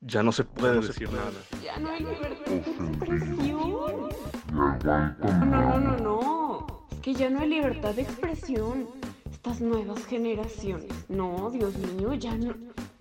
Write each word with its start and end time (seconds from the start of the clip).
Ya 0.00 0.22
no 0.22 0.30
se 0.30 0.44
puede 0.44 0.80
decir 0.80 1.10
nada. 1.10 1.32
Ya 1.62 1.76
no 1.80 1.90
hay 1.90 1.98
libertad 2.00 2.46
de 2.46 2.56
expresión. 2.58 4.08
No, 4.52 4.78
no, 4.78 5.16
no, 5.44 5.80
no, 5.80 5.96
no. 5.96 6.86
Es 6.92 7.00
que 7.00 7.14
ya 7.14 7.28
no 7.28 7.40
hay 7.40 7.48
libertad 7.48 7.94
de 7.94 8.02
expresión. 8.02 8.88
Estas 9.28 9.60
nuevas 9.60 10.06
generaciones. 10.06 10.92
No, 11.08 11.50
Dios 11.50 11.76
mío, 11.76 12.14
ya 12.14 12.36
no. 12.36 12.54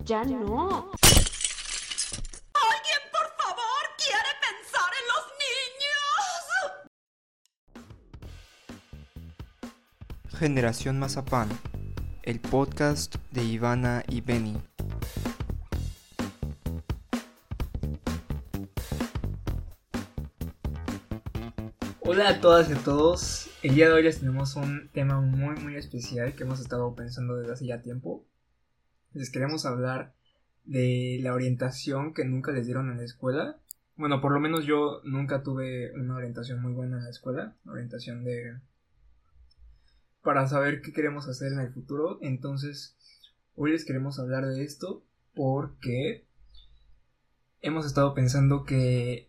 Ya 0.05 0.23
no. 0.23 0.91
¿Alguien, 2.54 3.02
por 3.11 3.29
favor, 3.38 3.84
quiere 3.98 4.34
pensar 4.41 4.91
en 4.98 5.05
los 5.14 5.23
niños? 10.25 10.39
Generación 10.39 10.98
Mazapán, 10.98 11.50
el 12.23 12.39
podcast 12.39 13.18
de 13.32 13.43
Ivana 13.43 14.04
y 14.07 14.21
Benny. 14.21 14.57
Hola 22.17 22.30
a 22.30 22.41
todas 22.41 22.67
y 22.67 22.73
a 22.73 22.77
todos. 22.77 23.48
El 23.62 23.76
día 23.76 23.89
de 23.89 23.94
hoy 23.94 24.02
les 24.02 24.17
tenemos 24.17 24.55
un 24.55 24.89
tema 24.91 25.21
muy 25.21 25.55
muy 25.57 25.76
especial 25.76 26.34
que 26.34 26.45
hemos 26.45 26.59
estado 26.59 26.95
pensando 26.95 27.35
desde 27.35 27.53
hace 27.53 27.67
ya 27.67 27.84
tiempo. 27.84 28.26
Les 29.13 29.30
queremos 29.30 29.67
hablar 29.67 30.16
de 30.66 31.20
la 31.21 31.35
orientación 31.35 32.16
que 32.16 32.26
nunca 32.26 32.52
les 32.52 32.66
dieron 32.66 32.90
en 32.90 32.98
la 32.98 33.03
escuela. 33.03 33.59
Bueno, 33.98 34.20
por 34.20 34.31
lo 34.31 34.40
menos 34.40 34.66
yo 34.66 34.99
nunca 35.03 35.43
tuve 35.43 35.93
una 35.93 36.16
orientación 36.16 36.59
muy 36.59 36.73
buena 36.73 36.98
en 36.98 37.03
la 37.03 37.12
escuela. 37.12 37.55
Orientación 37.67 38.23
de... 38.23 38.62
para 40.23 40.48
saber 40.48 40.81
qué 40.81 40.93
queremos 40.93 41.27
hacer 41.27 41.54
en 41.54 41.59
el 41.59 41.71
futuro. 41.71 42.18
Entonces, 42.23 42.98
hoy 43.54 43.73
les 43.73 43.85
queremos 43.85 44.18
hablar 44.18 44.48
de 44.48 44.63
esto 44.63 45.04
porque 45.35 46.26
hemos 47.62 47.85
estado 47.85 48.15
pensando 48.15 48.63
que 48.63 49.27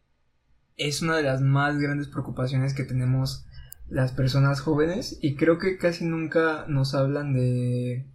es 0.78 1.02
una 1.02 1.16
de 1.16 1.24
las 1.24 1.42
más 1.42 1.78
grandes 1.78 2.08
preocupaciones 2.08 2.72
que 2.72 2.84
tenemos 2.84 3.44
las 3.88 4.12
personas 4.12 4.60
jóvenes 4.60 5.18
y 5.20 5.34
creo 5.34 5.58
que 5.58 5.76
casi 5.76 6.04
nunca 6.04 6.66
nos 6.68 6.94
hablan 6.94 7.34
de 7.34 8.06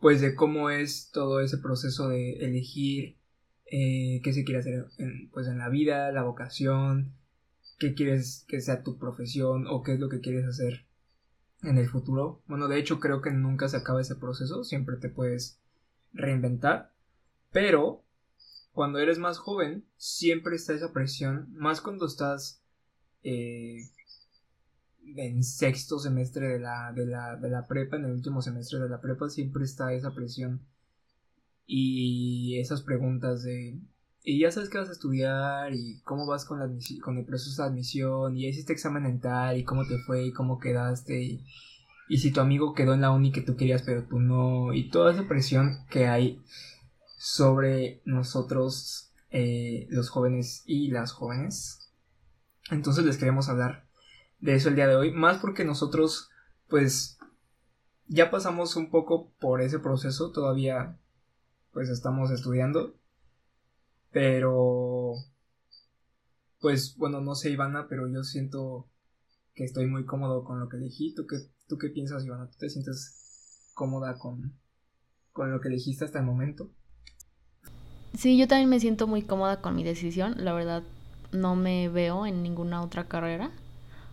pues 0.00 0.20
de 0.20 0.34
cómo 0.34 0.70
es 0.70 1.10
todo 1.12 1.40
ese 1.40 1.58
proceso 1.58 2.08
de 2.08 2.38
elegir 2.44 3.16
eh, 3.66 4.20
qué 4.22 4.32
se 4.32 4.44
quiere 4.44 4.60
hacer 4.60 4.86
en, 4.98 5.28
pues 5.30 5.48
en 5.48 5.58
la 5.58 5.68
vida, 5.68 6.12
la 6.12 6.22
vocación, 6.22 7.14
qué 7.78 7.94
quieres 7.94 8.44
que 8.48 8.60
sea 8.60 8.82
tu 8.82 8.98
profesión 8.98 9.66
o 9.66 9.82
qué 9.82 9.94
es 9.94 10.00
lo 10.00 10.08
que 10.08 10.20
quieres 10.20 10.46
hacer 10.46 10.86
en 11.62 11.76
el 11.76 11.88
futuro. 11.88 12.42
Bueno, 12.46 12.68
de 12.68 12.78
hecho 12.78 13.00
creo 13.00 13.20
que 13.20 13.32
nunca 13.32 13.68
se 13.68 13.76
acaba 13.76 14.00
ese 14.00 14.14
proceso, 14.14 14.64
siempre 14.64 14.96
te 14.96 15.08
puedes 15.08 15.58
reinventar, 16.12 16.92
pero 17.50 18.05
cuando 18.76 18.98
eres 18.98 19.18
más 19.18 19.38
joven, 19.38 19.86
siempre 19.96 20.56
está 20.56 20.74
esa 20.74 20.92
presión, 20.92 21.48
más 21.54 21.80
cuando 21.80 22.04
estás 22.04 22.60
eh, 23.22 23.78
en 25.16 25.42
sexto 25.42 25.98
semestre 25.98 26.46
de 26.46 26.58
la, 26.58 26.92
de, 26.92 27.06
la, 27.06 27.36
de 27.36 27.48
la 27.48 27.66
prepa, 27.66 27.96
en 27.96 28.04
el 28.04 28.12
último 28.12 28.42
semestre 28.42 28.78
de 28.78 28.90
la 28.90 29.00
prepa, 29.00 29.30
siempre 29.30 29.64
está 29.64 29.94
esa 29.94 30.14
presión 30.14 30.60
y 31.66 32.58
esas 32.60 32.82
preguntas 32.82 33.44
de, 33.44 33.80
y 34.22 34.40
ya 34.40 34.50
sabes 34.50 34.68
que 34.68 34.76
vas 34.76 34.90
a 34.90 34.92
estudiar 34.92 35.72
y 35.72 36.02
cómo 36.04 36.26
vas 36.26 36.44
con, 36.44 36.58
la 36.58 36.68
con 37.00 37.16
el 37.16 37.24
proceso 37.24 37.62
de 37.62 37.68
admisión 37.70 38.36
y 38.36 38.46
hiciste 38.46 38.74
examen 38.74 39.06
en 39.06 39.20
tal 39.20 39.56
y 39.56 39.64
cómo 39.64 39.86
te 39.86 39.96
fue 40.00 40.26
y 40.26 40.32
cómo 40.32 40.60
quedaste 40.60 41.22
y, 41.22 41.44
y 42.10 42.18
si 42.18 42.30
tu 42.30 42.40
amigo 42.40 42.74
quedó 42.74 42.92
en 42.92 43.00
la 43.00 43.10
uni 43.10 43.32
que 43.32 43.40
tú 43.40 43.56
querías 43.56 43.82
pero 43.84 44.04
tú 44.04 44.20
no 44.20 44.74
y 44.74 44.90
toda 44.90 45.12
esa 45.12 45.26
presión 45.26 45.78
que 45.88 46.08
hay 46.08 46.42
sobre 47.16 48.02
nosotros 48.04 49.12
eh, 49.30 49.86
los 49.90 50.08
jóvenes 50.08 50.62
y 50.66 50.90
las 50.90 51.12
jóvenes. 51.12 51.90
Entonces 52.70 53.04
les 53.04 53.16
queremos 53.16 53.48
hablar 53.48 53.86
de 54.40 54.54
eso 54.54 54.68
el 54.68 54.76
día 54.76 54.86
de 54.86 54.96
hoy, 54.96 55.12
más 55.12 55.38
porque 55.38 55.64
nosotros 55.64 56.30
pues 56.68 57.18
ya 58.06 58.30
pasamos 58.30 58.76
un 58.76 58.90
poco 58.90 59.30
por 59.40 59.60
ese 59.60 59.78
proceso, 59.78 60.30
todavía 60.30 60.98
pues 61.72 61.88
estamos 61.88 62.30
estudiando, 62.30 62.96
pero 64.10 65.14
pues 66.60 66.96
bueno, 66.96 67.20
no 67.20 67.34
sé 67.34 67.50
Ivana, 67.50 67.86
pero 67.88 68.08
yo 68.08 68.24
siento 68.24 68.88
que 69.54 69.64
estoy 69.64 69.86
muy 69.86 70.04
cómodo 70.04 70.44
con 70.44 70.60
lo 70.60 70.68
que 70.68 70.76
elegí. 70.76 71.14
¿Tú 71.14 71.26
qué, 71.26 71.36
tú 71.66 71.78
qué 71.78 71.88
piensas 71.88 72.24
Ivana? 72.24 72.48
¿Tú 72.48 72.56
te 72.58 72.68
sientes 72.68 73.70
cómoda 73.74 74.18
con, 74.18 74.52
con 75.32 75.50
lo 75.50 75.60
que 75.60 75.68
elegiste 75.68 76.04
hasta 76.04 76.18
el 76.18 76.24
momento? 76.24 76.70
Sí, 78.16 78.38
yo 78.38 78.48
también 78.48 78.70
me 78.70 78.80
siento 78.80 79.06
muy 79.06 79.22
cómoda 79.22 79.60
con 79.60 79.76
mi 79.76 79.84
decisión. 79.84 80.36
La 80.38 80.54
verdad, 80.54 80.82
no 81.32 81.54
me 81.54 81.88
veo 81.90 82.24
en 82.26 82.42
ninguna 82.42 82.82
otra 82.82 83.04
carrera. 83.04 83.50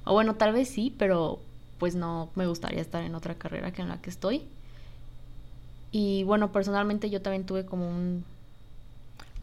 O 0.03 0.13
bueno, 0.13 0.35
tal 0.35 0.51
vez 0.51 0.67
sí, 0.67 0.93
pero 0.97 1.39
pues 1.79 1.95
no 1.95 2.29
me 2.35 2.45
gustaría 2.45 2.81
estar 2.81 3.03
en 3.03 3.15
otra 3.15 3.35
carrera 3.35 3.71
que 3.71 3.81
en 3.81 3.89
la 3.89 4.01
que 4.01 4.09
estoy. 4.09 4.43
Y 5.91 6.23
bueno, 6.25 6.51
personalmente 6.51 7.09
yo 7.09 7.21
también 7.21 7.45
tuve 7.45 7.65
como 7.65 7.87
un 7.87 8.25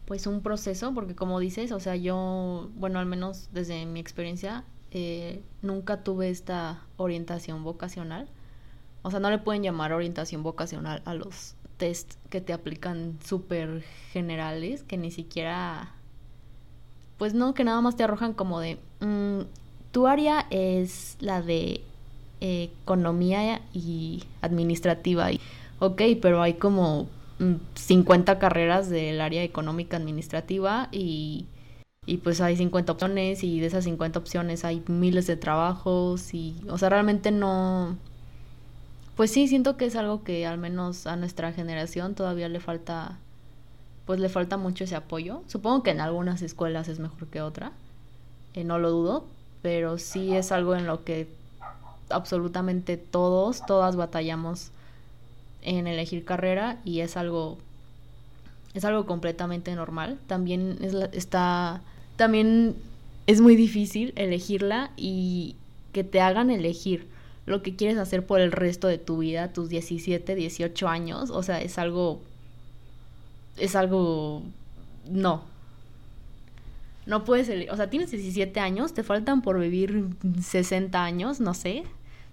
pues 0.05 0.27
un 0.27 0.41
proceso, 0.41 0.93
porque 0.93 1.15
como 1.15 1.39
dices, 1.39 1.71
o 1.71 1.79
sea, 1.79 1.95
yo, 1.95 2.69
bueno, 2.75 2.99
al 2.99 3.05
menos 3.05 3.47
desde 3.53 3.85
mi 3.85 3.99
experiencia, 4.01 4.65
eh, 4.91 5.41
nunca 5.61 6.03
tuve 6.03 6.29
esta 6.29 6.81
orientación 6.97 7.63
vocacional. 7.63 8.27
O 9.03 9.11
sea, 9.11 9.19
no 9.21 9.29
le 9.29 9.37
pueden 9.37 9.63
llamar 9.63 9.93
orientación 9.93 10.43
vocacional 10.43 11.01
a 11.05 11.13
los 11.13 11.55
test 11.81 12.13
que 12.29 12.41
te 12.41 12.53
aplican 12.53 13.17
súper 13.25 13.83
generales 14.13 14.83
que 14.83 14.97
ni 14.97 15.09
siquiera 15.09 15.95
pues 17.17 17.33
no 17.33 17.55
que 17.55 17.63
nada 17.63 17.81
más 17.81 17.95
te 17.95 18.03
arrojan 18.03 18.33
como 18.33 18.59
de 18.59 18.77
mm, 18.99 19.39
tu 19.91 20.05
área 20.05 20.45
es 20.51 21.17
la 21.21 21.41
de 21.41 21.81
economía 22.39 23.61
y 23.73 24.23
administrativa 24.41 25.31
y 25.31 25.41
ok 25.79 26.03
pero 26.21 26.43
hay 26.43 26.53
como 26.53 27.07
50 27.73 28.35
mm, 28.35 28.37
carreras 28.37 28.87
del 28.91 29.19
área 29.19 29.41
económica 29.41 29.97
administrativa 29.97 30.87
y 30.91 31.47
y 32.05 32.17
pues 32.17 32.41
hay 32.41 32.57
50 32.57 32.91
opciones 32.91 33.43
y 33.43 33.59
de 33.59 33.65
esas 33.65 33.85
50 33.85 34.19
opciones 34.19 34.65
hay 34.65 34.83
miles 34.87 35.25
de 35.25 35.35
trabajos 35.35 36.35
y 36.35 36.55
o 36.69 36.77
sea 36.77 36.89
realmente 36.89 37.31
no 37.31 37.97
pues 39.21 39.29
sí, 39.29 39.47
siento 39.47 39.77
que 39.77 39.85
es 39.85 39.95
algo 39.95 40.23
que 40.23 40.47
al 40.47 40.57
menos 40.57 41.05
a 41.05 41.15
nuestra 41.15 41.53
generación 41.53 42.15
todavía 42.15 42.49
le 42.49 42.59
falta, 42.59 43.19
pues 44.07 44.19
le 44.19 44.29
falta 44.29 44.57
mucho 44.57 44.85
ese 44.85 44.95
apoyo. 44.95 45.43
Supongo 45.45 45.83
que 45.83 45.91
en 45.91 46.01
algunas 46.01 46.41
escuelas 46.41 46.87
es 46.87 46.97
mejor 46.97 47.27
que 47.27 47.39
otra, 47.39 47.71
eh, 48.55 48.63
no 48.63 48.79
lo 48.79 48.89
dudo, 48.89 49.27
pero 49.61 49.99
sí 49.99 50.35
es 50.35 50.51
algo 50.51 50.75
en 50.75 50.87
lo 50.87 51.03
que 51.03 51.27
absolutamente 52.09 52.97
todos, 52.97 53.63
todas 53.67 53.95
batallamos 53.95 54.71
en 55.61 55.85
elegir 55.85 56.25
carrera 56.25 56.79
y 56.83 57.01
es 57.01 57.15
algo 57.15 57.59
es 58.73 58.85
algo 58.85 59.05
completamente 59.05 59.75
normal. 59.75 60.17
También 60.25 60.79
es 60.81 60.95
está 61.13 61.81
también 62.15 62.75
es 63.27 63.39
muy 63.39 63.55
difícil 63.55 64.13
elegirla 64.15 64.89
y 64.97 65.57
que 65.93 66.03
te 66.03 66.21
hagan 66.21 66.49
elegir 66.49 67.05
lo 67.51 67.61
que 67.61 67.75
quieres 67.75 67.97
hacer 67.97 68.25
por 68.25 68.39
el 68.39 68.51
resto 68.51 68.87
de 68.87 68.97
tu 68.97 69.19
vida, 69.19 69.53
tus 69.53 69.69
17, 69.69 70.35
18 70.35 70.87
años, 70.87 71.29
o 71.29 71.43
sea, 71.43 71.61
es 71.61 71.77
algo 71.77 72.21
es 73.57 73.75
algo 73.75 74.43
no. 75.09 75.43
No 77.05 77.25
puedes, 77.25 77.69
o 77.69 77.75
sea, 77.75 77.89
tienes 77.89 78.11
17 78.11 78.59
años, 78.59 78.93
te 78.93 79.03
faltan 79.03 79.41
por 79.41 79.59
vivir 79.59 80.07
60 80.41 81.03
años, 81.03 81.39
no 81.39 81.53
sé, 81.53 81.83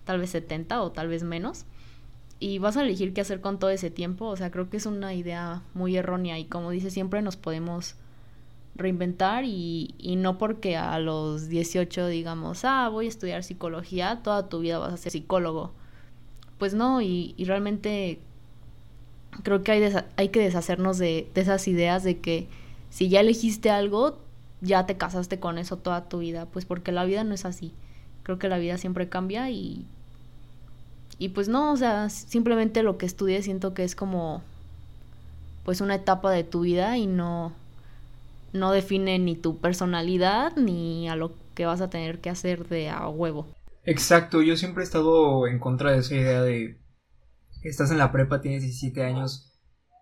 tal 0.05 0.21
vez 0.21 0.31
70 0.31 0.83
o 0.83 0.93
tal 0.93 1.09
vez 1.09 1.23
menos. 1.23 1.65
Y 2.39 2.59
vas 2.59 2.77
a 2.77 2.83
elegir 2.83 3.15
qué 3.15 3.21
hacer 3.21 3.41
con 3.41 3.59
todo 3.59 3.71
ese 3.71 3.91
tiempo, 3.91 4.27
o 4.27 4.37
sea, 4.37 4.51
creo 4.51 4.71
que 4.71 4.77
es 4.77 4.87
una 4.87 5.15
idea 5.15 5.63
muy 5.75 5.97
errónea 5.97 6.39
y 6.39 6.45
como 6.45 6.71
dice, 6.71 6.91
siempre 6.91 7.23
nos 7.23 7.37
podemos 7.37 7.97
reinventar 8.79 9.45
y, 9.45 9.95
y, 9.99 10.17
no 10.17 10.39
porque 10.39 10.77
a 10.77 10.99
los 11.01 11.49
18 11.49 12.07
digamos, 12.07 12.65
ah, 12.65 12.89
voy 12.89 13.07
a 13.07 13.09
estudiar 13.09 13.43
psicología, 13.45 14.21
toda 14.23 14.49
tu 14.49 14.61
vida 14.61 14.79
vas 14.79 14.95
a 14.95 14.97
ser 14.97 15.13
psicólogo. 15.13 15.73
Pues 16.59 16.75
no, 16.75 17.03
y, 17.03 17.35
realmente 17.39 18.21
creo 19.43 19.63
que 19.63 19.73
hay, 19.73 19.93
hay 20.17 20.29
que 20.31 20.41
deshacernos 20.41 20.99
de, 20.99 21.29
de, 21.35 21.41
esas 21.41 21.69
ideas 21.69 22.05
de 22.05 22.19
que 22.21 22.49
si 22.91 23.09
ya 23.09 23.21
elegiste 23.21 23.71
algo, 23.71 24.19
ya 24.61 24.87
te 24.87 24.97
casaste 24.97 25.39
con 25.41 25.59
eso 25.59 25.77
toda 25.77 26.09
tu 26.09 26.19
vida, 26.19 26.47
pues 26.47 26.65
porque 26.65 26.93
la 26.93 27.05
vida 27.05 27.25
no 27.25 27.35
es 27.35 27.45
así. 27.45 27.73
Creo 28.23 28.39
que 28.39 28.49
la 28.49 28.59
vida 28.59 28.79
siempre 28.79 29.09
cambia 29.09 29.51
y... 29.51 29.85
Y 31.21 31.31
pues 31.31 31.49
no, 31.49 31.73
o 31.73 31.77
sea, 31.77 32.11
simplemente 32.11 32.85
lo 32.85 32.97
que 32.97 33.07
estudies 33.07 33.45
siento 33.45 33.75
que 33.75 33.83
es 33.83 33.97
como 33.97 34.43
pues 35.65 35.81
una 35.81 35.97
etapa 35.97 36.31
de 36.31 36.45
tu 36.45 36.61
vida 36.61 36.97
y 36.97 37.09
no 37.09 37.53
no 38.53 38.73
define 38.73 39.19
ni 39.19 39.37
tu 39.37 39.61
personalidad 39.61 40.57
ni 40.57 41.09
a 41.09 41.17
lo 41.17 41.35
que 41.55 41.67
vas 41.67 41.81
a 41.81 41.91
tener 41.91 42.21
que 42.21 42.31
hacer 42.31 42.69
de 42.69 42.89
a 42.89 43.09
huevo. 43.09 43.55
Exacto, 43.85 44.43
yo 44.43 44.57
siempre 44.57 44.83
he 44.83 44.85
estado 44.85 45.47
en 45.47 45.59
contra 45.59 45.93
de 45.93 45.99
esa 45.99 46.15
idea 46.15 46.43
de 46.43 46.79
estás 47.63 47.91
en 47.91 47.99
la 47.99 48.13
prepa, 48.13 48.41
tienes 48.41 48.63
17 48.63 49.03
años 49.03 49.53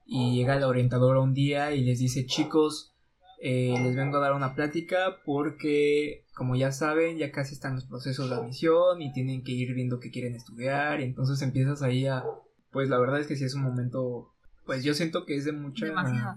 y 0.04 0.37
llega 0.37 0.56
la 0.56 0.69
orientadora 0.69 1.20
un 1.20 1.34
día 1.34 1.72
y 1.72 1.82
les 1.82 1.98
dice, 1.98 2.26
chicos, 2.26 2.94
eh, 3.40 3.75
les 3.82 3.96
vengo 3.96 4.19
a 4.19 4.20
dar 4.20 4.34
una 4.34 4.54
plática 4.54 5.19
porque, 5.25 6.25
como 6.34 6.56
ya 6.56 6.72
saben, 6.72 7.19
ya 7.19 7.32
casi 7.32 7.54
están 7.54 7.75
los 7.75 7.84
procesos 7.84 8.31
de 8.31 8.37
admisión 8.37 9.02
y 9.02 9.12
tienen 9.12 9.42
que 9.42 9.52
ir 9.52 9.75
viendo 9.75 10.00
qué 10.00 10.10
quieren 10.10 10.34
estudiar 10.34 11.00
y 11.00 11.04
entonces 11.04 11.42
empiezas 11.42 11.82
ahí 11.82 12.06
a, 12.06 12.25
pues 12.70 12.88
la 12.88 12.99
verdad 12.99 13.20
es 13.20 13.26
que 13.26 13.37
sí 13.37 13.44
es 13.44 13.54
un 13.54 13.62
momento, 13.62 14.32
pues 14.64 14.84
yo 14.84 14.94
siento 14.94 15.26
que 15.26 15.37
es 15.37 15.44
de 15.44 15.52
mucha 15.52 15.87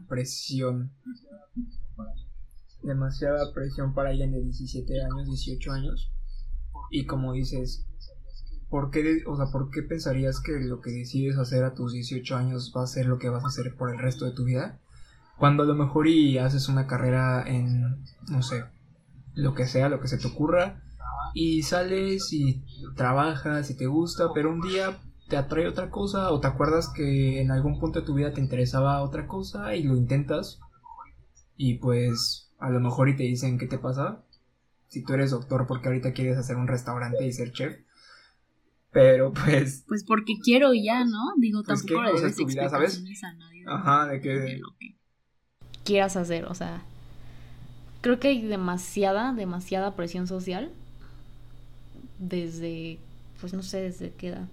presión. 0.08 0.92
Demasiada 2.82 3.54
presión 3.54 3.94
para 3.94 4.10
alguien 4.10 4.32
de 4.32 4.42
17 4.42 5.02
años, 5.04 5.28
18 5.28 5.72
años. 5.72 6.12
Y 6.90 7.06
como 7.06 7.34
dices, 7.34 7.86
¿por 8.70 8.92
qué, 8.92 9.24
o 9.28 9.36
sea, 9.36 9.48
¿por 9.52 9.70
qué 9.70 9.84
pensarías 9.84 10.40
que 10.40 10.54
lo 10.60 10.82
que 10.82 10.92
decides 10.92 11.38
hacer 11.38 11.64
a 11.64 11.74
tus 11.74 11.94
18 11.94 12.36
años 12.36 12.74
va 12.76 12.84
a 12.84 12.88
ser 12.88 13.06
lo 13.06 13.18
que 13.18 13.30
vas 13.30 13.44
a 13.44 13.48
hacer 13.48 13.76
por 13.76 13.92
el 13.92 14.00
resto 14.00 14.26
de 14.26 14.32
tu 14.32 14.46
vida? 14.46 14.80
Cuando 15.38 15.64
a 15.64 15.66
lo 15.66 15.76
mejor 15.76 16.08
y 16.08 16.38
haces 16.38 16.68
una 16.70 16.88
carrera 16.88 17.44
en, 17.48 18.04
no 18.30 18.42
sé, 18.42 18.66
lo 19.34 19.54
que 19.54 19.68
sea, 19.68 19.90
lo 19.90 20.02
que 20.02 20.08
se 20.08 20.18
te 20.18 20.28
ocurra, 20.28 20.82
y 21.34 21.64
sales 21.64 22.34
y 22.34 22.64
trabajas 22.96 23.70
y 23.70 23.78
te 23.78 23.86
gusta, 23.88 24.30
pero 24.34 24.52
un 24.52 24.62
día 24.62 25.00
te 25.30 25.38
atrae 25.38 25.68
otra 25.68 25.90
cosa 25.90 26.32
o 26.32 26.40
te 26.40 26.48
acuerdas 26.48 26.90
que 26.90 27.40
en 27.40 27.52
algún 27.52 27.80
punto 27.80 28.00
de 28.00 28.06
tu 28.06 28.16
vida 28.16 28.34
te 28.34 28.42
interesaba 28.42 29.02
otra 29.02 29.28
cosa 29.28 29.76
y 29.76 29.84
lo 29.84 29.96
intentas 29.96 30.60
y 31.56 31.76
pues 31.76 32.49
a 32.60 32.70
lo 32.70 32.80
mejor 32.80 33.10
y 33.10 33.16
te 33.16 33.24
dicen 33.24 33.58
qué 33.58 33.68
te 33.68 33.78
pasa 33.78 34.24
si 34.88 35.04
tú 35.04 35.14
eres 35.14 35.32
doctor 35.32 35.66
porque 35.68 35.88
ahorita 35.88 36.14
quieres 36.14 36.38
hacer 36.38 36.56
un 36.58 36.68
restaurante 36.68 37.26
y 37.26 37.32
ser 37.32 37.52
chef 37.52 37.78
pero 38.92 39.34
pues. 39.46 39.84
Pues 39.88 40.04
porque 40.04 40.34
quiero 40.44 40.74
ya, 40.74 41.06
¿no? 41.06 41.34
Digo, 41.38 41.64
pues 41.64 41.86
tampoco 41.86 42.04
le 42.04 42.14
debes 42.14 42.36
¿sabes? 42.70 43.24
a 43.24 43.34
nadie. 43.34 43.64
Ajá, 43.68 44.08
de 44.08 44.22
que. 44.22 44.62
quieras 45.84 46.16
hacer, 46.16 46.46
o 46.46 46.54
sea. 46.54 46.82
Creo 48.02 48.20
que 48.20 48.30
hay 48.30 48.42
demasiada, 48.42 49.34
demasiada 49.34 49.96
presión 49.96 50.28
social. 50.28 50.72
Desde. 52.18 53.00
Pues 53.40 53.54
no 53.54 53.64
sé 53.64 53.82
desde 53.82 54.12
qué 54.12 54.30
edad. 54.30 54.48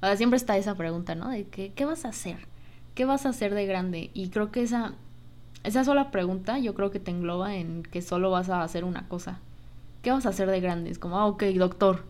Ahora 0.00 0.16
siempre 0.16 0.36
está 0.36 0.56
esa 0.56 0.74
pregunta, 0.74 1.14
¿no? 1.14 1.30
De 1.30 1.44
que, 1.44 1.72
¿qué 1.72 1.84
vas 1.84 2.04
a 2.04 2.10
hacer? 2.10 2.38
¿Qué 2.94 3.04
vas 3.04 3.26
a 3.26 3.30
hacer 3.30 3.54
de 3.54 3.66
grande? 3.66 4.10
Y 4.14 4.28
creo 4.28 4.50
que 4.52 4.62
esa. 4.62 4.94
Esa 5.66 5.84
sola 5.84 6.10
pregunta 6.10 6.58
yo 6.58 6.74
creo 6.74 6.90
que 6.90 7.00
te 7.00 7.10
engloba 7.10 7.56
en 7.56 7.82
que 7.82 8.00
solo 8.00 8.30
vas 8.30 8.48
a 8.48 8.62
hacer 8.62 8.84
una 8.84 9.08
cosa. 9.08 9.40
¿Qué 10.02 10.10
vas 10.10 10.24
a 10.24 10.30
hacer 10.30 10.48
de 10.48 10.60
grande? 10.60 10.90
Es 10.90 10.98
como, 10.98 11.18
ah, 11.18 11.26
ok, 11.26 11.42
doctor 11.56 12.04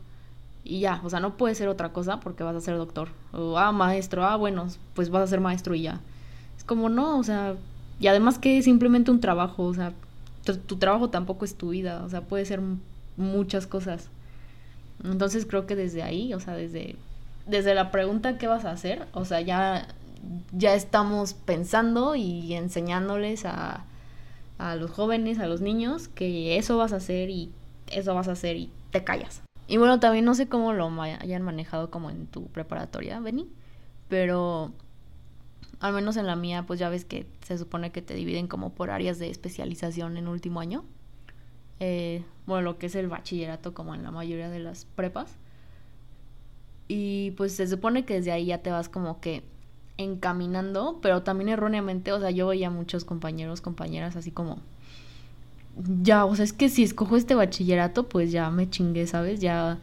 y 0.69 0.81
ya, 0.81 1.01
o 1.05 1.11
sea, 1.11 1.21
no 1.21 1.37
puede 1.37 1.55
ser 1.55 1.69
otra 1.69 1.93
cosa 1.93 2.19
porque 2.19 2.43
vas 2.43 2.57
a 2.57 2.61
ser 2.61 2.77
doctor. 2.77 3.09
O, 3.33 3.57
ah, 3.57 3.71
maestro, 3.71 4.25
ah, 4.25 4.35
bueno, 4.35 4.67
pues 4.95 5.11
vas 5.11 5.23
a 5.23 5.27
ser 5.29 5.41
maestro 5.41 5.77
y 5.77 5.83
ya. 5.83 6.01
Es 6.59 6.65
como, 6.65 6.89
no, 6.89 7.19
o 7.19 7.23
sea, 7.23 7.55
y 8.01 8.09
además 8.09 8.41
que 8.41 8.59
es 8.59 8.65
simplemente 8.65 9.13
un 9.13 9.21
trabajo, 9.21 9.63
o 9.63 9.75
sea, 9.75 9.93
tu, 10.45 10.77
trabajo 10.77 11.09
tampoco 11.09 11.45
es 11.45 11.55
tu 11.55 11.69
vida, 11.71 12.03
o 12.05 12.09
sea, 12.09 12.23
puede 12.23 12.45
ser 12.45 12.61
muchas 13.17 13.69
cosas. 13.69 14.09
Entonces 15.05 15.47
creo 15.47 15.67
que 15.67 15.77
desde 15.77 16.03
ahí, 16.03 16.35
o 16.35 16.41
sea, 16.41 16.55
desde, 16.55 16.97
desde 17.47 17.75
la 17.75 17.93
pregunta 17.93 18.37
qué 18.37 18.49
vas 18.49 18.65
a 18.65 18.73
hacer, 18.73 19.07
o 19.13 19.25
sea, 19.25 19.41
ya, 19.41 19.87
ya 20.53 20.75
estamos 20.75 21.35
pensando 21.35 22.15
y 22.15 22.55
enseñándoles 22.55 23.45
a, 23.45 23.85
a 24.59 24.77
los 24.77 24.91
jóvenes, 24.91 25.39
a 25.39 25.47
los 25.47 25.61
niños, 25.61 26.09
que 26.09 26.57
eso 26.57 26.77
vas 26.77 26.93
a 26.93 26.97
hacer 26.97 27.31
y 27.31 27.53
eso 27.89 28.15
vas 28.15 28.29
a 28.29 28.33
hacer 28.33 28.57
y 28.57 28.71
te 28.91 29.05
callas. 29.05 29.43
Y 29.69 29.79
bueno, 29.79 29.99
también 29.99 30.25
no 30.25 30.35
sé 30.35 30.49
cómo 30.49 30.73
lo 30.73 30.89
hayan 31.03 31.43
manejado 31.43 31.91
como 31.91 32.11
en 32.11 32.27
tu 32.27 32.47
preparatoria, 32.47 33.19
Benny, 33.21 33.49
pero 34.09 34.73
al 35.81 35.93
menos 35.93 36.17
en 36.17 36.27
la 36.27 36.37
mía, 36.37 36.65
pues 36.67 36.79
ya 36.79 36.89
ves 36.89 37.05
que 37.05 37.27
se 37.43 37.59
supone 37.59 37.91
que 37.91 38.03
te 38.03 38.15
dividen 38.15 38.47
como 38.47 38.75
por 38.75 38.91
áreas 38.91 39.19
de 39.19 39.29
especialización 39.29 40.17
en 40.17 40.29
último 40.29 40.61
año. 40.61 40.85
Eh, 41.81 42.25
bueno, 42.47 42.63
lo 42.63 42.79
que 42.79 42.87
es 42.87 42.95
el 42.95 43.09
bachillerato 43.09 43.75
como 43.75 43.95
en 43.95 44.03
la 44.03 44.11
mayoría 44.11 44.49
de 44.49 44.61
las 44.61 44.85
prepas. 44.85 45.37
Y 46.89 47.33
pues 47.33 47.57
se 47.57 47.67
supone 47.67 48.05
que 48.05 48.15
desde 48.15 48.33
ahí 48.33 48.47
ya 48.47 48.59
te 48.63 48.71
vas 48.71 48.89
como 48.89 49.21
que 49.21 49.43
encaminando, 49.99 50.99
pero 51.03 51.23
también 51.23 51.49
erróneamente, 51.49 52.13
o 52.13 52.21
sea, 52.21 52.31
yo 52.31 52.49
veía 52.49 52.71
muchos 52.71 53.05
compañeros, 53.05 53.61
compañeras 53.61 54.17
así 54.17 54.31
como 54.31 54.59
ya, 56.03 56.25
o 56.25 56.35
sea, 56.35 56.45
es 56.45 56.53
que 56.53 56.69
si 56.69 56.83
escojo 56.83 57.17
este 57.17 57.35
bachillerato, 57.35 58.05
pues 58.09 58.33
ya 58.33 58.51
me 58.51 58.69
chingué, 58.71 59.07
¿sabes? 59.07 59.41
Ya, 59.41 59.79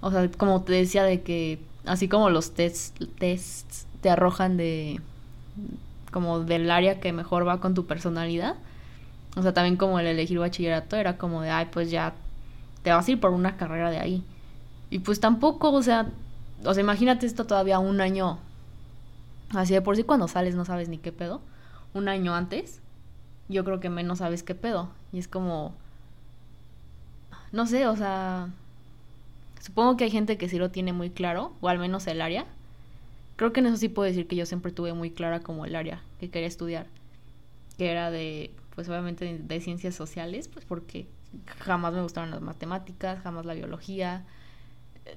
o 0.00 0.10
sea, 0.10 0.30
como 0.36 0.62
te 0.62 0.72
decía 0.72 1.02
de 1.02 1.22
que, 1.22 1.58
así 1.84 2.08
como 2.08 2.30
los 2.30 2.52
tests, 2.52 2.92
tests 3.18 3.86
te 4.00 4.10
arrojan 4.10 4.56
de, 4.56 5.00
como 6.12 6.40
del 6.40 6.70
área 6.70 7.00
que 7.00 7.12
mejor 7.12 7.46
va 7.46 7.60
con 7.60 7.74
tu 7.74 7.86
personalidad, 7.86 8.56
o 9.36 9.42
sea, 9.42 9.52
también 9.52 9.76
como 9.76 9.98
el 9.98 10.06
elegir 10.06 10.38
bachillerato 10.38 10.96
era 10.96 11.18
como 11.18 11.42
de, 11.42 11.50
ay, 11.50 11.66
pues 11.72 11.90
ya 11.90 12.14
te 12.82 12.90
vas 12.90 13.08
a 13.08 13.10
ir 13.10 13.20
por 13.20 13.30
una 13.30 13.56
carrera 13.56 13.90
de 13.90 13.98
ahí. 13.98 14.22
Y 14.90 15.00
pues 15.00 15.18
tampoco, 15.18 15.72
o 15.72 15.82
sea, 15.82 16.06
o 16.64 16.72
sea, 16.72 16.82
imagínate 16.82 17.26
esto 17.26 17.46
todavía 17.46 17.80
un 17.80 18.00
año, 18.00 18.38
así 19.50 19.74
de 19.74 19.82
por 19.82 19.96
sí 19.96 20.02
cuando 20.02 20.28
sales 20.28 20.54
no 20.54 20.64
sabes 20.64 20.88
ni 20.88 20.98
qué 20.98 21.12
pedo, 21.12 21.40
un 21.92 22.08
año 22.08 22.34
antes 22.34 22.80
yo 23.48 23.64
creo 23.64 23.80
que 23.80 23.90
menos 23.90 24.18
sabes 24.18 24.42
qué 24.42 24.54
pedo. 24.54 24.90
Y 25.12 25.18
es 25.18 25.28
como, 25.28 25.74
no 27.52 27.66
sé, 27.66 27.86
o 27.86 27.96
sea, 27.96 28.48
supongo 29.60 29.96
que 29.96 30.04
hay 30.04 30.10
gente 30.10 30.36
que 30.38 30.48
sí 30.48 30.58
lo 30.58 30.70
tiene 30.70 30.92
muy 30.92 31.10
claro, 31.10 31.52
o 31.60 31.68
al 31.68 31.78
menos 31.78 32.06
el 32.06 32.20
área. 32.20 32.46
Creo 33.36 33.52
que 33.52 33.60
en 33.60 33.66
eso 33.66 33.76
sí 33.76 33.88
puedo 33.88 34.06
decir 34.06 34.26
que 34.26 34.36
yo 34.36 34.46
siempre 34.46 34.72
tuve 34.72 34.92
muy 34.92 35.10
clara 35.10 35.40
como 35.40 35.64
el 35.64 35.74
área 35.74 36.02
que 36.20 36.30
quería 36.30 36.48
estudiar, 36.48 36.86
que 37.78 37.90
era 37.90 38.10
de, 38.10 38.52
pues 38.74 38.88
obviamente 38.88 39.38
de, 39.38 39.60
ciencias 39.60 39.94
sociales, 39.94 40.48
pues 40.48 40.64
porque 40.64 41.06
jamás 41.58 41.92
me 41.92 42.02
gustaron 42.02 42.30
las 42.30 42.40
matemáticas, 42.40 43.20
jamás 43.22 43.44
la 43.44 43.54
biología. 43.54 44.24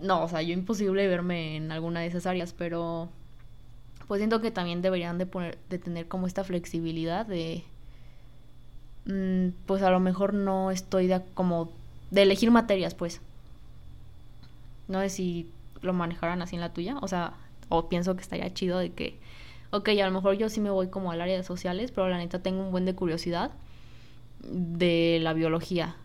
No, 0.01 0.23
o 0.23 0.27
sea, 0.27 0.41
yo 0.41 0.53
imposible 0.53 1.07
verme 1.07 1.55
en 1.57 1.71
alguna 1.71 2.01
de 2.01 2.07
esas 2.07 2.25
áreas, 2.25 2.53
pero 2.53 3.09
pues 4.07 4.19
siento 4.19 4.41
que 4.41 4.51
también 4.51 4.81
deberían 4.81 5.17
de 5.17 5.25
poner, 5.25 5.57
de 5.69 5.79
tener 5.79 6.07
como 6.07 6.27
esta 6.27 6.43
flexibilidad 6.43 7.25
de 7.25 7.63
Mm, 9.07 9.51
pues 9.65 9.81
a 9.83 9.89
lo 9.89 9.99
mejor 10.01 10.33
no 10.33 10.69
estoy 10.71 11.07
de, 11.07 11.21
como 11.33 11.71
de 12.11 12.23
elegir 12.23 12.51
materias, 12.51 12.93
pues. 12.93 13.21
No 14.87 15.01
sé 15.01 15.09
si 15.09 15.49
lo 15.81 15.93
manejaran 15.93 16.41
así 16.41 16.55
en 16.55 16.61
la 16.61 16.73
tuya, 16.73 16.97
o 17.01 17.07
sea, 17.07 17.33
o 17.69 17.89
pienso 17.89 18.15
que 18.15 18.21
estaría 18.21 18.53
chido 18.53 18.79
de 18.79 18.91
que, 18.91 19.17
ok, 19.71 19.89
a 19.89 20.05
lo 20.05 20.11
mejor 20.11 20.35
yo 20.37 20.49
sí 20.49 20.61
me 20.61 20.69
voy 20.69 20.87
como 20.89 21.11
al 21.11 21.21
área 21.21 21.37
de 21.37 21.43
sociales, 21.43 21.91
pero 21.91 22.09
la 22.09 22.17
neta 22.17 22.39
tengo 22.39 22.61
un 22.61 22.71
buen 22.71 22.85
de 22.85 22.95
curiosidad 22.95 23.51
de 24.43 25.19
la 25.21 25.33
biología. 25.33 25.95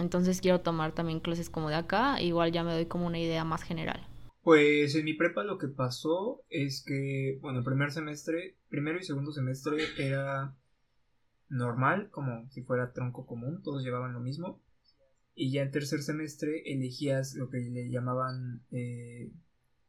Entonces 0.00 0.40
quiero 0.40 0.60
tomar 0.60 0.92
también 0.92 1.20
clases 1.20 1.50
como 1.50 1.68
de 1.70 1.76
acá, 1.76 2.20
igual 2.20 2.52
ya 2.52 2.64
me 2.64 2.72
doy 2.72 2.86
como 2.86 3.06
una 3.06 3.18
idea 3.18 3.44
más 3.44 3.62
general. 3.62 4.00
Pues 4.46 4.94
en 4.94 5.04
mi 5.04 5.14
prepa 5.14 5.42
lo 5.42 5.58
que 5.58 5.66
pasó 5.66 6.44
es 6.50 6.80
que, 6.86 7.36
bueno, 7.42 7.58
el 7.58 7.64
primer 7.64 7.90
semestre, 7.90 8.54
primero 8.68 8.96
y 8.96 9.02
segundo 9.02 9.32
semestre 9.32 9.82
era 9.98 10.54
normal, 11.48 12.10
como 12.12 12.48
si 12.50 12.62
fuera 12.62 12.92
tronco 12.92 13.26
común, 13.26 13.60
todos 13.64 13.82
llevaban 13.82 14.12
lo 14.12 14.20
mismo. 14.20 14.62
Y 15.34 15.50
ya 15.50 15.62
en 15.62 15.72
tercer 15.72 16.00
semestre 16.00 16.62
elegías 16.64 17.34
lo 17.34 17.50
que 17.50 17.58
le 17.58 17.90
llamaban 17.90 18.62
eh, 18.70 19.32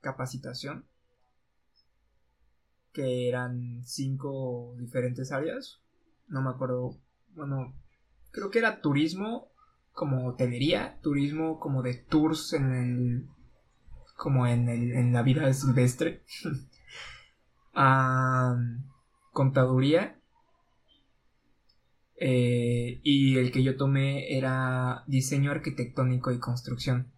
capacitación, 0.02 0.88
que 2.94 3.30
eran 3.30 3.84
cinco 3.86 4.74
diferentes 4.80 5.32
áreas. 5.32 5.84
No 6.30 6.42
me 6.42 6.50
acuerdo, 6.50 6.98
bueno, 7.36 7.76
creo 8.32 8.50
que 8.50 8.58
era 8.58 8.82
turismo 8.82 9.52
como 9.92 10.26
hotelería, 10.26 10.98
turismo 11.04 11.60
como 11.60 11.84
de 11.84 11.94
tours 11.94 12.54
en 12.54 12.74
el 12.74 13.37
como 14.18 14.48
en, 14.48 14.68
en 14.68 15.14
la 15.14 15.22
vida 15.22 15.54
silvestre, 15.54 16.24
contaduría 19.32 20.20
eh, 22.20 23.00
y 23.04 23.38
el 23.38 23.52
que 23.52 23.62
yo 23.62 23.78
tomé 23.78 24.36
era 24.36 25.04
diseño 25.06 25.52
arquitectónico 25.52 26.32
y 26.32 26.40
construcción. 26.40 27.12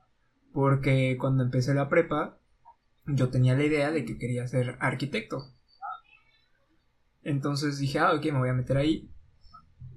Porque 0.51 1.17
cuando 1.19 1.43
empecé 1.43 1.73
la 1.73 1.89
prepa, 1.89 2.37
yo 3.05 3.29
tenía 3.29 3.55
la 3.55 3.63
idea 3.63 3.91
de 3.91 4.03
que 4.03 4.17
quería 4.17 4.45
ser 4.47 4.75
arquitecto. 4.79 5.45
Entonces 7.23 7.79
dije, 7.79 7.99
ah, 7.99 8.13
ok, 8.13 8.25
me 8.25 8.39
voy 8.39 8.49
a 8.49 8.53
meter 8.53 8.77
ahí. 8.77 9.09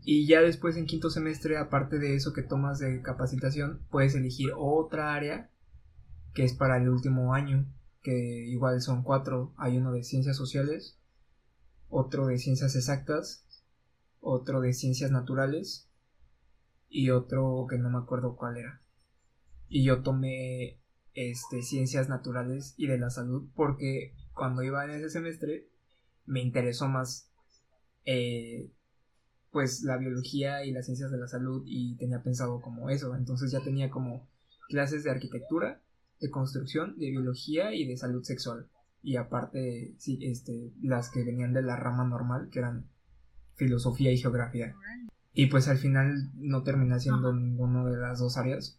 Y 0.04 0.26
ya 0.26 0.40
después 0.40 0.76
en 0.76 0.86
quinto 0.86 1.10
semestre, 1.10 1.56
aparte 1.56 1.98
de 1.98 2.14
eso 2.14 2.32
que 2.32 2.42
tomas 2.42 2.78
de 2.78 3.02
capacitación, 3.02 3.80
puedes 3.90 4.14
elegir 4.14 4.50
otra 4.56 5.14
área 5.14 5.50
que 6.34 6.44
es 6.44 6.54
para 6.54 6.76
el 6.78 6.88
último 6.88 7.34
año, 7.34 7.66
que 8.02 8.46
igual 8.46 8.80
son 8.80 9.02
cuatro. 9.02 9.52
Hay 9.56 9.76
uno 9.76 9.92
de 9.92 10.02
ciencias 10.02 10.36
sociales, 10.36 10.98
otro 11.88 12.26
de 12.26 12.38
ciencias 12.38 12.74
exactas 12.74 13.44
otro 14.22 14.60
de 14.60 14.72
ciencias 14.72 15.10
naturales 15.10 15.88
y 16.88 17.10
otro 17.10 17.66
que 17.68 17.76
no 17.76 17.90
me 17.90 17.98
acuerdo 17.98 18.36
cuál 18.36 18.56
era. 18.56 18.80
Y 19.68 19.84
yo 19.84 20.02
tomé 20.02 20.78
este 21.14 21.60
ciencias 21.62 22.08
naturales 22.08 22.74
y 22.78 22.86
de 22.86 22.98
la 22.98 23.10
salud 23.10 23.48
porque 23.54 24.14
cuando 24.32 24.62
iba 24.62 24.84
en 24.84 24.92
ese 24.92 25.10
semestre 25.10 25.68
me 26.24 26.40
interesó 26.40 26.88
más 26.88 27.28
eh, 28.06 28.70
pues 29.50 29.82
la 29.82 29.98
biología 29.98 30.64
y 30.64 30.70
las 30.70 30.86
ciencias 30.86 31.10
de 31.10 31.18
la 31.18 31.26
salud 31.26 31.64
y 31.66 31.96
tenía 31.96 32.22
pensado 32.22 32.60
como 32.62 32.90
eso. 32.90 33.16
Entonces 33.16 33.50
ya 33.50 33.60
tenía 33.60 33.90
como 33.90 34.28
clases 34.68 35.02
de 35.02 35.10
arquitectura, 35.10 35.82
de 36.22 36.30
construcción, 36.30 36.96
de 36.98 37.10
biología 37.10 37.74
y 37.74 37.86
de 37.86 37.96
salud 37.96 38.22
sexual. 38.22 38.68
Y 39.02 39.16
aparte, 39.16 39.94
sí, 39.98 40.18
este, 40.22 40.72
las 40.80 41.10
que 41.10 41.24
venían 41.24 41.52
de 41.52 41.62
la 41.62 41.76
rama 41.76 42.04
normal, 42.04 42.48
que 42.50 42.60
eran 42.60 42.86
filosofía 43.56 44.12
y 44.12 44.18
geografía. 44.18 44.74
Y 45.34 45.46
pues 45.46 45.66
al 45.68 45.78
final 45.78 46.30
no 46.34 46.62
terminé 46.62 46.94
haciendo 46.94 47.32
ninguna 47.34 47.84
de 47.84 47.96
las 47.96 48.20
dos 48.20 48.38
áreas. 48.38 48.78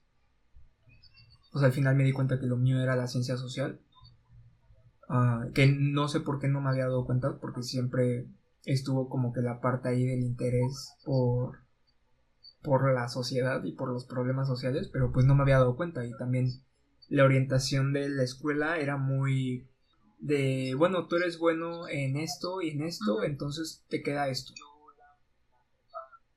Pues 1.52 1.64
al 1.66 1.74
final 1.74 1.96
me 1.96 2.06
di 2.06 2.14
cuenta 2.14 2.40
que 2.40 2.48
lo 2.48 2.56
mío 2.56 2.82
era 2.82 2.96
la 2.96 3.08
ciencia 3.08 3.36
social. 3.36 3.80
Ah, 5.10 5.46
que 5.54 5.68
no 5.68 6.08
sé 6.08 6.22
por 6.22 6.40
qué 6.40 6.48
no 6.48 6.62
me 6.62 6.70
había 6.70 6.86
dado 6.86 7.06
cuenta, 7.06 7.38
porque 7.40 7.62
siempre 7.62 8.28
estuvo 8.64 9.10
como 9.10 9.34
que 9.34 9.42
la 9.42 9.60
parte 9.60 9.90
ahí 9.90 10.06
del 10.06 10.22
interés 10.22 10.94
por 11.04 11.64
por 12.64 12.94
la 12.94 13.10
sociedad 13.10 13.62
y 13.66 13.74
por 13.74 13.90
los 13.90 14.06
problemas 14.06 14.48
sociales, 14.48 14.90
pero 14.92 15.12
pues 15.12 15.26
no 15.26 15.36
me 15.36 15.42
había 15.42 15.58
dado 15.58 15.76
cuenta 15.76 16.06
y 16.06 16.16
también 16.18 16.50
la 17.10 17.24
orientación 17.24 17.94
de 17.94 18.10
la 18.10 18.24
escuela 18.24 18.78
era 18.78 18.98
muy 18.98 19.68
de, 20.20 20.74
bueno, 20.76 21.08
tú 21.08 21.18
eres 21.18 21.38
bueno 21.38 21.88
en 21.90 22.16
esto 22.16 22.62
y 22.62 22.70
en 22.70 22.84
esto, 22.84 23.24
entonces 23.24 23.84
te 23.90 24.02
queda 24.02 24.30
esto. 24.30 24.54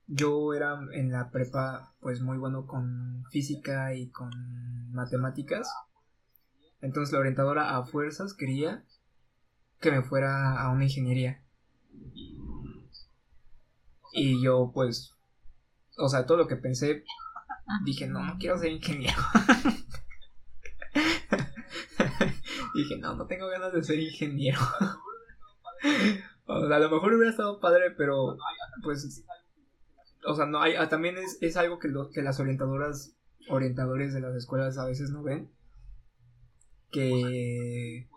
Yo 0.08 0.54
era 0.54 0.80
en 0.92 1.10
la 1.10 1.30
prepa 1.30 1.94
pues 2.00 2.20
muy 2.20 2.36
bueno 2.36 2.66
con 2.66 3.24
física 3.30 3.94
y 3.94 4.10
con 4.10 4.30
matemáticas. 4.92 5.68
Entonces 6.80 7.12
la 7.12 7.20
orientadora 7.20 7.76
a 7.76 7.84
fuerzas 7.84 8.34
quería 8.34 8.84
que 9.80 9.90
me 9.90 10.02
fuera 10.02 10.60
a 10.60 10.70
una 10.70 10.84
ingeniería. 10.84 11.42
Y 14.12 14.42
yo 14.42 14.72
pues, 14.74 15.14
o 15.96 16.08
sea, 16.08 16.26
todo 16.26 16.38
lo 16.38 16.48
que 16.48 16.56
pensé, 16.56 17.04
dije, 17.84 18.06
no, 18.06 18.24
no 18.24 18.36
quiero 18.38 18.58
ser 18.58 18.72
ingeniero. 18.72 19.22
dije, 22.76 22.98
no, 22.98 23.14
no 23.14 23.26
tengo 23.26 23.48
ganas 23.48 23.72
de 23.72 23.82
ser 23.82 23.98
ingeniero. 23.98 24.60
o 26.46 26.66
sea, 26.66 26.76
a 26.76 26.80
lo 26.80 26.90
mejor 26.90 27.14
hubiera 27.14 27.30
estado 27.30 27.60
padre, 27.60 27.90
pero 27.96 28.36
pues, 28.82 29.24
o 30.24 30.34
sea, 30.34 30.46
no 30.46 30.60
hay, 30.60 30.74
ah, 30.74 30.88
también 30.88 31.16
es, 31.18 31.38
es 31.40 31.56
algo 31.56 31.78
que, 31.78 31.88
lo, 31.88 32.10
que 32.10 32.22
las 32.22 32.40
orientadoras, 32.40 33.16
orientadores 33.48 34.12
de 34.14 34.20
las 34.20 34.34
escuelas 34.34 34.78
a 34.78 34.86
veces 34.86 35.10
no 35.10 35.22
ven. 35.22 35.50
Que, 36.90 38.08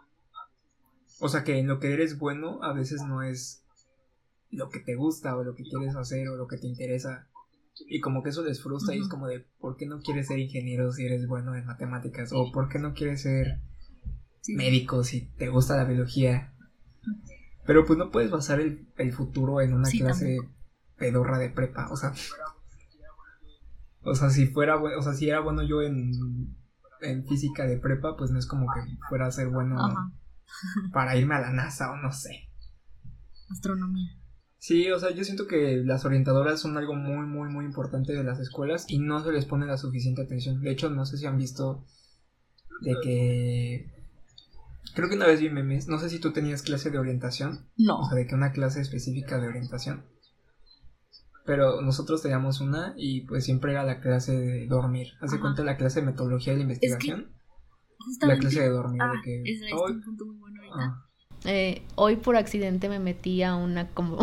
o 1.19 1.29
sea, 1.29 1.43
que 1.43 1.57
en 1.57 1.67
lo 1.67 1.79
que 1.79 1.93
eres 1.93 2.17
bueno 2.17 2.63
a 2.63 2.73
veces 2.73 3.01
no 3.03 3.23
es 3.23 3.63
lo 4.51 4.69
que 4.69 4.79
te 4.79 4.95
gusta 4.95 5.35
o 5.35 5.43
lo 5.43 5.55
que 5.55 5.63
quieres 5.63 5.95
hacer 5.95 6.29
o 6.29 6.35
lo 6.35 6.47
que 6.47 6.57
te 6.57 6.67
interesa. 6.67 7.27
Y 7.87 8.01
como 8.01 8.23
que 8.23 8.29
eso 8.29 8.43
les 8.43 8.61
frustra 8.61 8.95
y 8.95 8.99
es 8.99 9.07
como 9.07 9.27
de, 9.27 9.45
¿por 9.59 9.77
qué 9.77 9.85
no 9.85 10.01
quieres 10.01 10.27
ser 10.27 10.39
ingeniero 10.39 10.91
si 10.91 11.05
eres 11.05 11.27
bueno 11.27 11.55
en 11.55 11.65
matemáticas? 11.65 12.31
O 12.33 12.51
¿por 12.51 12.67
qué 12.67 12.79
no 12.79 12.93
quieres 12.93 13.21
ser 13.21 13.59
médico 14.47 15.03
si 15.03 15.27
te 15.37 15.49
gusta 15.49 15.77
la 15.77 15.85
biología? 15.85 16.53
Pero 17.65 17.85
pues 17.85 17.99
no 17.99 18.09
puedes 18.09 18.31
basar 18.31 18.59
el, 18.59 19.13
futuro 19.13 19.61
en 19.61 19.73
una 19.73 19.89
clase 19.89 20.37
pedorra 20.97 21.37
de 21.37 21.49
prepa, 21.49 21.89
o 21.91 21.95
sea. 21.95 22.13
O 24.01 24.15
sea, 24.15 24.29
si 24.29 24.47
fuera, 24.47 24.77
o 24.77 25.01
sea, 25.01 25.13
si 25.13 25.29
era 25.29 25.41
bueno 25.41 25.61
yo 25.61 25.81
en, 25.81 26.55
en 27.01 27.27
física 27.27 27.65
de 27.65 27.77
prepa, 27.77 28.15
pues 28.17 28.31
no 28.31 28.39
es 28.39 28.47
como 28.47 28.67
que 28.73 28.81
fuera 29.07 29.27
a 29.27 29.31
ser 29.31 29.49
bueno 29.49 29.77
para 30.93 31.15
irme 31.15 31.35
a 31.35 31.41
la 31.41 31.51
NASA 31.51 31.91
o 31.91 31.97
no 31.97 32.11
sé. 32.11 32.49
Astronomía. 33.51 34.19
Sí, 34.59 34.91
o 34.91 34.99
sea, 34.99 35.11
yo 35.11 35.23
siento 35.23 35.47
que 35.47 35.77
las 35.77 36.03
orientadoras 36.03 36.59
son 36.59 36.77
algo 36.77 36.93
muy, 36.93 37.25
muy, 37.25 37.49
muy 37.49 37.65
importante 37.65 38.13
de 38.13 38.23
las 38.25 38.39
escuelas 38.39 38.85
y 38.89 38.99
no 38.99 39.23
se 39.23 39.31
les 39.31 39.45
pone 39.45 39.65
la 39.65 39.77
suficiente 39.77 40.21
atención. 40.21 40.61
De 40.61 40.71
hecho, 40.71 40.89
no 40.89 41.05
sé 41.05 41.17
si 41.17 41.25
han 41.25 41.37
visto 41.37 41.85
de 42.81 42.95
que... 43.01 43.98
Creo 44.95 45.09
que 45.09 45.15
una 45.15 45.27
vez 45.27 45.39
vi 45.39 45.49
memes, 45.49 45.87
no 45.87 45.99
sé 45.99 46.09
si 46.09 46.19
tú 46.19 46.31
tenías 46.31 46.61
clase 46.61 46.89
de 46.89 46.97
orientación. 46.97 47.67
No. 47.77 47.99
O 47.99 48.05
sea, 48.05 48.17
de 48.17 48.27
que 48.27 48.35
una 48.35 48.51
clase 48.51 48.81
específica 48.81 49.39
de 49.39 49.47
orientación. 49.47 50.05
Pero 51.45 51.81
nosotros 51.81 52.21
teníamos 52.21 52.61
una 52.61 52.93
y 52.97 53.21
pues 53.21 53.45
siempre 53.45 53.71
era 53.71 53.83
la 53.83 54.01
clase 54.01 54.37
de 54.37 54.67
dormir. 54.67 55.13
¿Hace 55.21 55.39
cuenta 55.39 55.63
la 55.63 55.77
clase 55.77 56.01
de 56.01 56.07
metodología 56.07 56.53
de 56.53 56.57
la 56.57 56.63
investigación? 56.63 57.31
la 58.21 58.37
clase 58.37 58.61
de 58.61 58.69
dormir. 58.69 59.01
de 59.01 59.07
ah, 59.07 59.21
que, 59.23 59.41
es, 59.43 59.61
un 59.71 60.01
punto 60.01 60.25
muy 60.25 60.35
bueno 60.37 60.61
ahorita. 60.61 60.77
Ah. 60.79 61.05
Eh, 61.45 61.81
hoy 61.95 62.17
por 62.17 62.35
accidente 62.35 62.89
me 62.89 62.99
metí 62.99 63.43
a 63.43 63.55
una 63.55 63.87
como 63.87 64.19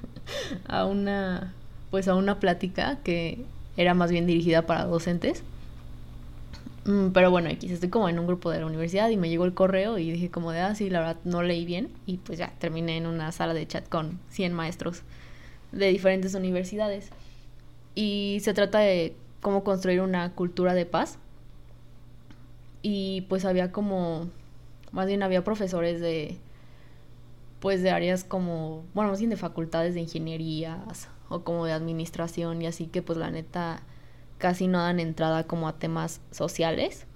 a 0.66 0.86
una 0.86 1.54
pues 1.90 2.08
a 2.08 2.14
una 2.14 2.40
plática 2.40 2.98
que 3.02 3.44
era 3.76 3.94
más 3.94 4.10
bien 4.10 4.26
dirigida 4.26 4.66
para 4.66 4.84
docentes. 4.84 5.42
Mm, 6.86 7.08
pero 7.10 7.32
bueno, 7.32 7.50
aquí 7.50 7.70
estoy 7.70 7.88
como 7.88 8.08
en 8.08 8.18
un 8.18 8.26
grupo 8.28 8.50
de 8.50 8.60
la 8.60 8.66
universidad 8.66 9.08
y 9.10 9.16
me 9.16 9.28
llegó 9.28 9.44
el 9.44 9.54
correo 9.54 9.98
y 9.98 10.12
dije 10.12 10.30
como 10.30 10.52
de, 10.52 10.60
ah, 10.60 10.74
sí, 10.76 10.88
la 10.88 11.00
verdad 11.00 11.16
no 11.24 11.42
leí 11.42 11.64
bien 11.66 11.88
y 12.06 12.18
pues 12.18 12.38
ya 12.38 12.52
terminé 12.60 12.96
en 12.96 13.06
una 13.06 13.32
sala 13.32 13.54
de 13.54 13.66
chat 13.66 13.88
con 13.88 14.20
100 14.30 14.52
maestros 14.52 15.02
de 15.72 15.88
diferentes 15.88 16.34
universidades. 16.34 17.10
Y 17.96 18.38
se 18.42 18.54
trata 18.54 18.78
de 18.80 19.16
cómo 19.40 19.64
construir 19.64 20.00
una 20.00 20.32
cultura 20.34 20.74
de 20.74 20.86
paz. 20.86 21.18
Y 22.82 23.22
pues 23.22 23.44
había 23.44 23.72
como, 23.72 24.28
más 24.92 25.08
bien 25.08 25.22
había 25.24 25.42
profesores 25.42 26.00
de, 26.00 26.38
pues 27.58 27.82
de 27.82 27.90
áreas 27.90 28.22
como, 28.22 28.84
bueno, 28.94 29.10
más 29.10 29.18
bien 29.18 29.30
de 29.30 29.36
facultades 29.36 29.94
de 29.94 30.02
ingenierías 30.02 31.08
o 31.28 31.42
como 31.42 31.66
de 31.66 31.72
administración 31.72 32.62
y 32.62 32.66
así 32.66 32.86
que 32.86 33.02
pues 33.02 33.18
la 33.18 33.30
neta 33.30 33.82
casi 34.38 34.66
no 34.66 34.78
dan 34.78 35.00
entrada 35.00 35.44
como 35.44 35.68
a 35.68 35.78
temas 35.78 36.20
sociales. 36.30 37.06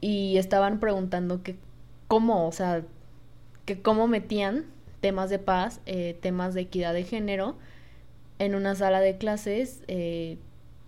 Y 0.00 0.38
estaban 0.38 0.80
preguntando 0.80 1.42
que 1.42 1.56
cómo, 2.08 2.48
o 2.48 2.52
sea, 2.52 2.82
que 3.66 3.82
cómo 3.82 4.06
metían 4.06 4.66
temas 5.00 5.30
de 5.30 5.38
paz, 5.38 5.80
eh, 5.86 6.18
temas 6.20 6.54
de 6.54 6.62
equidad 6.62 6.94
de 6.94 7.04
género 7.04 7.56
en 8.38 8.54
una 8.54 8.74
sala 8.74 9.00
de 9.00 9.18
clases, 9.18 9.82
eh, 9.86 10.38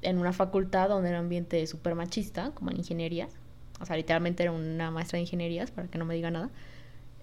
en 0.00 0.18
una 0.18 0.32
facultad 0.32 0.88
donde 0.88 1.10
era 1.10 1.18
ambiente 1.18 1.66
súper 1.66 1.94
machista, 1.94 2.50
como 2.54 2.70
en 2.70 2.78
ingeniería. 2.78 3.28
O 3.80 3.86
sea, 3.86 3.96
literalmente 3.96 4.42
era 4.42 4.52
una 4.52 4.90
maestra 4.90 5.16
de 5.16 5.22
ingenierías, 5.22 5.70
para 5.70 5.88
que 5.88 5.98
no 5.98 6.04
me 6.04 6.14
diga 6.14 6.30
nada. 6.30 6.50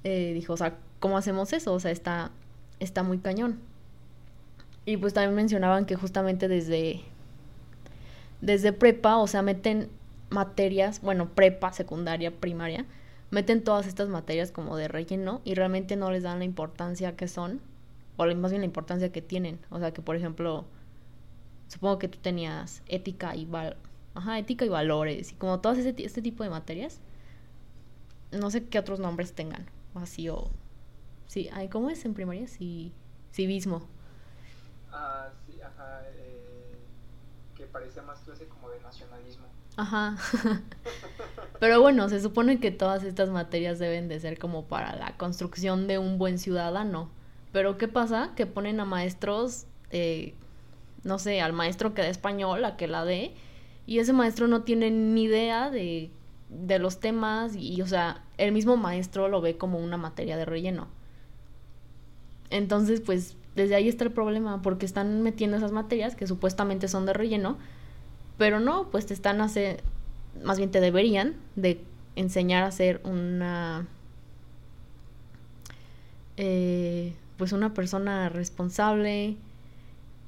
Eh, 0.03 0.33
dijo, 0.33 0.53
o 0.53 0.57
sea, 0.57 0.77
¿cómo 0.99 1.17
hacemos 1.17 1.51
eso? 1.53 1.73
O 1.73 1.79
sea, 1.79 1.91
está, 1.91 2.31
está 2.79 3.03
muy 3.03 3.17
cañón. 3.17 3.59
Y 4.85 4.97
pues 4.97 5.13
también 5.13 5.35
mencionaban 5.35 5.85
que 5.85 5.95
justamente 5.95 6.47
desde, 6.47 7.01
desde 8.41 8.73
prepa, 8.73 9.17
o 9.17 9.27
sea, 9.27 9.41
meten 9.41 9.89
materias, 10.29 11.01
bueno, 11.01 11.29
prepa, 11.33 11.73
secundaria, 11.73 12.31
primaria, 12.31 12.85
meten 13.31 13.63
todas 13.63 13.87
estas 13.87 14.09
materias 14.09 14.51
como 14.51 14.77
de 14.77 14.87
relleno 14.87 15.41
y 15.43 15.55
realmente 15.55 15.95
no 15.95 16.11
les 16.11 16.23
dan 16.23 16.39
la 16.39 16.45
importancia 16.45 17.15
que 17.15 17.27
son, 17.27 17.61
o 18.17 18.25
más 18.35 18.51
bien 18.51 18.61
la 18.61 18.65
importancia 18.65 19.11
que 19.11 19.21
tienen. 19.21 19.59
O 19.69 19.79
sea, 19.79 19.91
que 19.91 20.01
por 20.01 20.15
ejemplo, 20.15 20.65
supongo 21.67 21.99
que 21.99 22.07
tú 22.07 22.19
tenías 22.19 22.81
ética 22.87 23.35
y 23.35 23.45
val 23.45 23.77
Ajá, 24.15 24.39
ética 24.39 24.65
y 24.65 24.69
valores 24.69 25.31
y 25.31 25.35
como 25.35 25.59
todas 25.61 25.77
ese, 25.77 25.93
este 26.03 26.21
tipo 26.21 26.43
de 26.43 26.49
materias. 26.49 26.99
No 28.31 28.51
sé 28.51 28.65
qué 28.67 28.79
otros 28.79 28.99
nombres 28.99 29.33
tengan 29.33 29.65
así 29.95 30.29
o... 30.29 30.49
Sí, 31.27 31.49
¿cómo 31.71 31.89
es 31.89 32.03
en 32.05 32.13
primaria? 32.13 32.47
Sí, 32.47 32.91
civismo. 33.31 33.87
Ah, 34.91 35.29
sí, 35.45 35.61
ajá, 35.61 36.01
eh, 36.07 36.48
parece 37.71 38.01
más 38.01 38.19
clase 38.19 38.47
como 38.47 38.69
de 38.69 38.79
nacionalismo. 38.81 39.45
Ajá. 39.77 40.17
Pero 41.59 41.81
bueno, 41.81 42.09
se 42.09 42.21
supone 42.21 42.59
que 42.59 42.71
todas 42.71 43.03
estas 43.03 43.29
materias 43.29 43.79
deben 43.79 44.07
de 44.07 44.19
ser 44.19 44.37
como 44.37 44.65
para 44.65 44.95
la 44.95 45.15
construcción 45.17 45.87
de 45.87 45.97
un 45.97 46.17
buen 46.17 46.37
ciudadano. 46.37 47.09
Pero 47.51 47.77
¿qué 47.77 47.87
pasa? 47.87 48.33
Que 48.35 48.45
ponen 48.45 48.79
a 48.79 48.85
maestros, 48.85 49.65
eh, 49.91 50.35
no 51.03 51.19
sé, 51.19 51.41
al 51.41 51.53
maestro 51.53 51.93
que 51.93 52.01
da 52.01 52.09
español, 52.09 52.63
a 52.65 52.77
que 52.77 52.87
la 52.87 53.05
dé, 53.05 53.33
y 53.85 53.99
ese 53.99 54.13
maestro 54.13 54.47
no 54.47 54.63
tiene 54.63 54.91
ni 54.91 55.23
idea 55.23 55.69
de 55.69 56.11
de 56.49 56.79
los 56.79 56.99
temas 56.99 57.55
y, 57.55 57.81
o 57.81 57.87
sea, 57.87 58.23
el 58.37 58.51
mismo 58.51 58.75
maestro 58.75 59.27
lo 59.27 59.39
ve 59.39 59.57
como 59.57 59.79
una 59.79 59.97
materia 59.97 60.35
de 60.35 60.45
relleno. 60.45 60.87
Entonces, 62.49 63.01
pues, 63.01 63.37
desde 63.59 63.75
ahí 63.75 63.87
está 63.87 64.03
el 64.03 64.11
problema, 64.11 64.61
porque 64.61 64.85
están 64.85 65.21
metiendo 65.21 65.57
esas 65.57 65.71
materias 65.71 66.15
que 66.15 66.27
supuestamente 66.27 66.87
son 66.87 67.05
de 67.05 67.13
relleno, 67.13 67.57
pero 68.37 68.59
no, 68.59 68.89
pues 68.89 69.05
te 69.05 69.13
están 69.13 69.41
hace 69.41 69.77
más 70.43 70.57
bien 70.57 70.71
te 70.71 70.81
deberían 70.81 71.35
de 71.55 71.81
enseñar 72.15 72.63
a 72.63 72.71
ser 72.71 73.01
una, 73.03 73.87
eh, 76.37 77.13
pues 77.37 77.51
una 77.51 77.73
persona 77.73 78.29
responsable, 78.29 79.35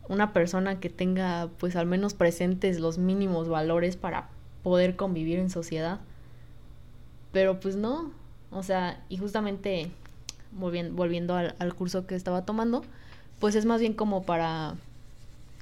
una 0.08 0.34
persona 0.34 0.80
que 0.80 0.90
tenga, 0.90 1.50
pues 1.60 1.76
al 1.76 1.86
menos 1.86 2.14
presentes 2.14 2.80
los 2.80 2.98
mínimos 2.98 3.48
valores 3.48 3.96
para 3.96 4.30
poder 4.64 4.96
convivir 4.96 5.40
en 5.40 5.50
sociedad. 5.50 6.00
Pero 7.32 7.60
pues 7.60 7.76
no, 7.76 8.12
o 8.52 8.64
sea, 8.64 9.04
y 9.10 9.18
justamente 9.18 9.92
volviendo, 10.52 11.36
al, 11.36 11.56
al 11.60 11.74
curso 11.74 12.06
que 12.06 12.16
estaba 12.16 12.46
tomando, 12.46 12.84
pues 13.42 13.56
es 13.56 13.66
más 13.66 13.82
bien 13.82 13.94
como 13.94 14.24
para, 14.24 14.76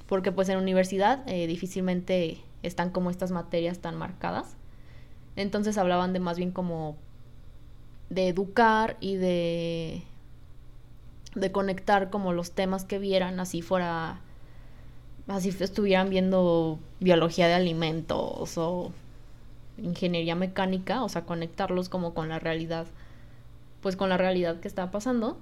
porque 0.06 0.30
pues 0.30 0.48
en 0.48 0.58
universidad 0.58 1.28
eh, 1.28 1.48
difícilmente 1.48 2.38
están 2.62 2.90
como 2.90 3.10
estas 3.10 3.32
materias 3.32 3.80
tan 3.80 3.96
marcadas. 3.96 4.54
Entonces 5.34 5.78
hablaban 5.78 6.12
de 6.12 6.20
más 6.20 6.36
bien 6.36 6.52
como 6.52 6.96
de 8.10 8.28
educar 8.28 8.96
y 9.00 9.16
de 9.16 10.04
de 11.34 11.52
conectar 11.52 12.10
como 12.10 12.32
los 12.32 12.52
temas 12.52 12.84
que 12.84 12.98
vieran 12.98 13.38
así 13.38 13.62
fuera 13.62 14.20
así 15.28 15.54
estuvieran 15.60 16.10
viendo 16.10 16.78
biología 16.98 17.46
de 17.46 17.54
alimentos 17.54 18.58
o 18.58 18.92
ingeniería 19.78 20.34
mecánica, 20.34 21.02
o 21.02 21.08
sea, 21.08 21.24
conectarlos 21.24 21.88
como 21.88 22.14
con 22.14 22.28
la 22.28 22.38
realidad, 22.38 22.86
pues 23.80 23.96
con 23.96 24.08
la 24.08 24.16
realidad 24.16 24.60
que 24.60 24.68
está 24.68 24.90
pasando. 24.90 25.38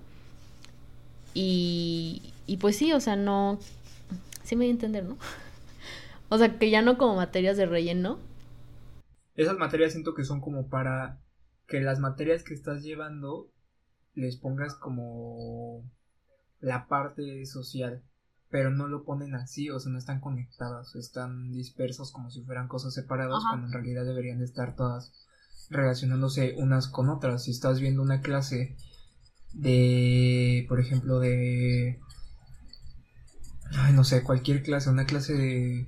Y, 1.41 2.35
y 2.49 2.57
pues 2.57 2.75
sí, 2.75 2.93
o 2.93 2.99
sea, 2.99 3.15
no, 3.15 3.61
sí 4.43 4.57
me 4.57 4.65
voy 4.65 4.71
a 4.71 4.73
entender, 4.73 5.05
¿no? 5.05 5.17
o 6.31 6.37
sea, 6.37 6.59
que 6.59 6.69
ya 6.69 6.83
no 6.83 6.99
como 6.99 7.15
materias 7.15 7.57
de 7.57 7.65
relleno. 7.65 8.19
Esas 9.37 9.57
materias 9.57 9.93
siento 9.93 10.15
que 10.15 10.25
son 10.25 10.41
como 10.41 10.69
para 10.69 11.21
que 11.69 11.81
las 11.81 12.01
materias 12.01 12.43
que 12.43 12.55
estás 12.55 12.83
llevando 12.83 13.53
les 14.15 14.37
pongas 14.37 14.75
como 14.75 15.89
la 16.59 16.89
parte 16.89 17.47
social, 17.47 18.03
pero 18.51 18.71
no 18.71 18.89
lo 18.89 19.05
ponen 19.05 19.37
así, 19.37 19.71
o 19.71 19.79
sea, 19.79 19.93
no 19.93 19.99
están 19.99 20.21
conectadas, 20.21 20.97
están 20.97 21.53
dispersos 21.53 22.11
como 22.11 22.33
si 22.33 22.43
fueran 22.43 22.67
cosas 22.67 22.95
separadas, 22.95 23.45
cuando 23.49 23.69
en 23.69 23.75
realidad 23.75 24.05
deberían 24.05 24.41
de 24.41 24.45
estar 24.45 24.75
todas 24.75 25.13
relacionándose 25.71 26.57
unas 26.57 26.89
con 26.89 27.09
otras. 27.11 27.45
Si 27.45 27.53
estás 27.53 27.79
viendo 27.79 28.03
una 28.03 28.23
clase 28.23 28.77
de, 29.53 30.67
por 30.69 30.81
ejemplo, 30.81 31.19
de, 31.21 32.01
ay, 33.73 33.93
no 33.93 34.05
sé, 34.05 34.23
cualquier 34.23 34.63
clase, 34.63 34.91
una 34.91 35.07
clase 35.07 35.35
de, 35.35 35.87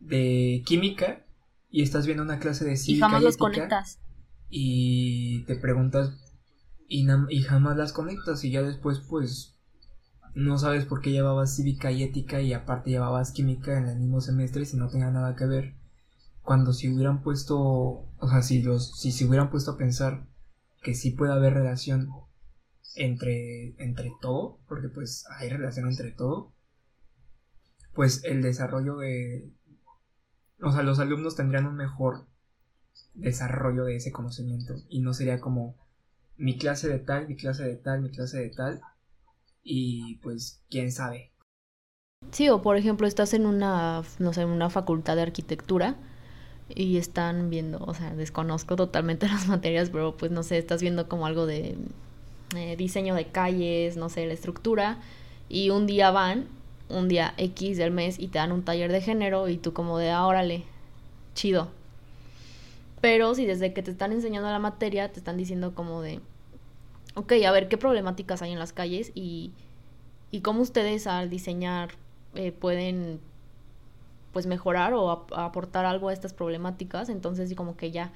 de 0.00 0.62
química, 0.66 1.26
y 1.70 1.82
estás 1.82 2.06
viendo 2.06 2.22
una 2.22 2.38
clase 2.38 2.64
de 2.64 2.76
cívica 2.76 2.96
y 2.96 3.10
jamás 3.10 3.22
los 3.22 3.36
conectas. 3.36 4.00
y 4.48 5.44
te 5.44 5.56
preguntas 5.56 6.12
y, 6.88 7.06
y 7.30 7.42
jamás 7.42 7.76
las 7.76 7.92
conectas 7.92 8.44
y 8.44 8.50
ya 8.50 8.62
después 8.62 9.00
pues 9.00 9.56
no 10.34 10.58
sabes 10.58 10.84
por 10.84 11.00
qué 11.00 11.10
llevabas 11.12 11.56
cívica 11.56 11.90
y 11.90 12.02
ética 12.02 12.40
y 12.40 12.52
aparte 12.52 12.90
llevabas 12.90 13.32
química 13.32 13.78
en 13.78 13.88
el 13.88 13.98
mismo 13.98 14.20
semestre 14.20 14.64
si 14.66 14.76
no 14.76 14.88
tenía 14.88 15.10
nada 15.10 15.34
que 15.36 15.46
ver. 15.46 15.74
Cuando 16.42 16.72
si 16.72 16.88
hubieran 16.92 17.22
puesto 17.22 17.56
o 17.58 18.28
sea 18.30 18.42
si 18.42 18.62
los 18.62 18.98
si 19.00 19.12
se 19.12 19.24
hubieran 19.26 19.50
puesto 19.50 19.72
a 19.72 19.76
pensar 19.78 20.26
que 20.82 20.94
sí 20.94 21.10
puede 21.10 21.32
haber 21.32 21.54
relación 21.54 22.08
entre 22.94 23.74
entre 23.82 24.12
todo 24.20 24.58
porque 24.68 24.88
pues 24.88 25.24
hay 25.38 25.48
relación 25.48 25.88
entre 25.88 26.12
todo 26.12 26.52
pues 27.94 28.22
el 28.24 28.42
desarrollo 28.42 28.96
de 28.96 29.50
o 30.60 30.72
sea 30.72 30.82
los 30.82 30.98
alumnos 30.98 31.36
tendrían 31.36 31.66
un 31.66 31.76
mejor 31.76 32.26
desarrollo 33.14 33.84
de 33.84 33.96
ese 33.96 34.12
conocimiento 34.12 34.74
y 34.88 35.00
no 35.00 35.12
sería 35.12 35.40
como 35.40 35.76
mi 36.36 36.58
clase 36.58 36.88
de 36.88 36.98
tal, 36.98 37.28
mi 37.28 37.36
clase 37.36 37.64
de 37.64 37.76
tal, 37.76 38.02
mi 38.02 38.10
clase 38.10 38.38
de 38.38 38.50
tal 38.50 38.80
y 39.62 40.16
pues 40.16 40.62
quién 40.70 40.92
sabe. 40.92 41.32
Sí, 42.30 42.48
o 42.48 42.62
por 42.62 42.76
ejemplo 42.76 43.06
estás 43.06 43.34
en 43.34 43.46
una, 43.46 44.02
no 44.18 44.32
sé, 44.32 44.42
en 44.42 44.48
una 44.48 44.70
facultad 44.70 45.16
de 45.16 45.22
arquitectura 45.22 45.96
y 46.68 46.98
están 46.98 47.50
viendo, 47.50 47.78
o 47.78 47.94
sea, 47.94 48.14
desconozco 48.14 48.76
totalmente 48.76 49.28
las 49.28 49.48
materias, 49.48 49.90
pero 49.90 50.16
pues 50.16 50.30
no 50.30 50.42
sé, 50.42 50.58
estás 50.58 50.82
viendo 50.82 51.08
como 51.08 51.26
algo 51.26 51.46
de 51.46 51.78
eh, 52.54 52.76
diseño 52.76 53.14
de 53.14 53.26
calles, 53.26 53.96
no 53.96 54.08
sé, 54.08 54.26
la 54.26 54.34
estructura 54.34 54.98
y 55.48 55.70
un 55.70 55.86
día 55.86 56.10
van, 56.10 56.46
un 56.88 57.08
día 57.08 57.34
X 57.36 57.76
del 57.76 57.90
mes 57.90 58.18
y 58.18 58.28
te 58.28 58.38
dan 58.38 58.52
un 58.52 58.64
taller 58.64 58.92
de 58.92 59.00
género 59.00 59.48
y 59.48 59.56
tú 59.56 59.72
como 59.72 59.98
de, 59.98 60.10
ah, 60.10 60.26
órale, 60.26 60.64
chido, 61.34 61.68
pero 63.00 63.34
si 63.34 63.46
desde 63.46 63.72
que 63.72 63.82
te 63.82 63.90
están 63.90 64.12
enseñando 64.12 64.48
la 64.50 64.58
materia 64.58 65.10
te 65.12 65.18
están 65.18 65.36
diciendo 65.36 65.74
como 65.74 66.02
de, 66.02 66.20
ok, 67.14 67.32
a 67.46 67.50
ver 67.50 67.68
qué 67.68 67.78
problemáticas 67.78 68.42
hay 68.42 68.52
en 68.52 68.58
las 68.58 68.72
calles 68.72 69.12
y, 69.14 69.52
y 70.30 70.40
cómo 70.40 70.62
ustedes 70.62 71.06
al 71.06 71.30
diseñar 71.30 71.90
eh, 72.34 72.52
pueden 72.52 73.20
pues 74.32 74.46
mejorar 74.46 74.92
o 74.92 75.10
aportar 75.34 75.86
algo 75.86 76.10
a 76.10 76.12
estas 76.12 76.34
problemáticas, 76.34 77.08
entonces 77.08 77.54
como 77.54 77.76
que 77.76 77.90
ya 77.90 78.12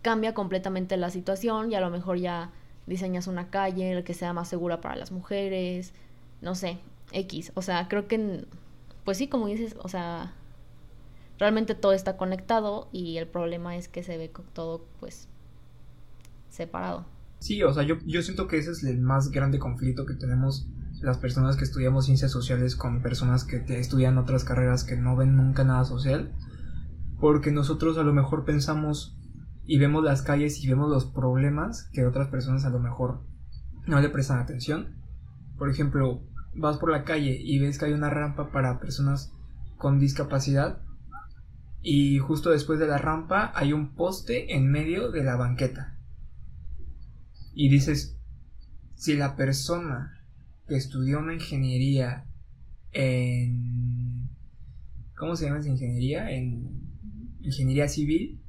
cambia 0.00 0.32
completamente 0.32 0.96
la 0.96 1.10
situación 1.10 1.70
y 1.70 1.74
a 1.74 1.80
lo 1.80 1.90
mejor 1.90 2.16
ya 2.16 2.50
diseñas 2.88 3.26
una 3.26 3.50
calle 3.50 4.02
que 4.04 4.14
sea 4.14 4.32
más 4.32 4.48
segura 4.48 4.80
para 4.80 4.96
las 4.96 5.12
mujeres, 5.12 5.92
no 6.40 6.54
sé, 6.54 6.78
X, 7.12 7.52
o 7.54 7.62
sea, 7.62 7.88
creo 7.88 8.08
que 8.08 8.46
pues 9.04 9.16
sí, 9.16 9.28
como 9.28 9.46
dices, 9.46 9.74
o 9.82 9.88
sea, 9.88 10.34
realmente 11.38 11.74
todo 11.74 11.92
está 11.92 12.16
conectado 12.16 12.88
y 12.92 13.16
el 13.16 13.26
problema 13.26 13.76
es 13.76 13.88
que 13.88 14.02
se 14.02 14.18
ve 14.18 14.30
todo 14.52 14.84
pues 15.00 15.28
separado. 16.50 17.06
Sí, 17.38 17.62
o 17.62 17.72
sea, 17.72 17.84
yo, 17.84 17.96
yo 18.04 18.20
siento 18.22 18.48
que 18.48 18.58
ese 18.58 18.72
es 18.72 18.82
el 18.84 19.00
más 19.00 19.30
grande 19.30 19.58
conflicto 19.58 20.04
que 20.04 20.14
tenemos 20.14 20.66
las 21.00 21.18
personas 21.18 21.56
que 21.56 21.64
estudiamos 21.64 22.06
ciencias 22.06 22.32
sociales 22.32 22.74
con 22.74 23.00
personas 23.00 23.44
que 23.44 23.62
estudian 23.78 24.18
otras 24.18 24.44
carreras 24.44 24.84
que 24.84 24.96
no 24.96 25.16
ven 25.16 25.36
nunca 25.36 25.64
nada 25.64 25.84
social, 25.84 26.32
porque 27.20 27.52
nosotros 27.52 27.96
a 27.98 28.02
lo 28.02 28.12
mejor 28.12 28.44
pensamos 28.44 29.17
y 29.68 29.76
vemos 29.76 30.02
las 30.02 30.22
calles 30.22 30.64
y 30.64 30.66
vemos 30.66 30.88
los 30.88 31.04
problemas 31.04 31.90
que 31.92 32.06
otras 32.06 32.28
personas 32.28 32.64
a 32.64 32.70
lo 32.70 32.80
mejor 32.80 33.22
no 33.86 34.00
le 34.00 34.08
prestan 34.08 34.38
atención. 34.38 34.96
Por 35.58 35.68
ejemplo, 35.68 36.22
vas 36.54 36.78
por 36.78 36.90
la 36.90 37.04
calle 37.04 37.38
y 37.38 37.58
ves 37.58 37.78
que 37.78 37.84
hay 37.84 37.92
una 37.92 38.08
rampa 38.08 38.50
para 38.50 38.80
personas 38.80 39.30
con 39.76 39.98
discapacidad 39.98 40.80
y 41.82 42.18
justo 42.18 42.48
después 42.48 42.78
de 42.78 42.86
la 42.86 42.96
rampa 42.96 43.52
hay 43.54 43.74
un 43.74 43.94
poste 43.94 44.56
en 44.56 44.70
medio 44.70 45.10
de 45.10 45.22
la 45.22 45.36
banqueta. 45.36 45.98
Y 47.52 47.68
dices, 47.68 48.18
si 48.94 49.16
la 49.16 49.36
persona 49.36 50.24
que 50.66 50.76
estudió 50.76 51.18
una 51.18 51.34
ingeniería 51.34 52.24
en... 52.92 54.30
¿Cómo 55.14 55.36
se 55.36 55.44
llama 55.44 55.58
esa 55.58 55.68
ingeniería? 55.68 56.30
En 56.30 56.88
ingeniería 57.42 57.86
civil, 57.86 58.40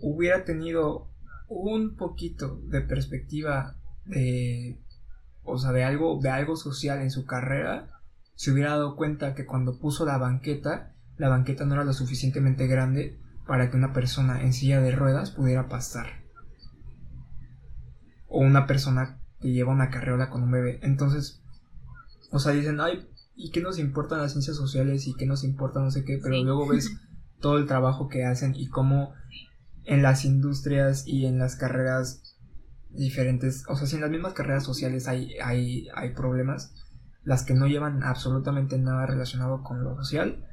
hubiera 0.00 0.44
tenido 0.44 1.10
un 1.48 1.96
poquito 1.96 2.60
de 2.66 2.80
perspectiva 2.80 3.76
de... 4.04 4.80
O 5.42 5.58
sea, 5.58 5.72
de 5.72 5.84
algo, 5.84 6.20
de 6.20 6.28
algo 6.28 6.54
social 6.56 7.00
en 7.00 7.10
su 7.10 7.24
carrera, 7.24 7.90
se 8.34 8.52
hubiera 8.52 8.70
dado 8.70 8.94
cuenta 8.94 9.34
que 9.34 9.46
cuando 9.46 9.78
puso 9.78 10.04
la 10.04 10.18
banqueta, 10.18 10.94
la 11.16 11.28
banqueta 11.28 11.64
no 11.64 11.74
era 11.74 11.84
lo 11.84 11.92
suficientemente 11.92 12.66
grande 12.66 13.18
para 13.46 13.70
que 13.70 13.76
una 13.76 13.92
persona 13.92 14.42
en 14.42 14.52
silla 14.52 14.80
de 14.80 14.92
ruedas 14.92 15.30
pudiera 15.30 15.68
pasar. 15.68 16.06
O 18.28 18.40
una 18.40 18.66
persona 18.66 19.20
que 19.40 19.50
lleva 19.50 19.72
una 19.72 19.90
carreola 19.90 20.30
con 20.30 20.42
un 20.42 20.52
bebé. 20.52 20.78
Entonces, 20.82 21.42
o 22.30 22.38
sea, 22.38 22.52
dicen, 22.52 22.80
ay, 22.80 23.08
¿y 23.34 23.50
qué 23.50 23.60
nos 23.60 23.78
importan 23.78 24.20
las 24.20 24.32
ciencias 24.32 24.56
sociales? 24.56 25.06
¿Y 25.06 25.14
qué 25.14 25.26
nos 25.26 25.42
importa 25.42 25.80
no 25.80 25.90
sé 25.90 26.04
qué? 26.04 26.20
Pero 26.22 26.42
luego 26.42 26.68
ves 26.68 26.96
todo 27.40 27.58
el 27.58 27.66
trabajo 27.66 28.08
que 28.08 28.24
hacen 28.24 28.54
y 28.54 28.68
cómo 28.68 29.14
en 29.84 30.02
las 30.02 30.24
industrias 30.24 31.06
y 31.06 31.26
en 31.26 31.38
las 31.38 31.56
carreras 31.56 32.36
diferentes, 32.90 33.64
o 33.68 33.76
sea, 33.76 33.86
si 33.86 33.96
en 33.96 34.02
las 34.02 34.10
mismas 34.10 34.34
carreras 34.34 34.64
sociales 34.64 35.08
hay, 35.08 35.34
hay, 35.42 35.88
hay 35.94 36.14
problemas, 36.14 36.74
las 37.24 37.44
que 37.44 37.54
no 37.54 37.66
llevan 37.66 38.02
absolutamente 38.02 38.78
nada 38.78 39.06
relacionado 39.06 39.62
con 39.62 39.84
lo 39.84 39.96
social, 39.96 40.44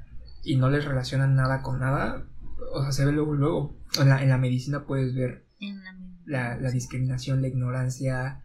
y 0.44 0.56
no 0.56 0.70
les 0.70 0.86
relacionan 0.86 1.36
nada 1.36 1.62
con 1.62 1.80
nada, 1.80 2.26
o 2.74 2.82
sea, 2.82 2.92
se 2.92 3.06
ve 3.06 3.12
luego, 3.12 3.34
luego. 3.34 3.78
En 4.00 4.10
la, 4.10 4.24
en 4.24 4.30
la 4.30 4.38
medicina 4.38 4.86
puedes 4.86 5.14
ver 5.14 5.46
la, 6.26 6.58
la, 6.58 6.72
discriminación, 6.72 7.42
la 7.42 7.50
ignorancia, 7.50 8.44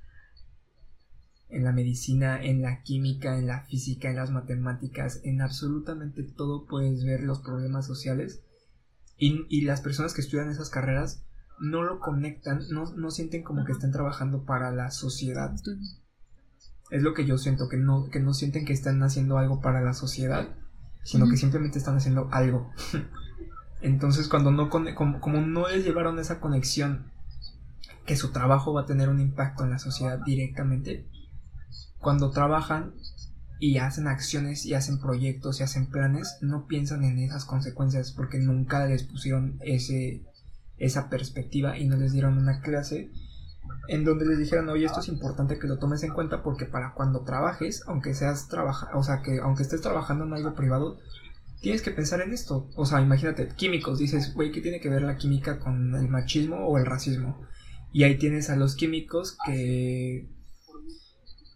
en 1.49 1.65
la 1.65 1.73
medicina, 1.73 2.43
en 2.43 2.63
la 2.63 2.83
química, 2.83 3.39
en 3.39 3.47
la 3.47 3.61
física, 3.67 4.11
en 4.11 4.17
las 4.17 4.31
matemáticas, 4.31 5.21
en 5.25 5.43
absolutamente 5.43 6.23
todo 6.23 6.67
puedes 6.67 7.05
ver 7.05 7.23
los 7.23 7.41
problemas 7.41 7.87
sociales. 7.87 8.43
Y, 9.23 9.47
y 9.49 9.61
las 9.61 9.81
personas 9.81 10.15
que 10.15 10.21
estudian 10.21 10.51
esas 10.51 10.69
carreras 10.69 11.23
no 11.61 11.85
lo 11.85 12.01
conectan, 12.01 12.63
no, 12.71 12.93
no 12.97 13.13
sienten 13.13 13.45
como 13.45 13.65
que 13.65 13.71
están 13.71 13.93
trabajando 13.93 14.45
para 14.45 14.73
la 14.73 14.91
sociedad. 14.91 15.55
Es 16.91 17.03
lo 17.05 17.15
que 17.15 17.25
yo 17.25 17.39
siento, 17.39 17.69
que 17.69 17.77
no, 17.77 18.11
que 18.11 18.19
no 18.19 18.35
sienten 18.35 18.65
que 18.65 18.73
están 18.73 19.01
haciendo 19.05 19.39
algo 19.39 19.61
para 19.61 19.81
la 19.81 19.95
sociedad, 19.95 20.49
sino 21.05 21.29
que 21.29 21.37
simplemente 21.37 21.79
están 21.79 21.99
haciendo 21.99 22.31
algo. 22.33 22.73
Entonces, 23.81 24.27
cuando 24.27 24.51
no 24.51 24.69
como, 24.71 25.21
como 25.21 25.41
no 25.41 25.69
les 25.69 25.85
llevaron 25.85 26.19
esa 26.19 26.41
conexión 26.41 27.13
que 28.05 28.17
su 28.17 28.33
trabajo 28.33 28.73
va 28.73 28.81
a 28.81 28.87
tener 28.87 29.09
un 29.09 29.21
impacto 29.21 29.63
en 29.63 29.71
la 29.71 29.79
sociedad 29.79 30.19
directamente, 30.27 31.07
cuando 31.99 32.33
trabajan 32.33 32.93
y 33.63 33.79
hacen 33.79 34.09
acciones 34.09 34.67
y 34.67 34.75
hacen 34.75 34.99
proyectos 34.99 35.61
y 35.61 35.63
hacen 35.63 35.87
planes, 35.87 36.37
no 36.41 36.67
piensan 36.67 37.05
en 37.05 37.21
esas 37.21 37.45
consecuencias 37.45 38.11
porque 38.11 38.41
nunca 38.41 38.85
les 38.87 39.05
pusieron 39.05 39.61
ese 39.61 40.25
esa 40.79 41.09
perspectiva 41.09 41.79
y 41.79 41.87
no 41.87 41.97
les 41.97 42.13
dieron 42.13 42.39
una 42.39 42.61
clase 42.61 43.13
en 43.87 44.03
donde 44.03 44.27
les 44.27 44.39
dijeran, 44.39 44.69
oye, 44.69 44.87
esto 44.87 44.99
es 44.99 45.07
importante 45.07 45.61
que 45.61 45.69
lo 45.69 45.79
tomes 45.79 46.03
en 46.03 46.13
cuenta 46.13 46.43
porque 46.43 46.65
para 46.65 46.93
cuando 46.95 47.23
trabajes, 47.23 47.85
aunque 47.87 48.15
seas 48.15 48.49
trabaja, 48.49 48.91
o 48.97 49.05
sea, 49.05 49.23
que 49.23 49.39
aunque 49.39 49.63
estés 49.63 49.81
trabajando 49.81 50.25
en 50.25 50.33
algo 50.33 50.57
privado, 50.57 50.99
tienes 51.61 51.83
que 51.83 51.93
pensar 51.93 52.21
en 52.21 52.33
esto. 52.33 52.69
O 52.75 52.85
sea, 52.85 53.01
imagínate, 53.01 53.47
químicos, 53.55 54.01
dices, 54.01 54.35
güey, 54.35 54.51
¿qué 54.51 54.61
tiene 54.61 54.81
que 54.81 54.91
ver 54.91 55.03
la 55.03 55.19
química 55.19 55.61
con 55.61 55.95
el 55.95 56.09
machismo 56.09 56.67
o 56.67 56.79
el 56.79 56.87
racismo? 56.87 57.47
Y 57.93 58.03
ahí 58.03 58.19
tienes 58.19 58.51
a 58.51 58.57
los 58.57 58.75
químicos 58.75 59.39
que 59.47 60.27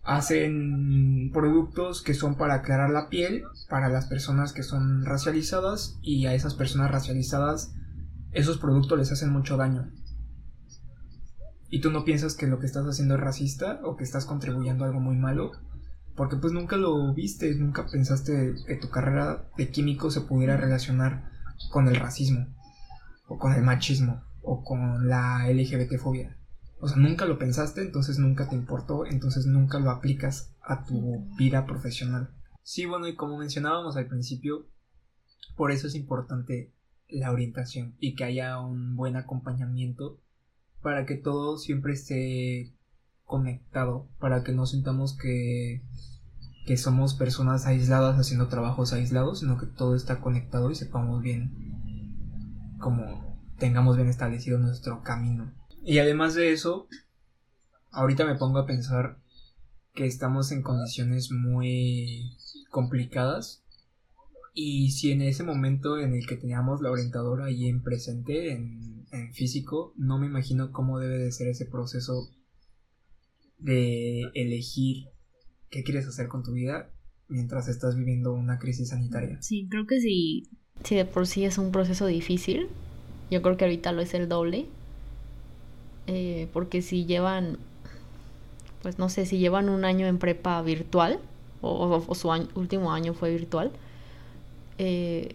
hacen 0.07 1.31
productos 1.33 2.01
que 2.01 2.15
son 2.15 2.37
para 2.37 2.55
aclarar 2.55 2.91
la 2.91 3.09
piel 3.09 3.43
para 3.69 3.89
las 3.89 4.07
personas 4.07 4.53
que 4.53 4.63
son 4.63 5.05
racializadas 5.05 5.99
y 6.01 6.27
a 6.27 6.35
esas 6.35 6.55
personas 6.55 6.91
racializadas 6.93 7.75
esos 8.37 8.59
productos 8.59 8.99
les 8.99 9.11
hacen 9.13 9.31
mucho 9.31 9.57
daño. 9.57 9.91
Y 11.71 11.81
tú 11.81 11.91
no 11.91 12.05
piensas 12.05 12.35
que 12.37 12.47
lo 12.47 12.59
que 12.59 12.67
estás 12.67 12.85
haciendo 12.87 13.15
es 13.15 13.21
racista 13.21 13.81
o 13.83 13.97
que 13.97 14.05
estás 14.05 14.27
contribuyendo 14.27 14.85
algo 14.85 15.01
muy 15.01 15.17
malo, 15.17 15.53
porque 16.15 16.37
pues 16.37 16.53
nunca 16.53 16.77
lo 16.77 17.15
viste, 17.15 17.55
nunca 17.55 17.87
pensaste 17.87 18.55
que 18.67 18.77
tu 18.77 18.91
carrera 18.91 19.49
de 19.57 19.71
químico 19.71 20.11
se 20.11 20.21
pudiera 20.21 20.57
relacionar 20.57 21.31
con 21.71 21.89
el 21.89 21.97
racismo 21.97 22.47
o 23.27 23.39
con 23.39 23.55
el 23.55 23.63
machismo 23.63 24.23
o 24.43 24.63
con 24.63 25.09
la 25.09 25.51
LGBTfobia. 25.51 26.36
O 26.79 26.89
sea, 26.89 26.99
nunca 26.99 27.25
lo 27.25 27.39
pensaste, 27.39 27.81
entonces 27.81 28.19
nunca 28.19 28.49
te 28.49 28.55
importó, 28.55 29.07
entonces 29.07 29.47
nunca 29.47 29.79
lo 29.79 29.91
aplicas 29.91 30.55
a 30.61 30.85
tu 30.85 31.27
vida 31.37 31.65
profesional. 31.65 32.31
Sí, 32.63 32.85
bueno, 32.85 33.07
y 33.09 33.15
como 33.15 33.39
mencionábamos 33.39 33.97
al 33.97 34.09
principio, 34.09 34.67
por 35.57 35.71
eso 35.71 35.87
es 35.87 35.95
importante 35.95 36.73
la 37.09 37.31
orientación 37.31 37.95
y 37.99 38.15
que 38.15 38.25
haya 38.25 38.59
un 38.61 38.97
buen 38.97 39.17
acompañamiento 39.17 40.21
para 40.83 41.07
que 41.07 41.17
todo 41.17 41.59
siempre 41.59 41.93
esté 41.93 42.75
conectado, 43.25 44.09
para 44.19 44.43
que 44.43 44.53
no 44.53 44.67
sintamos 44.67 45.17
que, 45.17 45.83
que 46.67 46.77
somos 46.77 47.15
personas 47.15 47.67
aisladas 47.67 48.19
haciendo 48.19 48.49
trabajos 48.49 48.93
aislados, 48.93 49.41
sino 49.41 49.59
que 49.59 49.67
todo 49.67 49.97
está 49.97 50.21
conectado 50.21 50.71
y 50.71 50.75
sepamos 50.75 51.23
bien, 51.23 51.53
como 52.79 53.41
tengamos 53.59 53.97
bien 53.97 54.09
establecido 54.09 54.59
nuestro 54.59 55.03
camino. 55.03 55.53
Y 55.87 56.01
además 56.01 56.35
de 56.35 56.53
eso, 56.53 56.89
ahorita 57.93 58.27
me 58.27 58.35
pongo 58.35 58.59
a 58.59 58.67
pensar 58.67 59.19
que 59.95 60.05
estamos 60.05 60.51
en 60.51 60.63
condiciones 60.63 61.31
muy 61.31 62.37
complicadas 62.71 63.63
y 64.53 64.91
si 64.91 65.13
en 65.13 65.23
ese 65.23 65.45
momento 65.45 66.01
en 66.01 66.13
el 66.13 66.27
que 66.27 66.37
teníamos 66.37 66.81
la 66.83 66.91
orientadora 66.91 67.45
ahí 67.45 67.69
en 67.69 67.85
presente, 67.85 68.53
en, 68.53 68.97
físico, 69.33 69.95
no 69.97 70.19
me 70.19 70.27
imagino 70.27 70.73
cómo 70.73 70.99
debe 70.99 71.19
de 71.19 71.33
ser 71.33 71.49
ese 71.49 71.65
proceso 71.65 72.29
de 73.59 74.25
elegir 74.35 75.07
qué 75.71 75.83
quieres 75.85 76.07
hacer 76.07 76.29
con 76.29 76.43
tu 76.43 76.53
vida 76.53 76.91
mientras 77.29 77.69
estás 77.69 77.97
viviendo 77.97 78.35
una 78.35 78.59
crisis 78.59 78.91
sanitaria. 78.91 79.41
Sí, 79.41 79.69
creo 79.71 79.87
que 79.87 80.01
sí, 80.01 80.51
si 80.85 80.97
de 80.97 81.07
por 81.07 81.27
sí 81.27 81.45
es 81.45 81.57
un 81.57 81.71
proceso 81.71 82.07
difícil, 82.07 82.69
yo 83.31 83.41
creo 83.41 83.57
que 83.57 83.65
ahorita 83.65 83.93
lo 83.93 84.03
es 84.03 84.13
el 84.13 84.29
doble, 84.29 84.67
eh, 86.07 86.49
porque 86.53 86.83
si 86.83 87.05
llevan, 87.05 87.59
pues 88.83 88.99
no 88.99 89.09
sé, 89.09 89.27
si 89.27 89.39
llevan 89.39 89.69
un 89.69 89.85
año 89.85 90.07
en 90.07 90.19
prepa 90.19 90.63
virtual, 90.63 91.19
o, 91.63 92.15
su 92.15 92.29
último 92.55 92.93
año 92.93 93.15
fue 93.15 93.31
virtual, 93.31 93.73
eh, 94.79 95.35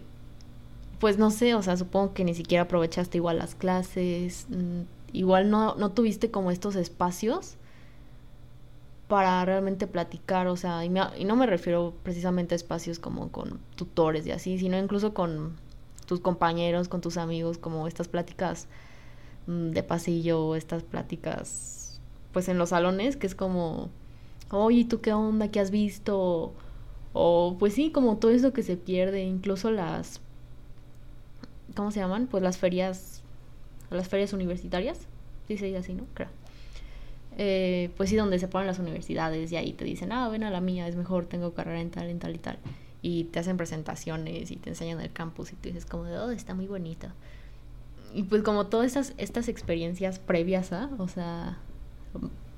pues 0.98 1.18
no 1.18 1.30
sé, 1.30 1.54
o 1.54 1.62
sea, 1.62 1.76
supongo 1.76 2.14
que 2.14 2.24
ni 2.24 2.34
siquiera 2.34 2.64
aprovechaste 2.64 3.18
igual 3.18 3.38
las 3.38 3.54
clases, 3.54 4.46
mm, 4.48 4.82
igual 5.12 5.50
no, 5.50 5.74
no 5.74 5.90
tuviste 5.90 6.30
como 6.30 6.50
estos 6.50 6.76
espacios 6.76 7.56
para 9.08 9.44
realmente 9.44 9.86
platicar, 9.86 10.46
o 10.46 10.56
sea, 10.56 10.84
y, 10.84 10.92
y, 11.18 11.24
no 11.24 11.36
me 11.36 11.46
refiero 11.46 11.92
precisamente 12.02 12.54
a 12.54 12.56
espacios 12.56 12.98
como 12.98 13.30
con 13.30 13.58
tutores 13.76 14.26
y 14.26 14.30
así, 14.30 14.58
sino 14.58 14.78
incluso 14.78 15.12
con 15.12 15.56
tus 16.06 16.20
compañeros, 16.20 16.88
con 16.88 17.00
tus 17.00 17.16
amigos, 17.18 17.58
como 17.58 17.86
estas 17.86 18.08
pláticas 18.08 18.68
de 19.46 19.82
pasillo, 19.82 20.54
estas 20.54 20.82
pláticas 20.82 21.82
pues 22.32 22.48
en 22.48 22.58
los 22.58 22.70
salones, 22.70 23.16
que 23.16 23.26
es 23.26 23.34
como, 23.34 23.90
oye, 24.50 24.84
¿tú 24.84 25.00
qué 25.00 25.12
onda? 25.12 25.48
¿Qué 25.48 25.60
has 25.60 25.70
visto? 25.70 26.52
O 27.12 27.56
pues 27.58 27.74
sí, 27.74 27.90
como 27.90 28.16
todo 28.16 28.30
eso 28.30 28.52
que 28.52 28.62
se 28.62 28.76
pierde, 28.76 29.22
incluso 29.22 29.70
las, 29.70 30.20
¿cómo 31.76 31.90
se 31.90 32.00
llaman? 32.00 32.26
Pues 32.26 32.42
las 32.42 32.58
ferias, 32.58 33.22
las 33.90 34.08
ferias 34.08 34.32
universitarias, 34.32 35.00
dice 35.48 35.76
así, 35.76 35.94
¿no? 35.94 36.04
Creo. 36.14 36.28
Eh, 37.38 37.90
pues 37.96 38.10
sí, 38.10 38.16
donde 38.16 38.38
se 38.38 38.48
ponen 38.48 38.66
las 38.66 38.78
universidades 38.78 39.52
y 39.52 39.56
ahí 39.56 39.72
te 39.72 39.84
dicen, 39.84 40.12
ah, 40.12 40.28
ven 40.28 40.44
a 40.44 40.50
la 40.50 40.60
mía, 40.60 40.88
es 40.88 40.96
mejor, 40.96 41.26
tengo 41.26 41.52
carrera 41.54 41.80
en 41.80 41.90
tal, 41.90 42.08
en 42.08 42.18
tal 42.18 42.34
y 42.34 42.38
tal. 42.38 42.58
Y 43.02 43.24
te 43.24 43.40
hacen 43.40 43.56
presentaciones 43.56 44.50
y 44.50 44.56
te 44.56 44.70
enseñan 44.70 45.00
el 45.00 45.12
campus 45.12 45.52
y 45.52 45.56
tú 45.56 45.68
dices 45.68 45.86
como 45.86 46.04
de, 46.04 46.18
oh, 46.18 46.30
está 46.30 46.54
muy 46.54 46.66
bonito. 46.66 47.08
Y 48.14 48.24
pues 48.24 48.42
como 48.42 48.66
todas 48.66 48.86
estas, 48.86 49.14
estas 49.16 49.48
experiencias 49.48 50.18
previas, 50.18 50.72
¿ah? 50.72 50.90
O 50.98 51.08
sea, 51.08 51.58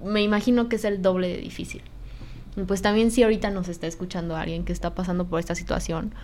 me 0.01 0.23
imagino 0.23 0.69
que 0.69 0.77
es 0.77 0.85
el 0.85 1.03
doble 1.03 1.29
de 1.29 1.39
difícil. 1.39 1.83
Pues 2.67 2.83
también 2.83 3.11
si 3.11 3.23
ahorita 3.23 3.51
nos 3.51 3.69
está 3.69 3.87
escuchando 3.87 4.37
alguien 4.37 4.65
que 4.65 4.73
está 4.73 4.95
pasando 4.95 5.27
por 5.27 5.41
esta 5.41 5.55
situación 5.55 6.15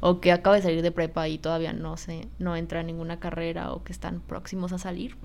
o 0.00 0.20
que 0.20 0.32
acaba 0.32 0.56
de 0.56 0.62
salir 0.62 0.82
de 0.82 0.90
prepa 0.90 1.28
y 1.28 1.38
todavía 1.38 1.72
no 1.72 1.96
se 1.96 2.28
no 2.40 2.56
entra 2.56 2.80
en 2.80 2.88
ninguna 2.88 3.20
carrera 3.20 3.72
o 3.72 3.84
que 3.84 3.92
están 3.92 4.20
próximos 4.20 4.72
a 4.72 4.78
salir. 4.78 5.16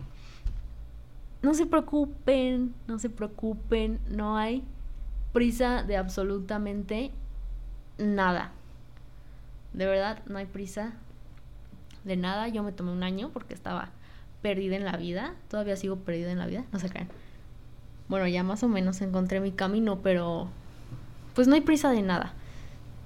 No 1.42 1.54
se 1.54 1.66
preocupen, 1.66 2.76
no 2.88 3.00
se 3.00 3.10
preocupen, 3.10 4.00
no 4.10 4.38
hay 4.38 4.64
prisa 5.34 5.84
de 5.84 5.98
absolutamente 5.98 7.12
nada. 7.98 8.52
De 9.74 9.86
verdad, 9.86 10.24
no 10.28 10.38
hay 10.38 10.46
prisa 10.46 10.94
de 12.08 12.18
nada. 12.18 12.48
Yo 12.48 12.64
me 12.64 12.72
tomé 12.72 12.92
un 12.92 13.04
año 13.04 13.30
porque 13.32 13.54
estaba 13.54 13.92
perdida 14.42 14.76
en 14.76 14.86
la 14.86 14.98
vida. 14.98 15.36
Todavía 15.50 15.76
sigo 15.76 15.98
perdida 15.98 16.32
en 16.32 16.40
la 16.40 16.48
vida, 16.48 16.66
no 16.72 16.80
se 16.80 16.90
crean 16.90 17.10
bueno, 18.10 18.28
ya 18.28 18.44
más 18.44 18.64
o 18.64 18.68
menos 18.68 19.02
encontré 19.02 19.40
mi 19.40 19.52
camino, 19.52 20.02
pero 20.02 20.50
pues 21.36 21.48
no 21.48 21.56
hay 21.56 21.62
prisa 21.62 21.92
de 21.92 22.02
nada. 22.02 22.34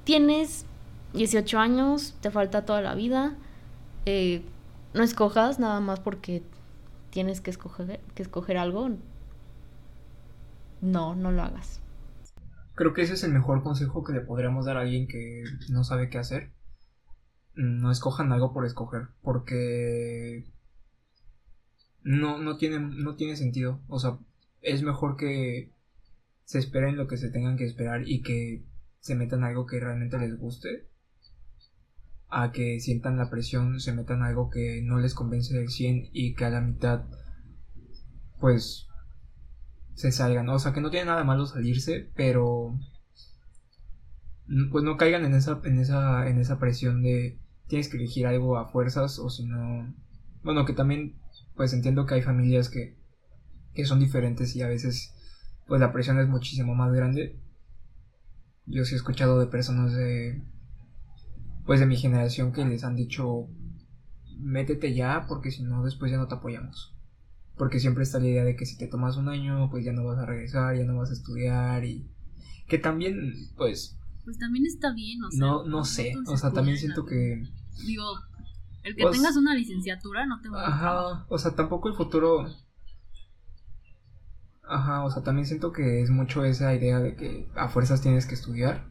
Tienes 0.03 0.65
18 1.13 1.59
años, 1.59 2.15
te 2.21 2.29
falta 2.29 2.65
toda 2.65 2.81
la 2.81 2.93
vida. 2.93 3.35
Eh, 4.05 4.43
no 4.93 5.03
escojas 5.03 5.59
nada 5.59 5.79
más 5.79 5.99
porque 5.99 6.43
tienes 7.09 7.41
que 7.41 7.49
escoger, 7.49 7.99
que 8.13 8.21
escoger 8.21 8.57
algo. 8.57 8.89
No, 10.81 11.15
no 11.15 11.31
lo 11.31 11.43
hagas. 11.43 11.81
Creo 12.75 12.93
que 12.93 13.01
ese 13.01 13.13
es 13.13 13.23
el 13.23 13.33
mejor 13.33 13.63
consejo 13.63 14.03
que 14.03 14.13
le 14.13 14.21
podríamos 14.21 14.65
dar 14.65 14.77
a 14.77 14.81
alguien 14.81 15.07
que 15.07 15.43
no 15.69 15.83
sabe 15.83 16.09
qué 16.09 16.17
hacer. 16.19 16.51
No 17.55 17.91
escojan 17.91 18.31
algo 18.31 18.53
por 18.53 18.65
escoger, 18.65 19.07
porque 19.21 20.45
no, 22.03 22.37
no 22.37 22.57
tiene, 22.57 22.79
no 22.79 23.15
tiene 23.15 23.35
sentido. 23.35 23.81
O 23.87 23.99
sea, 23.99 24.17
es 24.61 24.83
mejor 24.83 25.17
que 25.17 25.71
se 26.45 26.59
esperen 26.59 26.97
lo 26.97 27.07
que 27.07 27.17
se 27.17 27.29
tengan 27.29 27.57
que 27.57 27.65
esperar 27.65 28.07
y 28.07 28.21
que 28.21 28.63
se 28.99 29.15
metan 29.15 29.43
algo 29.43 29.65
que 29.65 29.79
realmente 29.79 30.17
les 30.17 30.37
guste 30.37 30.87
a 32.29 32.51
que 32.51 32.79
sientan 32.79 33.17
la 33.17 33.29
presión, 33.29 33.79
se 33.79 33.93
metan 33.93 34.23
algo 34.23 34.49
que 34.49 34.81
no 34.81 34.99
les 34.99 35.13
convence 35.13 35.53
del 35.53 35.69
100 35.69 36.09
y 36.13 36.33
que 36.33 36.45
a 36.45 36.49
la 36.49 36.61
mitad 36.61 37.03
pues 38.39 38.87
se 39.93 40.11
salgan, 40.11 40.49
o 40.49 40.57
sea 40.57 40.73
que 40.73 40.81
no 40.81 40.89
tiene 40.89 41.05
nada 41.05 41.23
malo 41.23 41.45
salirse, 41.45 42.09
pero 42.15 42.79
pues 44.71 44.83
no 44.83 44.97
caigan 44.97 45.25
en 45.25 45.33
esa 45.33 45.59
en 45.63 45.79
esa 45.79 46.27
en 46.27 46.39
esa 46.39 46.59
presión 46.59 47.01
de 47.01 47.39
tienes 47.67 47.89
que 47.89 47.97
elegir 47.97 48.27
algo 48.27 48.57
a 48.57 48.67
fuerzas 48.67 49.17
o 49.19 49.29
si 49.29 49.45
no 49.45 49.93
bueno, 50.43 50.65
que 50.65 50.73
también 50.73 51.15
pues 51.55 51.73
entiendo 51.73 52.05
que 52.05 52.15
hay 52.15 52.21
familias 52.21 52.69
que 52.69 52.97
que 53.73 53.85
son 53.85 53.99
diferentes 53.99 54.55
y 54.55 54.61
a 54.61 54.67
veces 54.67 55.13
pues 55.67 55.79
la 55.79 55.93
presión 55.93 56.19
es 56.19 56.27
muchísimo 56.27 56.75
más 56.75 56.91
grande. 56.91 57.39
Yo 58.65 58.83
sí 58.83 58.93
he 58.93 58.97
escuchado 58.97 59.39
de 59.39 59.47
personas 59.47 59.93
de 59.93 60.41
pues 61.65 61.79
de 61.79 61.85
mi 61.85 61.95
generación 61.95 62.51
que 62.51 62.65
les 62.65 62.83
han 62.83 62.95
dicho 62.95 63.47
métete 64.37 64.93
ya 64.93 65.25
porque 65.27 65.51
si 65.51 65.63
no 65.63 65.83
después 65.83 66.11
ya 66.11 66.17
no 66.17 66.27
te 66.27 66.35
apoyamos. 66.35 66.95
Porque 67.57 67.79
siempre 67.79 68.03
está 68.03 68.19
la 68.19 68.27
idea 68.27 68.43
de 68.43 68.55
que 68.55 68.65
si 68.65 68.77
te 68.77 68.87
tomas 68.87 69.17
un 69.17 69.29
año 69.29 69.69
pues 69.69 69.85
ya 69.85 69.93
no 69.93 70.03
vas 70.03 70.17
a 70.17 70.25
regresar, 70.25 70.75
ya 70.75 70.83
no 70.83 70.97
vas 70.97 71.11
a 71.11 71.13
estudiar 71.13 71.85
y 71.85 72.09
que 72.67 72.79
también 72.79 73.33
pues 73.55 74.00
pues 74.31 74.39
también 74.39 74.65
está 74.65 74.93
bien, 74.93 75.23
o 75.23 75.29
sea, 75.31 75.39
no 75.39 75.65
no 75.65 75.83
sé, 75.83 76.13
o 76.25 76.37
sea, 76.37 76.51
también 76.51 76.77
siento 76.77 77.05
que 77.05 77.43
digo, 77.85 78.03
el 78.83 78.95
que 78.95 79.03
pues 79.03 79.17
tengas 79.17 79.35
una 79.35 79.53
licenciatura 79.53 80.25
no 80.25 80.39
te 80.41 80.49
va 80.49 80.63
a 80.63 80.67
Ajá, 80.67 81.25
o 81.27 81.37
sea, 81.37 81.55
tampoco 81.55 81.89
el 81.89 81.95
futuro 81.95 82.47
Ajá, 84.63 85.03
o 85.03 85.11
sea, 85.11 85.21
también 85.21 85.45
siento 85.45 85.73
que 85.73 86.01
es 86.01 86.09
mucho 86.09 86.45
esa 86.45 86.73
idea 86.73 86.99
de 86.99 87.17
que 87.17 87.49
a 87.55 87.67
fuerzas 87.67 88.01
tienes 88.01 88.25
que 88.25 88.35
estudiar. 88.35 88.87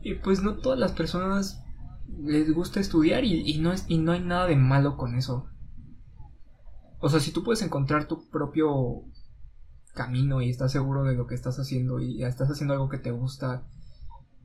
Y 0.00 0.14
pues 0.14 0.42
no 0.42 0.56
todas 0.56 0.78
las 0.78 0.92
personas 0.92 1.62
les 2.24 2.50
gusta 2.50 2.80
estudiar 2.80 3.22
y, 3.22 3.58
no, 3.58 3.70
es, 3.70 3.84
y 3.88 3.98
no 3.98 4.12
hay 4.12 4.20
nada 4.20 4.46
de 4.46 4.56
malo 4.56 4.96
con 4.96 5.14
eso. 5.14 5.46
o 7.00 7.08
sea, 7.10 7.20
si 7.20 7.32
tú 7.32 7.44
puedes 7.44 7.60
encontrar 7.60 8.08
tu 8.08 8.30
propio 8.30 9.04
camino 9.92 10.40
y 10.40 10.48
estás 10.48 10.72
seguro 10.72 11.04
de 11.04 11.16
lo 11.16 11.26
que 11.26 11.34
estás 11.34 11.58
haciendo 11.58 12.00
y 12.00 12.24
estás 12.24 12.50
haciendo 12.50 12.72
algo 12.72 12.88
que 12.88 12.98
te 12.98 13.10
gusta 13.10 13.64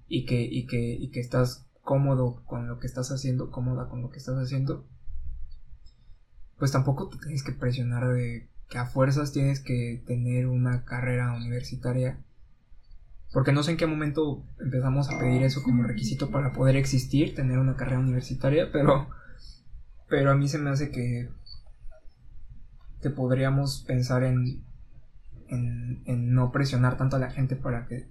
y 0.07 0.25
que, 0.25 0.41
y 0.41 0.65
que, 0.65 0.93
y 0.93 1.09
que 1.09 1.19
estás 1.19 1.67
cómodo 1.81 2.43
con 2.45 2.67
lo 2.67 2.79
que 2.79 2.87
estás 2.87 3.11
haciendo, 3.11 3.51
cómoda 3.51 3.87
con 3.87 4.01
lo 4.01 4.09
que 4.09 4.17
estás 4.17 4.37
haciendo, 4.37 4.85
pues 6.57 6.71
tampoco 6.71 7.09
te 7.09 7.17
tienes 7.17 7.43
que 7.43 7.53
presionar 7.53 8.07
de 8.13 8.49
que 8.69 8.77
a 8.77 8.85
fuerzas 8.85 9.31
tienes 9.31 9.59
que 9.59 10.03
tener 10.05 10.47
una 10.47 10.83
carrera 10.83 11.33
universitaria. 11.33 12.19
Porque 13.31 13.51
no 13.51 13.63
sé 13.63 13.71
en 13.71 13.77
qué 13.77 13.87
momento 13.87 14.43
empezamos 14.59 15.09
a 15.09 15.19
pedir 15.19 15.43
eso 15.43 15.61
como 15.61 15.83
requisito 15.83 16.31
para 16.31 16.53
poder 16.53 16.75
existir, 16.75 17.35
tener 17.35 17.59
una 17.59 17.75
carrera 17.75 17.99
universitaria, 17.99 18.71
pero, 18.71 19.09
pero 20.09 20.31
a 20.31 20.35
mí 20.35 20.47
se 20.47 20.57
me 20.57 20.69
hace 20.69 20.91
que, 20.91 21.29
que 23.01 23.09
podríamos 23.09 23.83
pensar 23.85 24.23
en, 24.23 24.63
en, 25.49 26.01
en 26.05 26.33
no 26.33 26.51
presionar 26.51 26.97
tanto 26.97 27.17
a 27.17 27.19
la 27.19 27.31
gente 27.31 27.55
para 27.55 27.85
que 27.87 28.07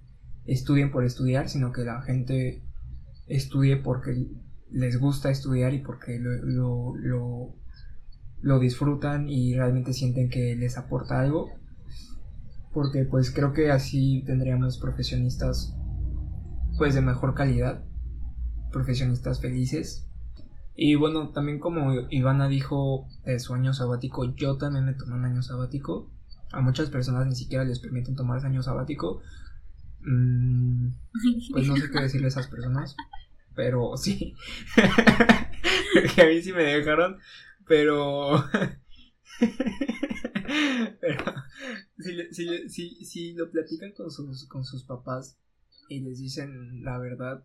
estudien 0.47 0.91
por 0.91 1.03
estudiar, 1.03 1.49
sino 1.49 1.71
que 1.71 1.83
la 1.83 2.01
gente 2.01 2.63
estudie 3.27 3.77
porque 3.77 4.27
les 4.71 4.99
gusta 4.99 5.29
estudiar 5.29 5.73
y 5.73 5.79
porque 5.79 6.19
lo, 6.19 6.95
lo, 6.95 7.53
lo, 8.41 8.59
disfrutan 8.59 9.29
y 9.29 9.53
realmente 9.55 9.93
sienten 9.93 10.29
que 10.29 10.55
les 10.55 10.77
aporta 10.77 11.19
algo. 11.19 11.49
Porque 12.73 13.05
pues 13.05 13.31
creo 13.31 13.53
que 13.53 13.71
así 13.71 14.23
tendríamos 14.25 14.77
profesionistas 14.77 15.75
pues 16.77 16.93
de 16.93 17.01
mejor 17.01 17.33
calidad, 17.33 17.83
profesionistas 18.71 19.41
felices. 19.41 20.07
Y 20.75 20.93
bueno, 20.95 21.29
también 21.29 21.59
como 21.59 21.91
Ivana 22.11 22.47
dijo 22.47 23.07
de 23.25 23.39
su 23.39 23.55
año 23.55 23.73
sabático, 23.73 24.35
yo 24.35 24.57
también 24.57 24.85
me 24.85 24.93
tomé 24.93 25.15
un 25.15 25.25
año 25.25 25.41
sabático. 25.41 26.11
A 26.51 26.61
muchas 26.61 26.89
personas 26.91 27.25
ni 27.25 27.35
siquiera 27.35 27.63
les 27.63 27.79
permiten 27.79 28.15
tomar 28.15 28.37
ese 28.37 28.47
año 28.47 28.61
sabático. 28.61 29.21
Mm, 29.99 30.89
pues 31.51 31.67
no 31.67 31.75
sé 31.77 31.89
qué 31.91 32.01
decirle 32.01 32.25
a 32.25 32.29
esas 32.29 32.47
personas 32.47 32.95
pero 33.57 33.97
sí. 33.97 34.35
que 36.15 36.21
a 36.21 36.27
mí 36.27 36.41
sí 36.41 36.53
me 36.53 36.63
dejaron, 36.63 37.17
pero... 37.67 38.45
pero 41.01 41.23
si, 42.31 42.69
si, 42.69 43.03
si, 43.03 43.33
lo 43.33 43.49
platican 43.49 43.91
con 43.93 44.11
sus, 44.11 44.45
con 44.45 44.63
sus 44.63 44.83
papás 44.83 45.37
y 45.89 46.01
les 46.01 46.19
dicen 46.19 46.83
la 46.83 46.99
verdad, 46.99 47.43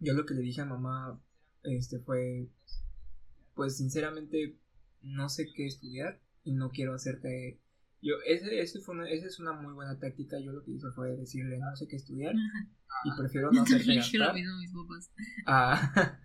yo 0.00 0.14
lo 0.14 0.26
que 0.26 0.34
le 0.34 0.42
dije 0.42 0.62
a 0.62 0.66
mamá 0.66 1.18
este 1.62 2.00
fue, 2.00 2.48
pues 3.54 3.76
sinceramente 3.76 4.56
no 5.02 5.28
sé 5.28 5.48
qué 5.54 5.66
estudiar 5.66 6.18
y 6.42 6.52
no 6.52 6.70
quiero 6.70 6.92
hacerte 6.92 7.60
yo, 8.02 8.14
ese, 8.26 8.60
ese 8.60 8.80
fue 8.80 8.94
esa 9.12 9.26
es 9.26 9.38
una 9.40 9.52
muy 9.52 9.74
buena 9.74 9.98
táctica. 9.98 10.38
Yo 10.40 10.52
lo 10.52 10.64
que 10.64 10.72
hice 10.72 10.90
fue 10.94 11.16
decirle 11.16 11.58
no 11.58 11.74
sé 11.76 11.86
qué 11.86 11.96
estudiar 11.96 12.34
y 13.04 13.16
prefiero 13.18 13.50
no 13.52 13.64
gastar 13.64 14.34
a, 15.46 16.18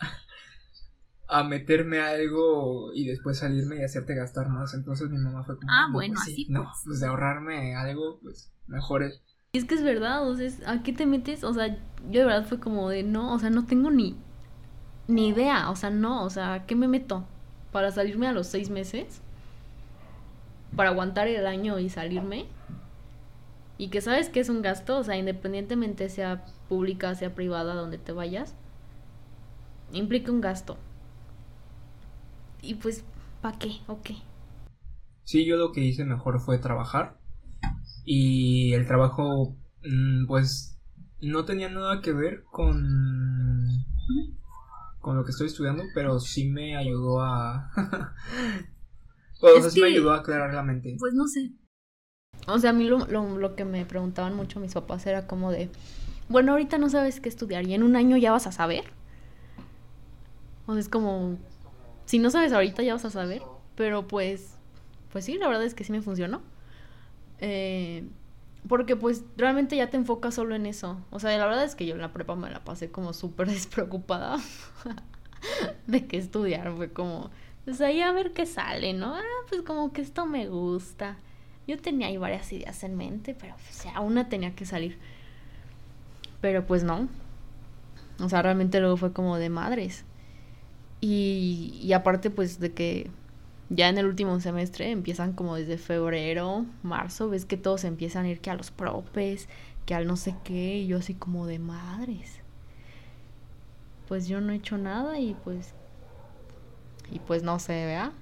a 1.28 1.44
meterme 1.44 2.00
algo 2.00 2.92
y 2.92 3.06
después 3.06 3.38
salirme 3.38 3.76
y 3.76 3.84
hacerte 3.84 4.16
gastar 4.16 4.48
más. 4.48 4.74
Entonces 4.74 5.08
mi 5.08 5.18
mamá 5.18 5.44
fue 5.44 5.56
como, 5.56 5.70
ah, 5.70 5.88
bueno, 5.92 6.14
pues 6.14 6.28
así 6.32 6.46
no, 6.48 6.64
pues. 6.64 6.82
pues 6.84 7.00
de 7.00 7.06
ahorrarme 7.06 7.76
algo, 7.76 8.18
pues 8.20 8.52
mejor 8.66 9.04
es. 9.04 9.22
Y 9.52 9.58
es 9.58 9.64
que 9.64 9.76
es 9.76 9.84
verdad, 9.84 10.28
o 10.28 10.36
sea, 10.36 10.50
¿a 10.70 10.82
qué 10.82 10.92
te 10.92 11.06
metes? 11.06 11.44
O 11.44 11.54
sea, 11.54 11.68
yo 12.10 12.20
de 12.20 12.24
verdad 12.24 12.46
fue 12.46 12.58
como 12.58 12.90
de 12.90 13.04
no, 13.04 13.32
o 13.32 13.38
sea, 13.38 13.48
no 13.50 13.64
tengo 13.64 13.92
ni, 13.92 14.16
ni 15.06 15.28
idea, 15.28 15.70
o 15.70 15.76
sea, 15.76 15.90
no, 15.90 16.24
o 16.24 16.30
sea, 16.30 16.52
¿a 16.52 16.66
qué 16.66 16.74
me 16.74 16.88
meto? 16.88 17.26
Para 17.70 17.92
salirme 17.92 18.26
a 18.26 18.32
los 18.32 18.48
seis 18.48 18.70
meses 18.70 19.22
para 20.76 20.90
aguantar 20.90 21.26
el 21.26 21.46
año 21.46 21.78
y 21.78 21.88
salirme. 21.88 22.46
Y 23.78 23.88
que 23.88 24.00
sabes 24.00 24.28
que 24.28 24.40
es 24.40 24.48
un 24.48 24.62
gasto, 24.62 24.98
o 24.98 25.04
sea, 25.04 25.16
independientemente 25.16 26.08
sea 26.08 26.44
pública, 26.68 27.14
sea 27.14 27.34
privada, 27.34 27.74
donde 27.74 27.98
te 27.98 28.12
vayas, 28.12 28.54
implica 29.92 30.30
un 30.30 30.40
gasto. 30.40 30.78
Y 32.62 32.74
pues, 32.74 33.04
¿para 33.42 33.58
qué? 33.58 33.72
¿O 33.86 34.00
qué? 34.02 34.16
Sí, 35.24 35.44
yo 35.44 35.56
lo 35.56 35.72
que 35.72 35.82
hice 35.82 36.04
mejor 36.04 36.40
fue 36.40 36.58
trabajar. 36.58 37.18
Y 38.04 38.72
el 38.72 38.86
trabajo, 38.86 39.56
mm, 39.82 40.26
pues, 40.26 40.78
no 41.20 41.44
tenía 41.44 41.68
nada 41.68 42.00
que 42.00 42.12
ver 42.12 42.44
con 42.44 43.84
con 45.00 45.16
lo 45.16 45.24
que 45.24 45.30
estoy 45.30 45.46
estudiando, 45.46 45.84
pero 45.94 46.18
sí 46.18 46.48
me 46.48 46.76
ayudó 46.76 47.20
a 47.20 47.70
Pues, 49.52 49.66
o 49.66 49.70
sea, 49.70 49.82
me 49.82 49.88
ayudó 49.88 50.12
a 50.12 50.18
aclarar 50.18 50.54
la 50.54 50.62
mente. 50.62 50.96
Pues 50.98 51.14
no 51.14 51.26
sé. 51.28 51.52
O 52.46 52.58
sea, 52.58 52.70
a 52.70 52.72
mí 52.72 52.84
lo, 52.84 53.06
lo, 53.06 53.56
que 53.56 53.64
me 53.64 53.84
preguntaban 53.84 54.34
mucho 54.34 54.60
mis 54.60 54.74
papás 54.74 55.06
era 55.06 55.26
como 55.26 55.50
de, 55.50 55.68
bueno, 56.28 56.52
ahorita 56.52 56.78
no 56.78 56.88
sabes 56.88 57.20
qué 57.20 57.28
estudiar 57.28 57.66
y 57.66 57.74
en 57.74 57.82
un 57.82 57.96
año 57.96 58.16
ya 58.16 58.32
vas 58.32 58.46
a 58.46 58.52
saber. 58.52 58.84
O 60.66 60.72
sea, 60.72 60.80
es 60.80 60.88
como, 60.88 61.38
si 62.04 62.18
no 62.18 62.30
sabes 62.30 62.52
ahorita 62.52 62.82
ya 62.82 62.94
vas 62.94 63.04
a 63.04 63.10
saber, 63.10 63.42
pero 63.74 64.06
pues, 64.06 64.56
pues 65.12 65.24
sí, 65.24 65.38
la 65.38 65.48
verdad 65.48 65.64
es 65.64 65.74
que 65.74 65.84
sí 65.84 65.92
me 65.92 66.02
funcionó. 66.02 66.40
Eh, 67.38 68.04
porque 68.68 68.96
pues 68.96 69.24
realmente 69.36 69.76
ya 69.76 69.90
te 69.90 69.96
enfocas 69.96 70.34
solo 70.34 70.54
en 70.54 70.66
eso. 70.66 70.98
O 71.10 71.20
sea, 71.20 71.36
la 71.36 71.46
verdad 71.46 71.64
es 71.64 71.74
que 71.74 71.86
yo 71.86 71.94
en 71.94 72.00
la 72.00 72.12
prepa 72.12 72.34
me 72.34 72.50
la 72.50 72.64
pasé 72.64 72.90
como 72.90 73.12
súper 73.12 73.48
despreocupada 73.50 74.38
de 75.86 76.06
qué 76.06 76.18
estudiar. 76.18 76.72
Fue 76.74 76.92
como, 76.92 77.30
pues 77.66 77.80
ahí 77.80 78.00
a 78.00 78.12
ver 78.12 78.32
qué 78.32 78.46
sale, 78.46 78.92
¿no? 78.92 79.16
Ah, 79.16 79.22
pues 79.48 79.62
como 79.62 79.92
que 79.92 80.00
esto 80.00 80.24
me 80.24 80.48
gusta. 80.48 81.18
Yo 81.66 81.76
tenía 81.76 82.06
ahí 82.06 82.16
varias 82.16 82.52
ideas 82.52 82.84
en 82.84 82.96
mente, 82.96 83.34
pero 83.34 83.56
o 83.56 83.72
sea, 83.72 84.00
una 84.00 84.28
tenía 84.28 84.54
que 84.54 84.64
salir. 84.64 84.96
Pero 86.40 86.64
pues 86.64 86.84
no. 86.84 87.08
O 88.20 88.28
sea, 88.28 88.40
realmente 88.40 88.78
luego 88.78 88.96
fue 88.96 89.12
como 89.12 89.36
de 89.36 89.50
madres. 89.50 90.04
Y, 91.00 91.80
y 91.82 91.92
aparte 91.92 92.30
pues 92.30 92.60
de 92.60 92.72
que 92.72 93.10
ya 93.68 93.88
en 93.88 93.98
el 93.98 94.06
último 94.06 94.38
semestre 94.38 94.92
empiezan 94.92 95.32
como 95.32 95.56
desde 95.56 95.76
febrero, 95.76 96.66
marzo, 96.84 97.28
ves 97.28 97.46
que 97.46 97.56
todos 97.56 97.82
empiezan 97.82 98.26
a 98.26 98.28
ir 98.28 98.40
que 98.40 98.50
a 98.50 98.54
los 98.54 98.70
propes, 98.70 99.48
que 99.86 99.94
al 99.96 100.06
no 100.06 100.16
sé 100.16 100.36
qué, 100.44 100.78
y 100.78 100.86
yo 100.86 100.98
así 100.98 101.14
como 101.14 101.48
de 101.48 101.58
madres. 101.58 102.38
Pues 104.06 104.28
yo 104.28 104.40
no 104.40 104.52
he 104.52 104.56
hecho 104.56 104.78
nada 104.78 105.18
y 105.18 105.34
pues 105.42 105.74
y 107.10 107.18
pues 107.20 107.42
no 107.42 107.58
sé, 107.58 107.86
vea. 107.86 108.12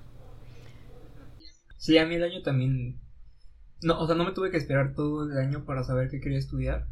Sí, 1.77 1.99
a 1.99 2.07
mí 2.07 2.15
el 2.15 2.25
año 2.25 2.43
también. 2.43 3.01
No, 3.83 4.01
o 4.01 4.07
sea, 4.07 4.17
no 4.17 4.25
me 4.25 4.33
tuve 4.33 4.51
que 4.51 4.57
esperar 4.57 4.95
todo 4.95 5.31
el 5.31 5.37
año 5.37 5.65
para 5.65 5.85
saber 5.85 6.09
qué 6.11 6.21
quería 6.21 6.39
estudiar. 6.39 6.89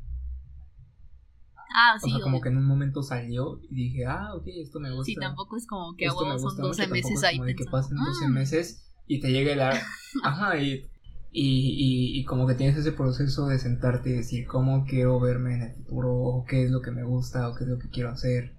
Ah, 1.74 1.96
sí. 1.98 2.11
O 2.11 2.16
sea, 2.16 2.22
como 2.22 2.40
que 2.40 2.50
en 2.50 2.59
un 2.59 2.66
momento 2.66 3.02
salió 3.02 3.59
y 3.70 3.74
dije, 3.74 4.05
ah, 4.05 4.35
ok, 4.35 4.46
esto 4.46 4.78
me 4.78 4.90
gusta. 4.90 5.07
Sí, 5.07 5.14
tampoco 5.16 5.57
es 5.57 5.66
como 5.66 5.96
que 5.96 6.09
son 6.11 6.57
12 6.59 6.87
meses 6.88 7.24
ahí. 7.24 7.37
Como 7.37 7.46
de 7.46 7.55
que 7.55 7.64
pasen 7.64 7.96
12 7.96 8.24
ah". 8.26 8.28
meses 8.28 8.92
y 9.07 9.20
te 9.20 9.33
llegue 9.33 9.57
la. 9.57 9.70
Ajá, 10.22 10.59
y, 10.59 10.87
y, 11.31 12.20
y, 12.20 12.24
como 12.24 12.46
que 12.46 12.55
tienes 12.55 12.76
ese 12.76 12.92
proceso 12.92 13.46
de 13.46 13.59
sentarte 13.59 14.11
y 14.11 14.14
decir 14.14 14.46
cómo 14.46 14.85
quiero 14.85 15.18
verme 15.18 15.55
en 15.55 15.62
el 15.62 15.74
futuro, 15.76 16.12
o 16.12 16.44
qué 16.44 16.64
es 16.64 16.70
lo 16.70 16.83
que 16.83 16.90
me 16.90 17.05
gusta, 17.05 17.48
o 17.48 17.55
qué 17.55 17.64
es 17.64 17.70
lo 17.70 17.78
que 17.78 17.88
quiero 17.88 18.11
hacer, 18.11 18.55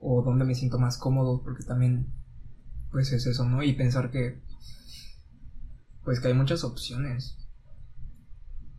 o 0.00 0.22
dónde 0.22 0.44
me 0.44 0.56
siento 0.56 0.80
más 0.80 0.98
cómodo, 0.98 1.42
porque 1.44 1.62
también 1.62 2.08
pues 2.90 3.12
es 3.12 3.26
eso, 3.26 3.44
¿no? 3.44 3.62
Y 3.62 3.72
pensar 3.74 4.10
que, 4.10 4.40
pues 6.04 6.20
que 6.20 6.28
hay 6.28 6.34
muchas 6.34 6.64
opciones. 6.64 7.36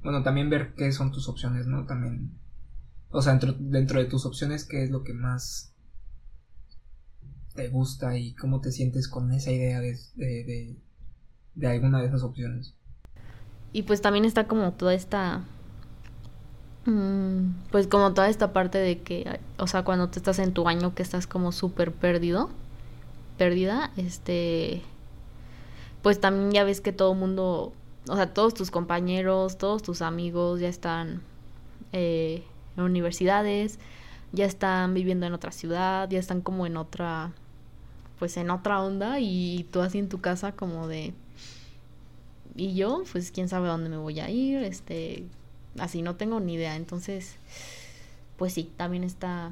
Bueno, 0.04 0.24
también 0.24 0.50
ver 0.50 0.74
qué 0.76 0.92
son 0.92 1.12
tus 1.12 1.30
opciones, 1.30 1.68
¿no? 1.68 1.86
También, 1.86 2.32
o 3.10 3.22
sea, 3.22 3.34
dentro, 3.34 3.54
dentro 3.60 4.00
de 4.00 4.06
tus 4.06 4.26
opciones, 4.26 4.66
qué 4.66 4.84
es 4.84 4.90
lo 4.90 5.04
que 5.04 5.14
más 5.14 5.74
te 7.54 7.68
gusta 7.68 8.18
y 8.18 8.34
cómo 8.34 8.62
te 8.62 8.72
sientes 8.72 9.08
con 9.08 9.32
esa 9.32 9.52
idea 9.52 9.80
de, 9.80 9.98
de, 10.16 10.76
de, 11.56 11.68
alguna 11.68 12.02
de 12.02 12.08
esas 12.08 12.24
opciones. 12.24 12.74
Y 13.74 13.84
pues 13.84 14.02
también 14.02 14.26
está 14.26 14.48
como 14.48 14.74
toda 14.74 14.94
esta 14.94 15.44
mm, 16.86 17.70
pues 17.72 17.88
como 17.88 18.14
toda 18.14 18.30
esta 18.30 18.54
parte 18.54 18.78
de 18.78 19.00
que, 19.00 19.40
o 19.58 19.68
sea, 19.68 19.84
cuando 19.84 20.10
te 20.10 20.20
estás 20.20 20.40
en 20.40 20.54
tu 20.54 20.68
año 20.68 20.96
que 20.96 21.04
estás 21.04 21.28
como 21.28 21.52
súper 21.52 21.94
perdido, 21.94 22.50
pérdida, 23.42 23.92
este, 23.98 24.84
pues 26.04 26.22
también 26.22 26.52
ya 26.52 26.64
ves 26.64 26.80
que 26.80 26.94
todo 26.94 27.14
el 27.14 27.18
mundo, 27.18 27.74
o 28.08 28.16
sea, 28.16 28.32
todos 28.36 28.54
tus 28.54 28.70
compañeros, 28.70 29.58
todos 29.58 29.82
tus 29.82 30.04
amigos 30.04 30.60
ya 30.60 30.68
están 30.68 31.24
eh, 31.92 32.44
en 32.78 32.84
universidades, 32.84 33.80
ya 34.32 34.46
están 34.46 34.94
viviendo 34.94 35.26
en 35.26 35.34
otra 35.34 35.52
ciudad, 35.52 36.08
ya 36.08 36.20
están 36.20 36.42
como 36.42 36.68
en 36.68 36.78
otra, 36.78 37.32
pues 38.20 38.38
en 38.38 38.52
otra 38.52 38.80
onda 38.80 39.20
y 39.20 39.68
tú 39.72 39.82
así 39.82 39.98
en 39.98 40.08
tu 40.08 40.22
casa 40.22 40.52
como 40.52 40.88
de, 40.88 41.16
y 42.56 42.76
yo, 42.76 43.02
pues 43.12 43.32
quién 43.32 43.50
sabe 43.50 43.70
dónde 43.70 43.90
me 43.90 43.98
voy 43.98 44.20
a 44.20 44.30
ir, 44.30 44.60
este, 44.62 45.26
así 45.80 46.04
no 46.04 46.16
tengo 46.16 46.40
ni 46.40 46.54
idea, 46.54 46.76
entonces, 46.76 47.38
pues 48.38 48.54
sí, 48.54 48.70
también 48.78 49.04
está, 49.04 49.52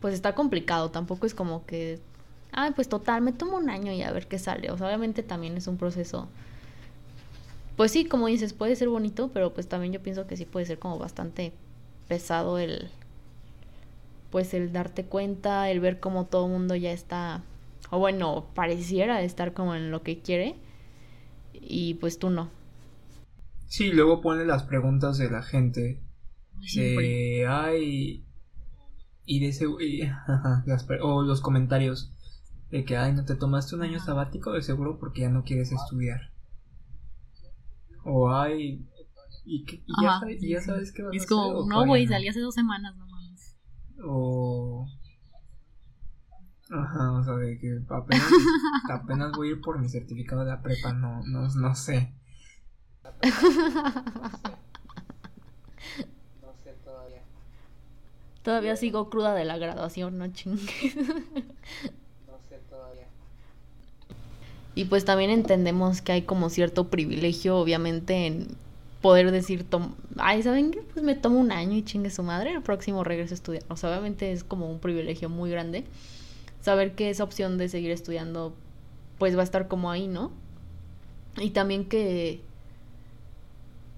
pues 0.00 0.14
está 0.14 0.34
complicado, 0.34 0.90
tampoco 0.90 1.26
es 1.26 1.34
como 1.34 1.66
que 1.66 2.00
ay, 2.52 2.72
pues 2.74 2.88
total, 2.88 3.22
me 3.22 3.32
tomo 3.32 3.56
un 3.56 3.70
año 3.70 3.92
y 3.92 4.02
a 4.02 4.12
ver 4.12 4.26
qué 4.26 4.38
sale. 4.38 4.70
O 4.70 4.78
sea, 4.78 4.86
obviamente 4.86 5.22
también 5.22 5.56
es 5.56 5.66
un 5.66 5.76
proceso. 5.76 6.28
Pues 7.76 7.92
sí, 7.92 8.04
como 8.04 8.26
dices, 8.26 8.52
puede 8.52 8.76
ser 8.76 8.88
bonito, 8.88 9.30
pero 9.32 9.54
pues 9.54 9.68
también 9.68 9.92
yo 9.92 10.02
pienso 10.02 10.26
que 10.26 10.36
sí 10.36 10.44
puede 10.44 10.66
ser 10.66 10.78
como 10.78 10.98
bastante 10.98 11.52
pesado 12.08 12.58
el 12.58 12.90
pues 14.30 14.54
el 14.54 14.72
darte 14.72 15.04
cuenta, 15.04 15.70
el 15.70 15.80
ver 15.80 15.98
cómo 15.98 16.26
todo 16.26 16.46
el 16.46 16.52
mundo 16.52 16.76
ya 16.76 16.92
está 16.92 17.42
o 17.90 17.98
bueno, 17.98 18.46
pareciera 18.54 19.22
estar 19.22 19.52
como 19.52 19.74
en 19.74 19.90
lo 19.90 20.02
que 20.02 20.20
quiere 20.20 20.56
y 21.52 21.94
pues 21.94 22.18
tú 22.18 22.30
no. 22.30 22.48
Sí, 23.66 23.90
luego 23.92 24.20
pone 24.20 24.44
las 24.44 24.64
preguntas 24.64 25.18
de 25.18 25.30
la 25.30 25.42
gente. 25.42 26.00
De, 26.74 27.46
ay, 27.48 28.24
y 29.24 29.40
de 29.40 29.48
ese, 29.48 29.66
o 31.02 31.22
los 31.22 31.40
comentarios 31.40 32.12
de 32.70 32.84
que, 32.84 32.96
ay, 32.96 33.12
no 33.12 33.24
te 33.24 33.34
tomaste 33.34 33.74
un 33.74 33.82
año 33.82 33.98
sabático 33.98 34.52
de 34.52 34.62
seguro 34.62 34.98
porque 34.98 35.22
ya 35.22 35.28
no 35.28 35.44
quieres 35.44 35.72
estudiar. 35.72 36.32
O 38.04 38.32
ay, 38.32 38.86
y, 39.44 39.64
ya, 40.02 40.20
sabes, 40.20 40.40
ya 40.40 40.60
sabes 40.60 40.92
qué 40.92 41.02
vas 41.02 41.14
es 41.14 41.26
como, 41.26 41.66
no, 41.66 41.86
güey, 41.86 42.06
salí 42.06 42.28
hace 42.28 42.40
dos 42.40 42.54
semanas, 42.54 42.96
no 42.96 43.06
mames. 43.06 43.56
O 44.04 44.86
Ajá, 46.72 47.12
o 47.12 47.24
sea, 47.24 47.34
de 47.34 47.58
que 47.58 47.80
apenas, 47.88 48.30
apenas 48.90 49.32
voy 49.32 49.48
a 49.48 49.50
ir 49.52 49.60
por 49.60 49.80
mi 49.80 49.88
certificado 49.88 50.44
de 50.44 50.50
la 50.50 50.62
prepa, 50.62 50.92
no, 50.92 51.20
no, 51.26 51.48
no 51.48 51.74
sé. 51.74 52.14
No 56.40 56.54
sé 56.62 56.72
todavía. 56.84 57.22
Todavía 58.42 58.76
sigo 58.76 59.10
cruda 59.10 59.34
de 59.34 59.44
la 59.44 59.58
graduación, 59.58 60.16
no 60.18 60.28
chingues. 60.28 60.96
Y 64.80 64.86
pues 64.86 65.04
también 65.04 65.28
entendemos 65.28 66.00
que 66.00 66.12
hay 66.12 66.22
como 66.22 66.48
cierto 66.48 66.88
privilegio, 66.88 67.58
obviamente, 67.58 68.26
en 68.26 68.46
poder 69.02 69.30
decir, 69.30 69.66
ay, 70.16 70.42
¿saben 70.42 70.70
qué? 70.70 70.80
Pues 70.80 71.04
me 71.04 71.14
tomo 71.14 71.38
un 71.38 71.52
año 71.52 71.76
y 71.76 71.84
chingue 71.84 72.08
su 72.08 72.22
madre, 72.22 72.52
el 72.52 72.62
próximo 72.62 73.04
regreso 73.04 73.34
a 73.34 73.36
estudiar. 73.36 73.62
O 73.68 73.76
sea, 73.76 73.90
obviamente 73.90 74.32
es 74.32 74.42
como 74.42 74.70
un 74.70 74.78
privilegio 74.78 75.28
muy 75.28 75.50
grande 75.50 75.84
saber 76.62 76.94
que 76.94 77.10
esa 77.10 77.24
opción 77.24 77.58
de 77.58 77.68
seguir 77.68 77.90
estudiando 77.90 78.54
pues 79.18 79.36
va 79.36 79.42
a 79.42 79.44
estar 79.44 79.68
como 79.68 79.90
ahí, 79.90 80.08
¿no? 80.08 80.32
Y 81.36 81.50
también 81.50 81.84
que 81.84 82.40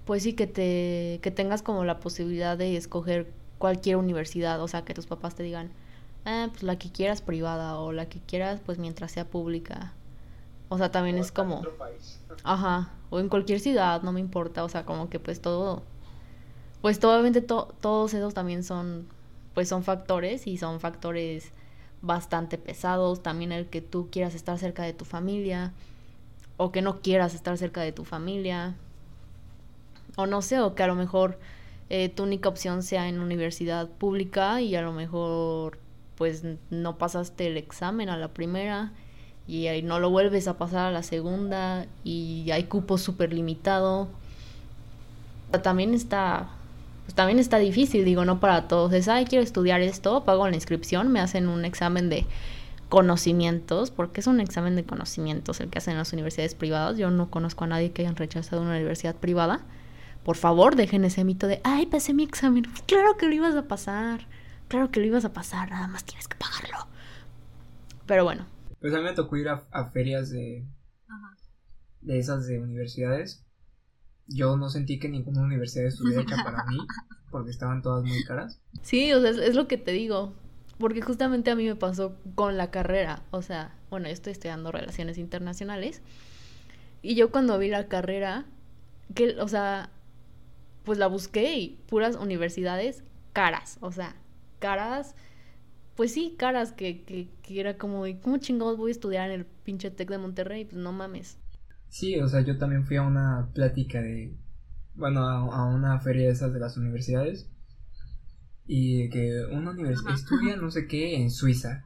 pues 0.03 0.23
sí 0.23 0.33
que 0.33 0.47
te 0.47 1.19
que 1.21 1.31
tengas 1.31 1.61
como 1.61 1.85
la 1.85 2.01
posibilidad 2.01 2.57
de 2.57 2.75
escoger 2.75 3.31
cualquier 3.57 3.95
universidad, 3.95 4.61
o 4.61 4.67
sea, 4.67 4.83
que 4.83 4.93
tus 4.93 5.05
papás 5.05 5.33
te 5.33 5.43
digan, 5.43 5.71
ah, 6.25 6.49
pues 6.51 6.63
la 6.63 6.77
que 6.77 6.91
quieras 6.91 7.21
privada 7.21 7.79
o 7.79 7.93
la 7.93 8.07
que 8.09 8.19
quieras 8.19 8.59
pues 8.65 8.79
mientras 8.79 9.13
sea 9.13 9.23
pública. 9.23 9.93
O 10.69 10.77
sea, 10.77 10.91
también 10.91 11.17
es 11.17 11.31
como 11.31 11.61
Ajá, 12.43 12.91
o 13.09 13.19
en 13.19 13.29
cualquier 13.29 13.59
ciudad, 13.59 14.01
no 14.01 14.11
me 14.11 14.19
importa, 14.19 14.63
o 14.63 14.69
sea, 14.69 14.85
como 14.85 15.09
que 15.09 15.19
pues 15.19 15.41
todo 15.41 15.83
pues 16.81 17.01
obviamente 17.01 17.41
todos 17.41 18.13
esos 18.13 18.33
también 18.33 18.63
son 18.63 19.07
pues 19.53 19.69
son 19.69 19.83
factores 19.83 20.47
y 20.47 20.57
son 20.57 20.79
factores 20.81 21.51
bastante 22.01 22.57
pesados, 22.57 23.23
también 23.23 23.53
el 23.53 23.67
que 23.67 23.81
tú 23.81 24.09
quieras 24.11 24.35
estar 24.35 24.57
cerca 24.59 24.83
de 24.83 24.91
tu 24.91 25.05
familia 25.05 25.71
o 26.57 26.71
que 26.71 26.81
no 26.81 26.99
quieras 27.01 27.33
estar 27.33 27.57
cerca 27.57 27.81
de 27.81 27.93
tu 27.93 28.03
familia. 28.03 28.75
O 30.17 30.27
no 30.27 30.41
sé, 30.41 30.59
o 30.59 30.75
que 30.75 30.83
a 30.83 30.87
lo 30.87 30.95
mejor 30.95 31.39
eh, 31.89 32.09
tu 32.09 32.23
única 32.23 32.49
opción 32.49 32.83
sea 32.83 33.07
en 33.07 33.19
universidad 33.19 33.89
pública 33.89 34.61
y 34.61 34.75
a 34.75 34.81
lo 34.81 34.91
mejor 34.91 35.79
pues 36.17 36.43
no 36.69 36.97
pasaste 36.97 37.47
el 37.47 37.57
examen 37.57 38.09
a 38.09 38.17
la 38.17 38.27
primera 38.27 38.91
y 39.47 39.67
ahí 39.67 39.81
no 39.81 39.99
lo 39.99 40.09
vuelves 40.09 40.47
a 40.47 40.57
pasar 40.57 40.87
a 40.87 40.91
la 40.91 41.03
segunda 41.03 41.85
y 42.03 42.49
hay 42.51 42.63
cupo 42.65 42.97
súper 42.97 43.33
limitado. 43.33 44.07
También 45.61 45.93
está 45.93 46.49
pues 47.05 47.15
también 47.15 47.39
está 47.39 47.57
difícil, 47.57 48.05
digo, 48.05 48.25
no 48.25 48.39
para 48.39 48.67
todos. 48.67 48.93
Es, 48.93 49.07
ay, 49.07 49.25
quiero 49.25 49.43
estudiar 49.43 49.81
esto, 49.81 50.23
pago 50.23 50.47
la 50.47 50.55
inscripción, 50.55 51.11
me 51.11 51.19
hacen 51.19 51.47
un 51.47 51.65
examen 51.65 52.09
de 52.09 52.25
conocimientos, 52.89 53.91
porque 53.91 54.21
es 54.21 54.27
un 54.27 54.39
examen 54.39 54.75
de 54.75 54.83
conocimientos 54.85 55.59
el 55.59 55.69
que 55.69 55.79
hacen 55.79 55.93
en 55.93 55.97
las 55.97 56.13
universidades 56.13 56.55
privadas. 56.55 56.97
Yo 56.97 57.11
no 57.11 57.29
conozco 57.29 57.65
a 57.65 57.67
nadie 57.67 57.91
que 57.91 58.03
hayan 58.03 58.15
rechazado 58.15 58.61
una 58.61 58.71
universidad 58.71 59.15
privada. 59.15 59.61
Por 60.23 60.37
favor, 60.37 60.75
dejen 60.75 61.03
ese 61.03 61.25
mito 61.25 61.47
de, 61.47 61.59
ay, 61.63 61.87
pasé 61.87 62.13
mi 62.13 62.23
examen. 62.23 62.65
Claro 62.85 63.17
que 63.17 63.27
lo 63.27 63.33
ibas 63.33 63.55
a 63.55 63.63
pasar. 63.63 64.25
Claro 64.69 64.89
que 64.89 65.01
lo 65.01 65.05
ibas 65.07 65.25
a 65.25 65.33
pasar, 65.33 65.71
nada 65.71 65.87
más 65.87 66.05
tienes 66.05 66.27
que 66.27 66.37
pagarlo. 66.37 66.87
Pero 68.05 68.23
bueno. 68.23 68.52
Pues 68.83 68.93
a 68.93 68.97
mí 68.97 69.05
me 69.05 69.13
tocó 69.13 69.37
ir 69.37 69.47
a, 69.47 69.89
ferias 69.91 70.29
de, 70.29 70.67
de 72.01 72.19
esas 72.19 72.45
de 72.45 72.59
universidades 72.59 73.43
yo 74.27 74.57
no 74.57 74.69
sentí 74.69 74.99
que 74.99 75.09
ninguna 75.09 75.41
universidad 75.41 75.87
estuviera 75.87 76.21
hecha 76.21 76.43
para 76.43 76.65
mí, 76.65 76.77
porque 77.31 77.51
estaban 77.51 77.81
todas 77.81 78.03
muy 78.03 78.23
caras. 78.23 78.59
Sí, 78.81 79.11
o 79.13 79.21
sea, 79.21 79.31
es, 79.31 79.55
lo 79.55 79.67
que 79.67 79.77
te 79.77 79.91
digo, 79.91 80.33
porque 80.77 81.01
justamente 81.01 81.51
a 81.51 81.55
mí 81.55 81.65
me 81.65 81.75
pasó 81.75 82.15
con 82.35 82.57
la 82.57 82.71
carrera, 82.71 83.23
o 83.31 83.41
sea, 83.41 83.75
bueno, 83.89 84.07
yo 84.07 84.13
estoy 84.13 84.31
estudiando 84.31 84.71
relaciones 84.71 85.17
internacionales, 85.17 86.01
y 87.01 87.15
yo 87.15 87.31
cuando 87.31 87.57
vi 87.59 87.69
la 87.69 87.87
carrera, 87.87 88.45
que, 89.13 89.39
o 89.39 89.47
sea, 89.47 89.89
pues 90.83 90.97
la 90.97 91.07
busqué 91.07 91.57
y 91.57 91.79
puras 91.87 92.15
universidades 92.15 93.03
caras, 93.33 93.77
o 93.81 93.91
sea, 93.91 94.15
caras, 94.59 95.15
pues 95.95 96.13
sí, 96.13 96.35
caras, 96.37 96.71
que, 96.71 97.03
que, 97.03 97.29
que 97.41 97.59
era 97.59 97.77
como, 97.77 98.03
¿cómo 98.21 98.37
chingados 98.37 98.77
voy 98.77 98.89
a 98.89 98.93
estudiar 98.93 99.29
en 99.29 99.41
el 99.41 99.45
pinche 99.45 99.91
Tec 99.91 100.09
de 100.09 100.17
Monterrey? 100.17 100.65
Pues 100.65 100.77
no 100.77 100.91
mames. 100.91 101.37
Sí, 101.89 102.19
o 102.19 102.27
sea, 102.27 102.41
yo 102.41 102.57
también 102.57 102.85
fui 102.85 102.97
a 102.97 103.03
una 103.03 103.49
plática 103.53 104.01
de, 104.01 104.35
bueno, 104.95 105.21
a, 105.21 105.65
una 105.65 105.99
feria 105.99 106.27
de 106.27 106.33
esas 106.33 106.51
de 106.51 106.59
las 106.59 106.75
universidades 106.77 107.49
y 108.65 109.09
que 109.09 109.45
una 109.51 109.71
universidad 109.71 110.15
estudia 110.15 110.55
no 110.55 110.71
sé 110.71 110.87
qué 110.87 111.21
en 111.21 111.29
Suiza. 111.29 111.83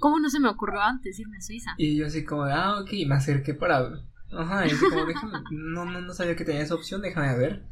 ¿Cómo 0.00 0.18
no 0.20 0.28
se 0.28 0.38
me 0.38 0.48
ocurrió 0.48 0.80
antes 0.80 1.18
irme 1.18 1.38
a 1.38 1.40
Suiza? 1.40 1.70
Y 1.78 1.96
yo 1.96 2.06
así 2.06 2.24
como, 2.24 2.42
ah, 2.42 2.80
ok, 2.80 2.90
me 3.06 3.14
acerqué 3.14 3.54
para... 3.54 3.88
Ajá, 4.30 4.66
y 4.66 4.70
así 4.70 4.84
como, 4.84 5.06
déjame, 5.06 5.38
no, 5.50 5.86
no, 5.86 6.02
no 6.02 6.12
sabía 6.12 6.36
que 6.36 6.44
tenía 6.44 6.60
esa 6.60 6.74
opción, 6.74 7.00
déjame 7.00 7.36
ver. 7.38 7.64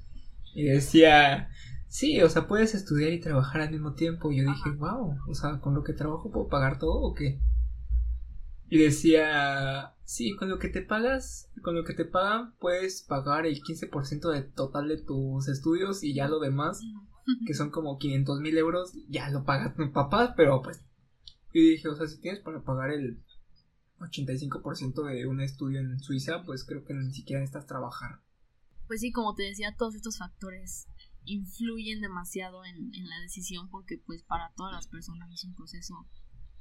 Y 0.55 0.65
decía, 0.65 1.51
sí, 1.89 2.21
o 2.23 2.29
sea, 2.29 2.47
puedes 2.47 2.75
estudiar 2.75 3.13
y 3.13 3.21
trabajar 3.21 3.63
al 3.63 3.71
mismo 3.71 3.95
tiempo. 3.95 4.31
Y 4.31 4.39
yo 4.39 4.45
dije, 4.45 4.71
wow, 4.79 5.17
o 5.29 5.35
sea, 5.35 5.61
con 5.61 5.75
lo 5.75 5.83
que 5.83 5.93
trabajo 5.93 6.31
puedo 6.31 6.49
pagar 6.49 6.79
todo 6.79 7.01
o 7.01 7.15
qué. 7.15 7.41
Y 8.69 8.79
decía, 8.79 9.95
sí, 10.05 10.35
con 10.37 10.49
lo 10.49 10.59
que 10.59 10.69
te 10.69 10.83
pagas, 10.83 11.51
con 11.63 11.77
lo 11.77 11.85
que 11.85 11.95
te 11.95 12.05
pagan, 12.05 12.55
puedes 12.59 13.03
pagar 13.03 13.47
el 13.47 13.63
15% 13.63 14.33
del 14.33 14.53
total 14.53 14.89
de 14.89 14.99
tus 14.99 15.49
estudios 15.49 16.03
y 16.03 16.15
ya 16.15 16.27
lo 16.27 16.41
demás, 16.41 16.81
que 17.47 17.55
son 17.55 17.71
como 17.71 17.99
500 17.99 18.41
mil 18.41 18.59
euros, 18.59 18.93
ya 19.09 19.31
lo 19.31 19.45
pagas 19.45 19.75
tu 19.77 19.93
papá, 19.93 20.35
pero 20.37 20.63
pues... 20.63 20.83
Y 21.53 21.71
dije, 21.71 21.89
o 21.89 21.95
sea, 21.95 22.07
si 22.07 22.21
tienes 22.21 22.41
para 22.41 22.63
pagar 22.63 22.91
el 22.91 23.23
85% 24.01 25.07
de 25.11 25.27
un 25.27 25.41
estudio 25.41 25.81
en 25.81 25.99
Suiza, 26.01 26.43
pues 26.45 26.65
creo 26.65 26.85
que 26.85 26.93
ni 26.93 27.13
siquiera 27.13 27.41
necesitas 27.41 27.67
trabajar. 27.67 28.21
Pues 28.87 29.01
sí, 29.01 29.11
como 29.11 29.35
te 29.35 29.45
decía, 29.45 29.75
todos 29.77 29.95
estos 29.95 30.19
factores 30.19 30.87
influyen 31.27 32.01
demasiado 32.01 32.65
en, 32.65 32.95
en 32.95 33.09
la 33.09 33.21
decisión 33.21 33.69
porque 33.69 33.99
pues 33.99 34.23
para 34.23 34.53
todas 34.57 34.73
las 34.73 34.89
personas 34.89 35.31
es 35.33 35.45
un 35.45 35.55
proceso 35.55 36.09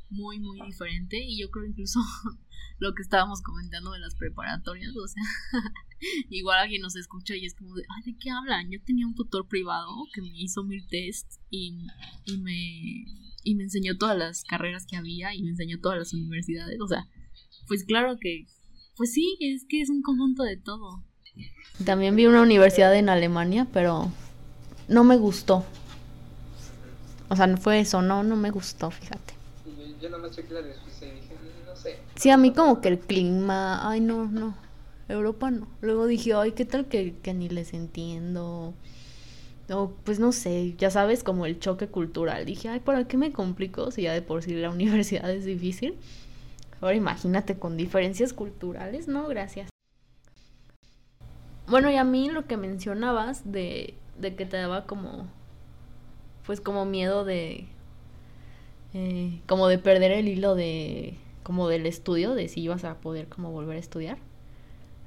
muy, 0.09 0.39
muy 0.39 0.61
diferente. 0.65 1.17
Y 1.23 1.39
yo 1.39 1.49
creo 1.49 1.65
incluso 1.65 1.99
lo 2.79 2.93
que 2.93 3.01
estábamos 3.01 3.41
comentando 3.41 3.91
de 3.91 3.99
las 3.99 4.15
preparatorias, 4.15 4.95
o 4.95 5.07
sea, 5.07 5.23
igual 6.29 6.59
alguien 6.59 6.81
nos 6.81 6.95
escucha 6.95 7.35
y 7.35 7.45
es 7.45 7.55
como 7.55 7.75
de, 7.75 7.83
ay, 7.95 8.11
¿de 8.11 8.17
qué 8.17 8.29
hablan? 8.29 8.69
Yo 8.71 8.81
tenía 8.83 9.07
un 9.07 9.15
tutor 9.15 9.47
privado 9.47 9.89
que 10.13 10.21
me 10.21 10.31
hizo 10.33 10.63
mil 10.63 10.85
tests 10.87 11.39
y, 11.49 11.77
y, 12.25 12.37
me, 12.37 13.05
y 13.43 13.55
me 13.55 13.63
enseñó 13.63 13.97
todas 13.97 14.17
las 14.17 14.43
carreras 14.43 14.85
que 14.85 14.97
había 14.97 15.33
y 15.33 15.43
me 15.43 15.49
enseñó 15.49 15.79
todas 15.79 15.97
las 15.97 16.13
universidades. 16.13 16.79
O 16.81 16.87
sea, 16.87 17.07
pues 17.67 17.83
claro 17.85 18.17
que, 18.19 18.47
pues 18.95 19.13
sí, 19.13 19.37
es 19.39 19.65
que 19.67 19.81
es 19.81 19.89
un 19.89 20.01
conjunto 20.01 20.43
de 20.43 20.57
todo. 20.57 21.03
También 21.83 22.15
vi 22.15 22.27
una 22.27 22.41
universidad 22.41 22.95
en 22.95 23.09
Alemania, 23.09 23.67
pero 23.73 24.09
no 24.87 25.03
me 25.03 25.17
gustó. 25.17 25.63
O 27.29 27.35
sea, 27.35 27.47
no 27.47 27.57
fue 27.57 27.79
eso, 27.79 28.01
no, 28.01 28.23
no 28.23 28.35
me 28.35 28.51
gustó, 28.51 28.91
fíjate 28.91 29.35
yo 30.05 30.09
nomás 30.09 30.31
chequé 30.31 30.53
la 30.53 30.59
y 30.61 30.63
dije, 30.63 31.35
mm, 31.35 31.67
no 31.67 31.75
sé. 31.75 31.97
Sí, 32.15 32.29
a 32.29 32.37
mí 32.37 32.53
como 32.53 32.81
que 32.81 32.89
el 32.89 32.99
clima, 32.99 33.89
ay, 33.89 34.01
no, 34.01 34.25
no. 34.25 34.55
Europa 35.07 35.51
no. 35.51 35.67
Luego 35.81 36.07
dije, 36.07 36.33
ay, 36.33 36.53
¿qué 36.53 36.65
tal 36.65 36.85
que, 36.85 37.15
que 37.21 37.33
ni 37.33 37.49
les 37.49 37.73
entiendo? 37.73 38.73
O 39.69 39.91
pues 40.03 40.19
no 40.19 40.31
sé, 40.31 40.75
ya 40.77 40.91
sabes, 40.91 41.23
como 41.23 41.45
el 41.45 41.59
choque 41.59 41.87
cultural. 41.87 42.45
Dije, 42.45 42.69
ay, 42.69 42.79
¿para 42.79 43.07
qué 43.07 43.17
me 43.17 43.31
complico 43.31 43.91
si 43.91 44.03
ya 44.03 44.13
de 44.13 44.21
por 44.21 44.43
sí 44.43 44.53
la 44.53 44.69
universidad 44.71 45.29
es 45.29 45.45
difícil? 45.45 45.95
Ahora 46.81 46.95
imagínate 46.95 47.57
con 47.57 47.77
diferencias 47.77 48.33
culturales, 48.33 49.07
no, 49.07 49.27
gracias. 49.27 49.69
Bueno, 51.67 51.89
y 51.89 51.95
a 51.95 52.03
mí 52.03 52.29
lo 52.29 52.45
que 52.45 52.57
mencionabas 52.57 53.51
de, 53.51 53.95
de 54.19 54.35
que 54.35 54.45
te 54.45 54.57
daba 54.57 54.85
como, 54.85 55.27
pues 56.45 56.61
como 56.61 56.85
miedo 56.85 57.25
de, 57.25 57.67
eh, 58.93 59.41
como 59.47 59.67
de 59.67 59.77
perder 59.77 60.11
el 60.11 60.27
hilo 60.27 60.55
de, 60.55 61.17
como 61.43 61.67
del 61.67 61.85
estudio, 61.85 62.33
de 62.35 62.47
si 62.47 62.61
ibas 62.61 62.83
a 62.83 62.95
poder 62.99 63.27
como 63.27 63.51
volver 63.51 63.77
a 63.77 63.79
estudiar. 63.79 64.17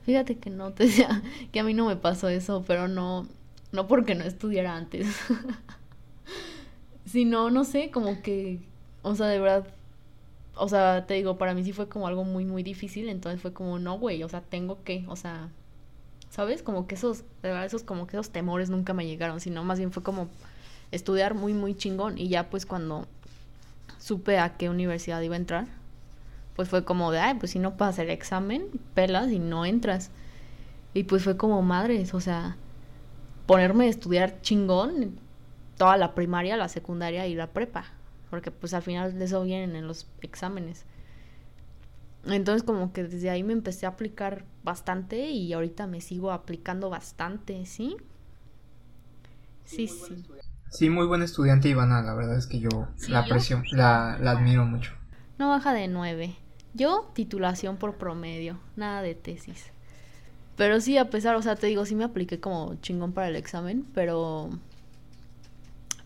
Fíjate 0.05 0.39
que 0.39 0.51
no 0.51 0.73
te 0.75 0.85
decía 0.85 1.23
que 1.53 1.61
a 1.61 1.65
mí 1.65 1.75
no 1.75 1.87
me 1.87 1.97
pasó 1.97 2.29
eso, 2.29 2.65
pero 2.67 2.89
no, 2.89 3.27
no 3.73 3.87
porque 3.87 4.15
no 4.15 4.25
estudiara 4.25 4.77
antes. 4.77 5.07
sino, 7.07 7.51
no 7.51 7.65
sé, 7.65 7.91
como 7.91 8.23
que, 8.23 8.61
o 9.03 9.15
sea, 9.15 9.27
de 9.27 9.41
verdad, 9.41 9.67
o 10.55 10.69
sea, 10.69 11.07
te 11.07 11.15
digo, 11.15 11.39
para 11.39 11.55
mí 11.55 11.65
sí 11.65 11.73
fue 11.73 11.89
como 11.89 12.07
algo 12.07 12.25
muy, 12.25 12.45
muy 12.45 12.63
difícil, 12.63 13.09
entonces 13.09 13.41
fue 13.41 13.53
como, 13.53 13.79
no, 13.79 13.99
güey, 13.99 14.23
o 14.23 14.29
sea, 14.29 14.43
tengo 14.43 14.83
que, 14.85 15.05
o 15.09 15.17
sea, 15.17 15.51
¿sabes? 16.39 16.63
Como 16.63 16.87
que 16.87 16.95
esos, 16.95 17.25
verdad, 17.43 17.65
esos, 17.65 17.83
como 17.83 18.07
que 18.07 18.17
esos 18.17 18.31
temores 18.31 18.71
nunca 18.71 18.95
me 18.95 19.05
llegaron, 19.05 19.41
sino 19.41 19.65
más 19.65 19.79
bien 19.79 19.91
fue 19.91 20.05
como 20.05 20.29
estudiar 20.93 21.35
muy, 21.35 21.53
muy 21.53 21.75
chingón, 21.75 22.17
y 22.17 22.29
ya 22.29 22.49
pues 22.49 22.65
cuando 22.65 23.09
supe 23.99 24.39
a 24.39 24.57
qué 24.57 24.71
universidad 24.71 25.21
iba 25.21 25.35
a 25.35 25.39
entrar, 25.39 25.67
pues 26.55 26.69
fue 26.69 26.85
como 26.85 27.11
de, 27.11 27.19
ay, 27.19 27.35
pues 27.41 27.51
si 27.51 27.59
no 27.59 27.77
pasas 27.77 27.99
el 27.99 28.11
examen, 28.11 28.69
pelas 28.95 29.33
y 29.33 29.41
no 29.41 29.67
entras. 29.67 30.13
Y 30.95 31.03
pues 31.03 31.25
fue 31.25 31.37
como 31.37 31.61
madres, 31.63 32.15
o 32.15 32.21
sea, 32.21 32.57
ponerme 33.47 33.87
a 33.87 33.89
estudiar 33.89 34.41
chingón 34.41 35.19
toda 35.77 35.97
la 35.97 36.15
primaria, 36.15 36.57
la 36.57 36.69
secundaria 36.69 37.27
y 37.27 37.35
la 37.35 37.49
prepa, 37.49 37.87
porque 38.31 38.53
pues 38.53 38.75
al 38.75 38.83
final 38.83 39.19
de 39.19 39.25
eso 39.25 39.43
vienen 39.43 39.75
en 39.75 39.89
los 39.89 40.07
exámenes. 40.23 40.85
Entonces 42.27 42.63
como 42.63 42.93
que 42.93 43.05
desde 43.05 43.31
ahí 43.31 43.43
me 43.43 43.53
empecé 43.53 43.87
a 43.87 43.91
aplicar 43.91 44.45
bastante 44.63 45.31
y 45.31 45.53
ahorita 45.53 45.87
me 45.87 46.01
sigo 46.01 46.33
aplicando 46.33 46.91
bastante, 46.91 47.65
¿sí? 47.67 47.97
Sí, 49.65 49.87
sí. 49.87 50.25
Sí, 50.71 50.91
muy 50.91 51.07
buen 51.07 51.23
estudiante 51.23 51.69
Ivana, 51.69 52.03
la 52.03 52.15
verdad 52.15 52.37
es 52.37 52.47
que 52.47 52.61
yo 52.61 52.69
la 53.09 53.21
aprecio, 53.21 53.63
la, 53.73 54.19
la 54.21 54.33
admiro 54.33 54.65
mucho. 54.65 54.93
No 55.39 55.49
baja 55.49 55.73
de 55.73 55.89
nueve. 55.89 56.37
Yo, 56.75 57.11
titulación 57.15 57.77
por 57.77 57.97
promedio, 57.97 58.59
nada 58.77 59.03
de 59.03 59.15
tesis. 59.15 59.71
Pero 60.57 60.81
sí, 60.81 60.99
a 60.99 61.11
pesar, 61.11 61.37
o 61.37 61.43
sea, 61.43 61.57
te 61.57 61.69
digo, 61.69 61.87
sí 61.87 61.95
me 61.95 62.05
apliqué 62.05 62.41
como 62.41 62.75
chingón 62.77 63.13
para 63.13 63.29
el 63.29 63.37
examen, 63.37 63.87
pero 63.95 64.51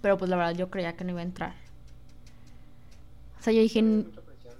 pero 0.02 0.18
pues 0.18 0.30
la 0.30 0.36
verdad 0.36 0.54
yo 0.54 0.70
creía 0.70 0.96
que 0.96 1.04
no 1.04 1.10
iba 1.12 1.20
a 1.20 1.24
entrar. 1.24 1.54
O 3.38 3.42
sea, 3.42 3.52
yo 3.52 3.60
dije, 3.60 3.82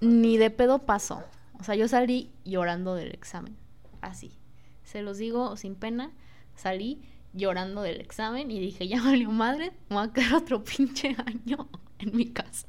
ni 0.01 0.37
de 0.37 0.51
pedo 0.51 0.81
pasó. 0.81 1.23
O 1.63 1.65
sea, 1.65 1.77
yo 1.77 1.87
salí 1.87 2.33
llorando 2.45 2.97
del 2.97 3.13
examen. 3.13 3.57
Así. 4.01 4.33
Se 4.83 5.01
los 5.01 5.17
digo 5.17 5.57
sin 5.57 5.77
pena. 5.77 6.11
Salí 6.57 7.01
llorando 7.35 7.83
del 7.83 8.01
examen 8.01 8.51
y 8.51 8.59
dije, 8.59 8.89
ya 8.89 9.01
valió 9.01 9.31
madre, 9.31 9.71
me 9.89 9.95
voy 9.95 10.09
a 10.09 10.13
quedar 10.13 10.35
otro 10.35 10.65
pinche 10.65 11.15
año 11.25 11.69
en 12.01 12.17
mi 12.17 12.33
casa. 12.33 12.67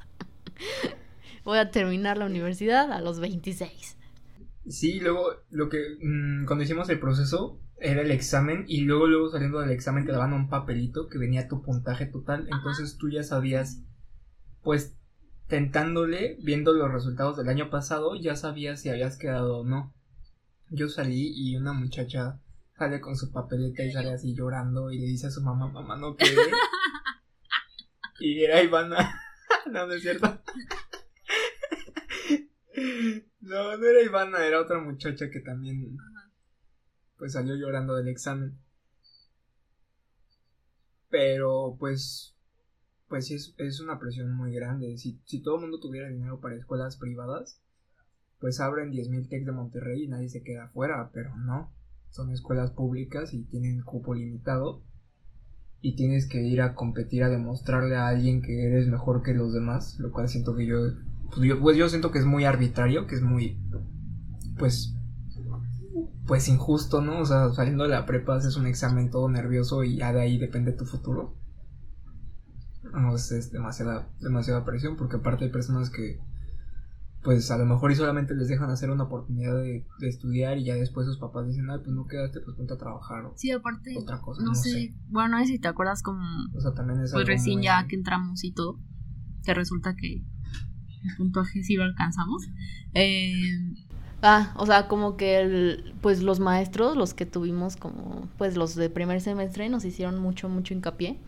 voy 1.44 1.58
a 1.58 1.72
terminar 1.72 2.18
la 2.18 2.26
universidad 2.26 2.92
a 2.92 3.00
los 3.00 3.18
26. 3.18 3.96
Sí, 4.68 5.00
luego 5.00 5.24
lo 5.50 5.68
que 5.68 5.80
mm, 6.00 6.46
cuando 6.46 6.62
hicimos 6.62 6.88
el 6.88 7.00
proceso, 7.00 7.58
era 7.78 8.00
el 8.00 8.12
examen 8.12 8.64
y 8.68 8.82
luego 8.82 9.08
luego 9.08 9.28
saliendo 9.28 9.58
del 9.58 9.72
examen 9.72 10.06
te 10.06 10.12
daban 10.12 10.34
un 10.34 10.48
papelito 10.48 11.08
que 11.08 11.18
venía 11.18 11.48
tu 11.48 11.62
puntaje 11.62 12.06
total, 12.06 12.46
entonces 12.48 12.96
tú 12.96 13.10
ya 13.10 13.24
sabías 13.24 13.82
pues 14.62 14.96
tentándole, 15.46 16.36
viendo 16.42 16.72
los 16.72 16.92
resultados 16.92 17.36
del 17.36 17.48
año 17.48 17.70
pasado, 17.70 18.14
ya 18.16 18.36
sabías 18.36 18.80
si 18.80 18.88
habías 18.88 19.18
quedado 19.18 19.58
o 19.58 19.64
no. 19.64 19.92
Yo 20.70 20.88
salí 20.88 21.32
y 21.34 21.56
una 21.56 21.72
muchacha 21.72 22.40
sale 22.76 23.00
con 23.00 23.16
su 23.16 23.30
papeleta 23.30 23.84
y 23.84 23.92
sale 23.92 24.12
así 24.12 24.34
llorando 24.34 24.90
y 24.90 24.98
le 24.98 25.06
dice 25.06 25.28
a 25.28 25.30
su 25.30 25.42
mamá, 25.42 25.68
mamá, 25.68 25.96
no 25.96 26.16
quedé. 26.16 26.50
y 28.20 28.42
era 28.42 28.62
Ivana. 28.62 29.20
no, 29.70 29.86
no 29.86 29.92
es 29.92 30.02
cierto. 30.02 30.40
no, 33.40 33.76
no 33.76 33.86
era 33.86 34.02
Ivana, 34.02 34.44
era 34.44 34.60
otra 34.60 34.80
muchacha 34.80 35.30
que 35.30 35.40
también 35.40 35.96
pues 37.16 37.32
salió 37.32 37.54
llorando 37.54 37.94
del 37.94 38.08
examen. 38.08 38.58
Pero 41.08 41.76
pues, 41.78 42.33
pues 43.08 43.26
sí 43.26 43.34
es, 43.34 43.80
una 43.80 43.98
presión 43.98 44.34
muy 44.34 44.52
grande. 44.52 44.96
Si, 44.98 45.20
si 45.24 45.42
todo 45.42 45.56
el 45.56 45.62
mundo 45.62 45.80
tuviera 45.80 46.08
dinero 46.08 46.40
para 46.40 46.56
escuelas 46.56 46.96
privadas, 46.96 47.60
pues 48.40 48.60
abren 48.60 48.90
10.000 48.90 49.28
TEC 49.28 49.44
de 49.44 49.52
Monterrey 49.52 50.04
y 50.04 50.08
nadie 50.08 50.28
se 50.28 50.42
queda 50.42 50.64
afuera, 50.64 51.10
pero 51.12 51.36
no. 51.36 51.72
Son 52.10 52.30
escuelas 52.30 52.70
públicas 52.70 53.34
y 53.34 53.44
tienen 53.44 53.82
cupo 53.82 54.14
limitado. 54.14 54.82
Y 55.80 55.96
tienes 55.96 56.26
que 56.26 56.42
ir 56.42 56.62
a 56.62 56.74
competir 56.74 57.24
a 57.24 57.28
demostrarle 57.28 57.96
a 57.96 58.08
alguien 58.08 58.40
que 58.40 58.66
eres 58.66 58.88
mejor 58.88 59.22
que 59.22 59.34
los 59.34 59.52
demás. 59.52 59.98
Lo 59.98 60.12
cual 60.12 60.28
siento 60.28 60.56
que 60.56 60.66
yo, 60.66 60.78
pues 61.34 61.48
yo, 61.48 61.60
pues 61.60 61.76
yo 61.76 61.88
siento 61.88 62.10
que 62.10 62.18
es 62.18 62.24
muy 62.24 62.44
arbitrario, 62.44 63.06
que 63.06 63.16
es 63.16 63.22
muy, 63.22 63.58
pues 64.58 64.94
pues 66.26 66.48
injusto, 66.48 67.00
¿no? 67.00 67.20
O 67.20 67.26
sea, 67.26 67.52
saliendo 67.52 67.84
de 67.84 67.90
la 67.90 68.06
prepa 68.06 68.36
haces 68.36 68.56
un 68.56 68.66
examen 68.66 69.10
todo 69.10 69.28
nervioso 69.28 69.84
y 69.84 69.96
ya 69.96 70.12
de 70.12 70.22
ahí 70.22 70.38
depende 70.38 70.72
tu 70.72 70.84
futuro. 70.84 71.34
No, 72.92 73.14
es, 73.14 73.32
es 73.32 73.50
demasiada, 73.50 74.08
demasiada 74.20 74.64
presión 74.64 74.96
porque 74.96 75.16
aparte 75.16 75.44
hay 75.44 75.50
personas 75.50 75.90
que 75.90 76.20
pues 77.22 77.50
a 77.50 77.56
lo 77.56 77.64
mejor 77.64 77.90
y 77.90 77.94
solamente 77.94 78.34
les 78.34 78.48
dejan 78.48 78.68
hacer 78.68 78.90
una 78.90 79.04
oportunidad 79.04 79.54
de, 79.54 79.86
estudiar 80.02 80.58
y 80.58 80.64
ya 80.64 80.74
después 80.74 81.06
sus 81.06 81.18
papás 81.18 81.46
dicen, 81.46 81.70
ay, 81.70 81.78
pues 81.78 81.90
no 81.90 82.06
quedaste, 82.06 82.40
pues 82.40 82.54
ponte 82.54 82.74
a 82.74 82.76
trabajar. 82.76 83.24
sí, 83.34 83.50
aparte, 83.50 83.96
otra 83.96 84.20
cosa, 84.20 84.42
no, 84.42 84.54
sé. 84.54 84.94
Bueno, 85.08 85.38
no 85.38 85.38
sé 85.38 85.52
si 85.52 85.58
te 85.58 85.68
acuerdas 85.68 86.02
como, 86.02 86.22
o 86.54 86.60
sea, 86.60 86.74
también 86.74 87.00
es 87.00 87.12
pues 87.12 87.26
recién 87.26 87.62
ya 87.62 87.86
que 87.86 87.96
entramos 87.96 88.44
y 88.44 88.52
todo, 88.52 88.78
que 89.42 89.54
resulta 89.54 89.96
que 89.96 90.16
el 90.16 91.16
puntaje 91.16 91.62
sí 91.62 91.76
lo 91.76 91.84
alcanzamos. 91.84 92.46
Eh, 92.92 93.32
Ah, 94.26 94.54
o 94.56 94.64
sea, 94.64 94.88
como 94.88 95.18
que 95.18 95.38
el, 95.38 95.94
pues 96.00 96.22
los 96.22 96.40
maestros, 96.40 96.96
los 96.96 97.12
que 97.12 97.26
tuvimos 97.26 97.76
como, 97.76 98.26
pues 98.38 98.56
los 98.56 98.74
de 98.74 98.88
primer 98.88 99.20
semestre 99.20 99.68
nos 99.68 99.84
hicieron 99.84 100.18
mucho, 100.18 100.48
mucho 100.48 100.72
hincapié 100.72 101.20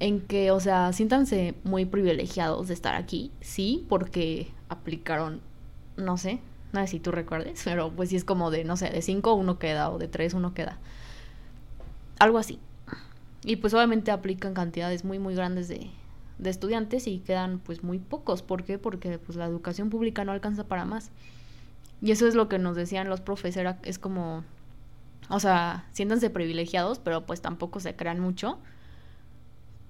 en 0.00 0.20
que, 0.20 0.50
o 0.50 0.60
sea, 0.60 0.92
siéntanse 0.92 1.54
muy 1.64 1.84
privilegiados 1.84 2.68
de 2.68 2.74
estar 2.74 2.94
aquí, 2.94 3.30
sí, 3.40 3.86
porque 3.88 4.48
aplicaron, 4.68 5.40
no 5.96 6.18
sé, 6.18 6.40
no 6.72 6.80
sé 6.80 6.86
si 6.88 7.00
tú 7.00 7.12
recuerdes, 7.12 7.62
pero 7.64 7.90
pues 7.90 8.10
sí 8.10 8.16
es 8.16 8.24
como 8.24 8.50
de, 8.50 8.64
no 8.64 8.76
sé, 8.76 8.90
de 8.90 9.02
cinco 9.02 9.34
uno 9.34 9.58
queda 9.58 9.90
o 9.90 9.98
de 9.98 10.08
tres 10.08 10.34
uno 10.34 10.54
queda. 10.54 10.78
Algo 12.18 12.38
así. 12.38 12.58
Y 13.44 13.56
pues 13.56 13.74
obviamente 13.74 14.10
aplican 14.10 14.54
cantidades 14.54 15.04
muy, 15.04 15.18
muy 15.18 15.34
grandes 15.34 15.68
de, 15.68 15.90
de 16.38 16.50
estudiantes 16.50 17.06
y 17.06 17.18
quedan 17.18 17.58
pues 17.60 17.82
muy 17.82 17.98
pocos. 17.98 18.42
¿Por 18.42 18.64
qué? 18.64 18.78
Porque 18.78 19.18
pues 19.18 19.36
la 19.36 19.46
educación 19.46 19.90
pública 19.90 20.24
no 20.24 20.32
alcanza 20.32 20.64
para 20.64 20.84
más. 20.84 21.10
Y 22.02 22.10
eso 22.10 22.26
es 22.26 22.34
lo 22.34 22.48
que 22.48 22.58
nos 22.58 22.76
decían 22.76 23.08
los 23.08 23.20
profes, 23.20 23.58
es 23.82 23.98
como, 23.98 24.44
o 25.30 25.40
sea, 25.40 25.86
siéntanse 25.92 26.28
privilegiados, 26.28 26.98
pero 26.98 27.24
pues 27.24 27.40
tampoco 27.40 27.80
se 27.80 27.96
crean 27.96 28.20
mucho, 28.20 28.58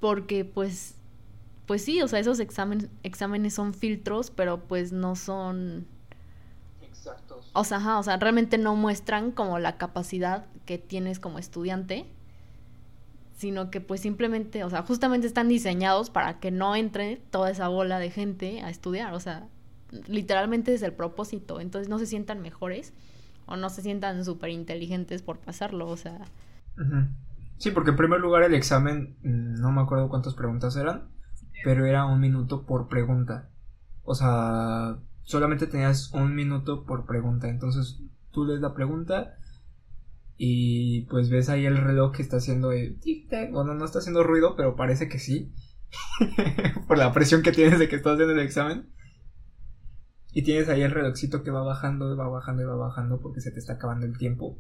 porque 0.01 0.45
pues, 0.45 0.95
pues 1.67 1.85
sí, 1.85 2.03
o 2.03 2.09
sea, 2.09 2.19
esos 2.19 2.41
exámenes, 2.41 2.89
exámenes 3.03 3.55
son 3.55 3.75
filtros, 3.75 4.31
pero 4.31 4.61
pues 4.61 4.93
no 4.93 5.17
son... 5.17 5.87
Exactos. 6.83 7.51
O 7.53 7.65
sea, 7.65 7.99
o 7.99 8.03
sea, 8.03 8.17
realmente 8.17 8.59
no 8.59 8.77
muestran 8.77 9.31
como 9.33 9.59
la 9.59 9.77
capacidad 9.77 10.47
que 10.65 10.79
tienes 10.79 11.19
como 11.21 11.39
estudiante, 11.39 12.07
sino 13.37 13.71
que 13.71 13.81
pues 13.81 14.01
simplemente, 14.01 14.65
o 14.65 14.71
sea, 14.71 14.83
justamente 14.83 15.27
están 15.27 15.49
diseñados 15.49 16.11
para 16.11 16.41
que 16.41 16.51
no 16.51 16.75
entre 16.75 17.17
toda 17.31 17.51
esa 17.51 17.69
bola 17.69 17.99
de 17.99 18.11
gente 18.11 18.63
a 18.63 18.71
estudiar, 18.71 19.13
o 19.13 19.21
sea, 19.21 19.47
literalmente 20.09 20.75
es 20.75 20.83
el 20.83 20.93
propósito, 20.93 21.61
entonces 21.61 21.89
no 21.89 21.99
se 21.99 22.07
sientan 22.07 22.41
mejores 22.41 22.93
o 23.47 23.57
no 23.57 23.71
se 23.71 23.83
sientan 23.83 24.25
súper 24.25 24.51
inteligentes 24.51 25.23
por 25.23 25.39
pasarlo, 25.39 25.89
o 25.89 25.97
sea... 25.97 26.25
Sí, 27.59 27.71
porque 27.71 27.91
en 27.91 27.97
primer 27.97 28.21
lugar 28.21 28.43
el 28.43 28.55
examen, 28.55 29.17
mm, 29.23 29.61
no 29.61 29.73
me 29.73 29.83
acuerdo 29.83 30.09
cuántas 30.09 30.35
preguntas 30.35 30.77
eran, 30.77 31.09
pero 31.65 31.87
era 31.87 32.07
un 32.07 32.21
minuto 32.21 32.67
por 32.67 32.89
pregunta. 32.89 33.51
O 34.03 34.15
sea, 34.15 34.99
solamente 35.23 35.67
tenías 35.67 36.13
un 36.13 36.35
minuto 36.35 36.85
por 36.85 37.07
pregunta, 37.07 37.49
entonces 37.49 38.01
tú 38.31 38.45
lees 38.45 38.61
la 38.61 38.75
pregunta 38.75 39.37
y 40.37 41.03
pues 41.07 41.31
ves 41.31 41.49
ahí 41.49 41.65
el 41.65 41.79
reloj 41.79 42.13
que 42.13 42.23
está 42.23 42.37
haciendo 42.37 42.71
el 42.73 42.99
bueno 43.51 43.73
no 43.73 43.87
está 43.87 44.01
haciendo 44.01 44.23
ruido 44.23 44.55
pero 44.55 44.77
parece 44.77 45.09
que 45.09 45.19
sí. 45.19 45.55
Por 46.87 46.99
la 46.99 47.13
presión 47.13 47.43
que 47.43 47.53
tienes 47.53 47.79
de 47.79 47.89
que 47.89 47.97
estás 47.97 48.15
haciendo 48.15 48.35
el 48.35 48.41
examen. 48.41 48.91
Y 50.33 50.43
tienes 50.43 50.69
ahí 50.69 50.83
el 50.83 50.91
relojcito 50.91 51.43
que 51.43 51.51
va 51.51 51.63
bajando, 51.63 52.15
va 52.15 52.29
bajando 52.29 52.63
y 52.63 52.67
va 52.67 52.77
bajando 52.77 53.21
porque 53.21 53.41
se 53.41 53.51
te 53.51 53.59
está 53.59 53.75
acabando 53.75 54.05
el 54.05 54.19
tiempo. 54.19 54.59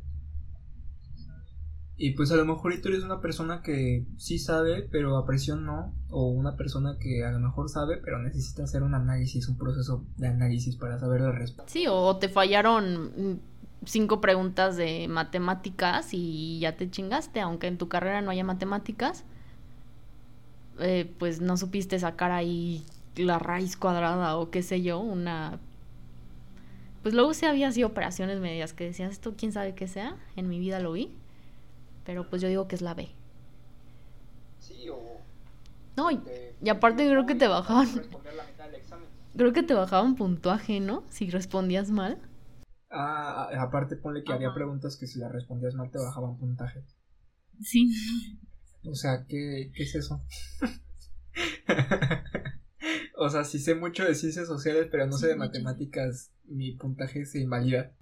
Y 1.98 2.10
pues 2.10 2.30
a 2.30 2.36
lo 2.36 2.44
mejor 2.44 2.74
tú 2.82 2.88
eres 2.88 3.02
una 3.02 3.20
persona 3.20 3.62
que 3.62 4.04
sí 4.18 4.38
sabe, 4.38 4.86
pero 4.90 5.16
a 5.16 5.26
presión 5.26 5.64
no. 5.64 5.94
O 6.10 6.28
una 6.28 6.56
persona 6.56 6.98
que 7.00 7.24
a 7.24 7.30
lo 7.30 7.38
mejor 7.38 7.70
sabe, 7.70 7.96
pero 7.96 8.18
necesita 8.18 8.64
hacer 8.64 8.82
un 8.82 8.94
análisis, 8.94 9.48
un 9.48 9.56
proceso 9.56 10.04
de 10.16 10.28
análisis 10.28 10.76
para 10.76 10.98
saber 10.98 11.22
la 11.22 11.32
respuesta. 11.32 11.72
Sí, 11.72 11.86
o 11.88 12.16
te 12.16 12.28
fallaron 12.28 13.40
cinco 13.84 14.20
preguntas 14.20 14.76
de 14.76 15.08
matemáticas 15.08 16.08
y 16.12 16.58
ya 16.60 16.76
te 16.76 16.90
chingaste, 16.90 17.40
aunque 17.40 17.66
en 17.66 17.78
tu 17.78 17.88
carrera 17.88 18.20
no 18.20 18.30
haya 18.30 18.44
matemáticas. 18.44 19.24
Eh, 20.78 21.10
pues 21.18 21.40
no 21.40 21.56
supiste 21.56 21.98
sacar 21.98 22.32
ahí 22.32 22.84
la 23.14 23.38
raíz 23.38 23.78
cuadrada 23.78 24.36
o 24.36 24.50
qué 24.50 24.62
sé 24.62 24.82
yo, 24.82 24.98
una 24.98 25.58
pues 27.02 27.14
luego 27.14 27.34
sí 27.34 27.46
había 27.46 27.68
así 27.68 27.84
operaciones 27.84 28.40
medias 28.40 28.72
que 28.72 28.84
decías, 28.84 29.12
esto 29.12 29.34
quién 29.38 29.52
sabe 29.52 29.76
qué 29.76 29.86
sea, 29.86 30.16
en 30.34 30.48
mi 30.48 30.58
vida 30.58 30.80
lo 30.80 30.92
vi, 30.92 31.12
pero 32.06 32.28
pues 32.30 32.40
yo 32.40 32.48
digo 32.48 32.68
que 32.68 32.76
es 32.76 32.82
la 32.82 32.94
B. 32.94 33.08
Sí, 34.60 34.88
o... 34.88 35.20
No, 35.96 36.10
y, 36.10 36.20
y 36.62 36.68
aparte 36.68 37.06
creo 37.08 37.26
que 37.26 37.34
te 37.34 37.48
bajaban, 37.48 37.92
Responder 37.94 38.34
la 38.34 38.44
mitad 38.46 38.64
del 38.66 38.74
examen. 38.76 39.06
creo 39.36 39.52
que 39.52 39.62
te 39.62 39.74
bajaban 39.74 40.14
puntuaje, 40.14 40.80
¿no? 40.80 41.04
Si 41.10 41.28
respondías 41.30 41.90
mal. 41.90 42.18
Ah, 42.90 43.48
aparte 43.58 43.96
ponle 43.96 44.22
que 44.24 44.32
había 44.32 44.48
Ajá. 44.48 44.54
preguntas 44.54 44.96
que 44.96 45.06
si 45.06 45.18
las 45.18 45.32
respondías 45.32 45.74
mal 45.74 45.90
te 45.90 45.98
bajaban 45.98 46.36
puntaje. 46.38 46.84
Sí. 47.60 47.92
O 48.84 48.94
sea, 48.94 49.24
¿qué, 49.28 49.72
qué 49.74 49.82
es 49.82 49.94
eso? 49.96 50.22
o 53.18 53.28
sea, 53.28 53.44
sí 53.44 53.58
sé 53.58 53.74
mucho 53.74 54.04
de 54.04 54.14
ciencias 54.14 54.46
sociales, 54.46 54.88
pero 54.90 55.06
no 55.06 55.16
sé 55.18 55.28
de 55.28 55.36
matemáticas, 55.36 56.30
mi 56.44 56.72
puntaje 56.76 57.26
se 57.26 57.40
invalida. 57.40 57.92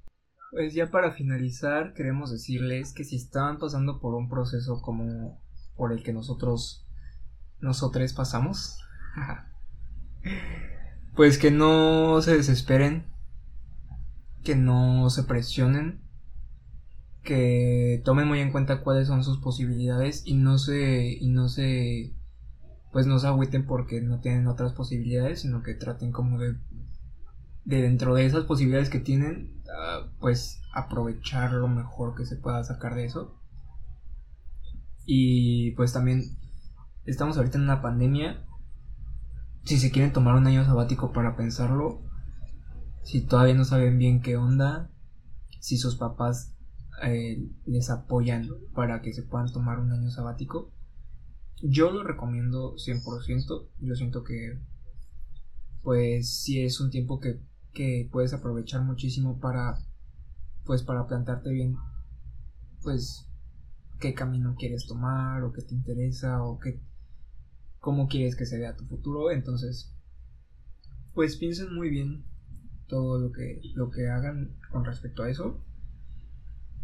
Pues 0.55 0.73
ya 0.73 0.89
para 0.89 1.11
finalizar, 1.11 1.95
queremos 1.95 2.31
decirles 2.31 2.93
que 2.93 3.03
si 3.03 3.17
estaban 3.17 3.59
pasando 3.59 3.99
por 3.99 4.15
un 4.15 4.29
proceso 4.29 4.81
como 4.83 5.43
por 5.77 5.93
el 5.93 6.05
que 6.05 6.13
nosotros, 6.13 6.87
nosotros 7.61 8.13
pasamos, 8.13 8.79
pues 11.17 11.39
que 11.39 11.51
no 11.51 12.23
se 12.23 12.37
desesperen, 12.37 13.05
que 14.45 14.55
no 14.55 15.11
se 15.11 15.25
presionen, 15.25 16.01
que 17.25 18.01
tomen 18.05 18.29
muy 18.29 18.39
en 18.39 18.53
cuenta 18.53 18.83
cuáles 18.83 19.09
son 19.09 19.25
sus 19.25 19.41
posibilidades 19.41 20.23
y 20.25 20.35
no 20.35 20.59
se 20.59 21.19
y 21.21 21.31
no 21.31 21.49
se 21.49 22.15
pues 22.93 23.09
no 23.09 23.19
se 23.19 23.27
agüiten 23.27 23.67
porque 23.67 24.01
no 24.03 24.21
tienen 24.21 24.47
otras 24.47 24.73
posibilidades 24.73 25.41
sino 25.41 25.65
que 25.65 25.75
traten 25.75 26.13
como 26.13 26.39
de 26.39 26.55
de 27.65 27.83
dentro 27.83 28.15
de 28.15 28.27
esas 28.27 28.45
posibilidades 28.45 28.91
que 28.91 29.01
tienen 29.01 29.64
ah, 29.77 30.11
pues 30.21 30.63
aprovechar 30.73 31.53
lo 31.53 31.69
mejor 31.69 32.15
que 32.15 32.27
se 32.27 32.37
pueda 32.37 32.63
sacar 32.65 32.95
de 32.95 33.05
eso 33.05 33.41
y 35.07 35.73
pues 35.73 35.93
también 35.93 36.39
estamos 37.05 37.37
ahorita 37.37 37.59
en 37.59 37.65
una 37.65 37.83
pandemia 37.83 38.45
si 39.65 39.79
se 39.79 39.91
quieren 39.91 40.13
tomar 40.13 40.35
un 40.35 40.47
año 40.47 40.65
sabático 40.65 41.13
para 41.13 41.37
pensarlo 41.37 42.03
si 43.03 43.21
todavía 43.21 43.55
no 43.55 43.65
saben 43.65 43.99
bien 43.99 44.23
qué 44.23 44.37
onda 44.37 44.91
si 45.61 45.77
sus 45.79 45.97
papás 45.97 46.55
eh, 47.03 47.51
les 47.67 47.91
apoyan 47.91 48.49
para 48.75 49.03
que 49.03 49.13
se 49.13 49.23
puedan 49.23 49.51
tomar 49.53 49.79
un 49.79 49.91
año 49.93 50.11
sabático. 50.11 50.73
Yo 51.63 51.91
lo 51.91 52.05
recomiendo 52.05 52.75
100%. 52.77 53.69
Yo 53.81 53.95
siento 53.95 54.23
que 54.23 54.59
pues 55.83 56.43
sí 56.43 56.63
es 56.63 56.81
un 56.81 56.91
tiempo 56.91 57.21
que, 57.21 57.41
que 57.75 58.09
puedes 58.11 58.33
aprovechar 58.33 58.83
muchísimo 58.83 59.39
para 59.41 59.79
pues 60.65 60.83
para 60.83 61.07
plantarte 61.07 61.51
bien 61.51 61.77
pues 62.83 63.29
qué 64.01 64.15
camino 64.15 64.55
quieres 64.59 64.87
tomar 64.87 65.43
o 65.43 65.53
qué 65.53 65.63
te 65.63 65.75
interesa 65.75 66.43
o 66.43 66.59
qué 66.59 66.81
cómo 67.81 68.09
quieres 68.09 68.37
que 68.37 68.47
se 68.47 68.59
vea 68.59 68.77
tu 68.77 68.87
futuro. 68.87 69.31
Entonces 69.31 69.93
pues 71.13 71.37
piensen 71.37 71.75
muy 71.75 71.91
bien 71.91 72.25
todo 72.87 73.19
lo 73.19 73.33
que 73.33 73.61
lo 73.75 73.91
que 73.91 74.09
hagan 74.09 74.57
con 74.71 74.85
respecto 74.85 75.23
a 75.23 75.31
eso. 75.31 75.63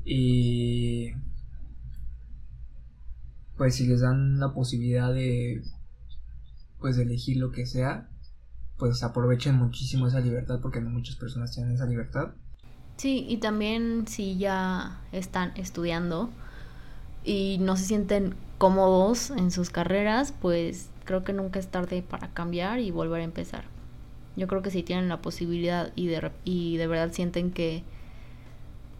Y 0.04 1.12
pues 3.56 3.76
si 3.76 3.86
les 3.86 4.00
dan 4.00 4.40
la 4.40 4.52
posibilidad 4.52 5.12
de 5.12 5.62
pues 6.80 6.96
de 6.96 7.02
elegir 7.02 7.36
lo 7.36 7.50
que 7.50 7.66
sea 7.66 8.09
pues 8.80 9.04
aprovechen 9.04 9.56
muchísimo 9.56 10.08
esa 10.08 10.20
libertad 10.20 10.60
porque 10.62 10.80
no 10.80 10.90
muchas 10.90 11.16
personas 11.16 11.52
tienen 11.52 11.74
esa 11.74 11.86
libertad 11.86 12.34
Sí, 13.00 13.24
y 13.30 13.38
también 13.38 14.06
si 14.06 14.36
ya 14.36 15.00
están 15.10 15.52
estudiando 15.56 16.28
y 17.24 17.56
no 17.58 17.76
se 17.78 17.84
sienten 17.86 18.34
cómodos 18.58 19.30
en 19.30 19.50
sus 19.50 19.70
carreras, 19.70 20.34
pues 20.38 20.90
creo 21.06 21.24
que 21.24 21.32
nunca 21.32 21.58
es 21.58 21.68
tarde 21.68 22.02
para 22.02 22.28
cambiar 22.28 22.78
y 22.78 22.90
volver 22.90 23.22
a 23.22 23.24
empezar. 23.24 23.64
Yo 24.36 24.46
creo 24.48 24.60
que 24.60 24.70
si 24.70 24.82
tienen 24.82 25.08
la 25.08 25.22
posibilidad 25.22 25.92
y 25.96 26.08
de, 26.08 26.30
y 26.44 26.76
de 26.76 26.86
verdad 26.88 27.10
sienten 27.12 27.52
que, 27.52 27.84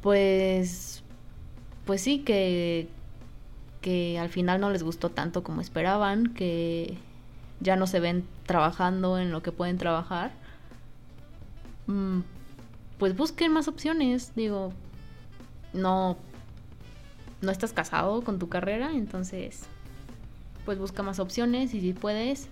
pues, 0.02 1.02
pues 1.84 2.00
sí, 2.00 2.20
que, 2.20 2.88
que 3.82 4.18
al 4.18 4.30
final 4.30 4.60
no 4.60 4.70
les 4.70 4.82
gustó 4.82 5.10
tanto 5.10 5.42
como 5.42 5.60
esperaban, 5.60 6.32
que 6.34 6.96
ya 7.60 7.76
no 7.76 7.86
se 7.86 8.00
ven 8.00 8.26
trabajando 8.46 9.18
en 9.18 9.30
lo 9.30 9.42
que 9.42 9.52
pueden 9.52 9.78
trabajar, 9.78 10.32
mm, 11.86 12.20
pues 12.98 13.16
busquen 13.16 13.52
más 13.52 13.68
opciones. 13.68 14.32
Digo, 14.34 14.72
no, 15.72 16.16
no 17.40 17.50
estás 17.50 17.72
casado 17.72 18.22
con 18.22 18.38
tu 18.38 18.48
carrera, 18.48 18.90
entonces, 18.92 19.62
pues 20.64 20.78
busca 20.78 21.02
más 21.02 21.18
opciones 21.18 21.74
y 21.74 21.80
si 21.80 21.92
puedes, 21.92 22.48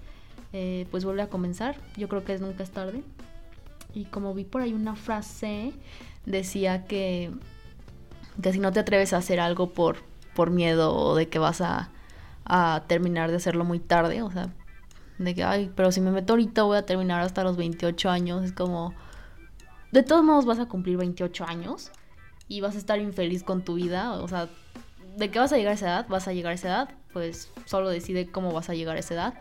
eh, 0.52 0.86
pues 0.90 1.04
vuelve 1.04 1.22
a 1.22 1.28
comenzar. 1.28 1.76
Yo 1.96 2.08
creo 2.08 2.24
que 2.24 2.34
es 2.34 2.40
nunca 2.40 2.62
es 2.62 2.70
tarde. 2.70 3.02
Y 3.94 4.04
como 4.04 4.34
vi 4.34 4.44
por 4.44 4.62
ahí 4.62 4.74
una 4.74 4.96
frase, 4.96 5.72
decía 6.26 6.84
que, 6.84 7.30
que 8.42 8.52
si 8.52 8.58
no 8.58 8.72
te 8.72 8.80
atreves 8.80 9.12
a 9.12 9.18
hacer 9.18 9.40
algo 9.40 9.70
por, 9.70 9.96
por 10.34 10.50
miedo 10.50 10.94
o 10.94 11.14
de 11.14 11.28
que 11.28 11.38
vas 11.38 11.60
a, 11.60 11.90
a 12.44 12.84
terminar 12.86 13.30
de 13.30 13.36
hacerlo 13.36 13.64
muy 13.64 13.80
tarde, 13.80 14.22
o 14.22 14.30
sea, 14.30 14.50
de 15.18 15.34
que, 15.34 15.44
ay, 15.44 15.72
pero 15.74 15.92
si 15.92 16.00
me 16.00 16.10
meto 16.10 16.34
ahorita 16.34 16.62
voy 16.62 16.78
a 16.78 16.86
terminar 16.86 17.20
hasta 17.20 17.42
los 17.44 17.56
28 17.56 18.10
años, 18.10 18.44
es 18.44 18.52
como, 18.52 18.94
de 19.92 20.02
todos 20.02 20.24
modos 20.24 20.44
vas 20.44 20.58
a 20.58 20.66
cumplir 20.66 20.96
28 20.96 21.44
años 21.44 21.90
y 22.46 22.60
vas 22.60 22.74
a 22.74 22.78
estar 22.78 22.98
infeliz 22.98 23.42
con 23.42 23.62
tu 23.62 23.74
vida, 23.74 24.12
o 24.12 24.28
sea, 24.28 24.48
¿de 25.16 25.30
qué 25.30 25.38
vas 25.38 25.52
a 25.52 25.56
llegar 25.56 25.72
a 25.72 25.74
esa 25.74 25.86
edad? 25.86 26.08
¿Vas 26.08 26.28
a 26.28 26.32
llegar 26.32 26.52
a 26.52 26.54
esa 26.54 26.68
edad? 26.68 26.90
Pues 27.12 27.50
solo 27.64 27.88
decide 27.88 28.30
cómo 28.30 28.52
vas 28.52 28.70
a 28.70 28.74
llegar 28.74 28.96
a 28.96 29.00
esa 29.00 29.14
edad. 29.14 29.34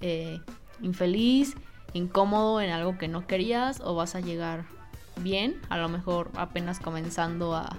Eh, 0.00 0.40
infeliz, 0.80 1.54
incómodo 1.92 2.60
en 2.60 2.70
algo 2.70 2.96
que 2.96 3.08
no 3.08 3.26
querías 3.26 3.80
o 3.80 3.94
vas 3.94 4.14
a 4.14 4.20
llegar 4.20 4.64
bien, 5.20 5.60
a 5.68 5.76
lo 5.78 5.88
mejor 5.88 6.30
apenas 6.34 6.78
comenzando 6.78 7.54
a 7.54 7.76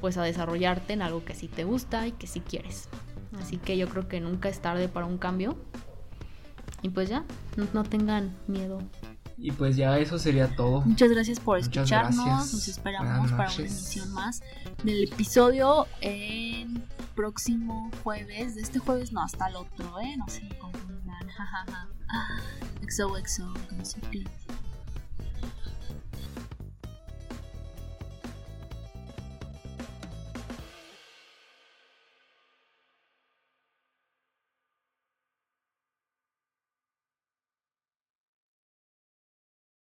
pues 0.00 0.16
a 0.16 0.22
desarrollarte 0.22 0.92
en 0.92 1.02
algo 1.02 1.24
que 1.24 1.34
sí 1.34 1.48
te 1.48 1.64
gusta 1.64 2.06
y 2.06 2.12
que 2.12 2.28
sí 2.28 2.40
quieres. 2.40 2.88
Así 3.40 3.58
que 3.58 3.76
yo 3.76 3.88
creo 3.88 4.08
que 4.08 4.20
nunca 4.20 4.48
es 4.48 4.60
tarde 4.60 4.88
para 4.88 5.06
un 5.06 5.18
cambio. 5.18 5.56
Y 6.82 6.90
pues 6.90 7.08
ya, 7.08 7.24
no, 7.56 7.66
no 7.74 7.82
tengan 7.84 8.34
miedo. 8.46 8.80
y 9.36 9.52
pues 9.52 9.76
ya 9.76 9.98
eso 9.98 10.18
sería 10.18 10.48
todo 10.56 10.80
Muchas 10.82 11.10
gracias 11.10 11.38
por 11.40 11.58
Muchas 11.58 11.76
escucharnos. 11.76 12.24
gracias. 12.24 12.52
Nos 12.54 12.68
esperamos 12.68 13.30
para 13.32 13.50
una 13.50 13.54
emisión 13.64 14.12
más 14.12 14.42
del 14.82 15.04
episodio 15.04 15.86
en 16.00 16.82
próximo 17.14 17.90
jueves. 18.04 18.54
De 18.54 18.62
este 18.62 18.78
jueves 18.78 19.12
no, 19.12 19.22
hasta 19.22 19.48
el 19.48 19.56
otro, 19.56 19.98
¿eh? 20.00 20.16
No 20.16 20.26
se 20.28 20.48
confundan. 20.58 21.28
Jajaja. 21.36 21.88
XOXO, 22.88 23.52
no 23.76 23.84
sé 23.84 24.00
qué. 24.10 24.24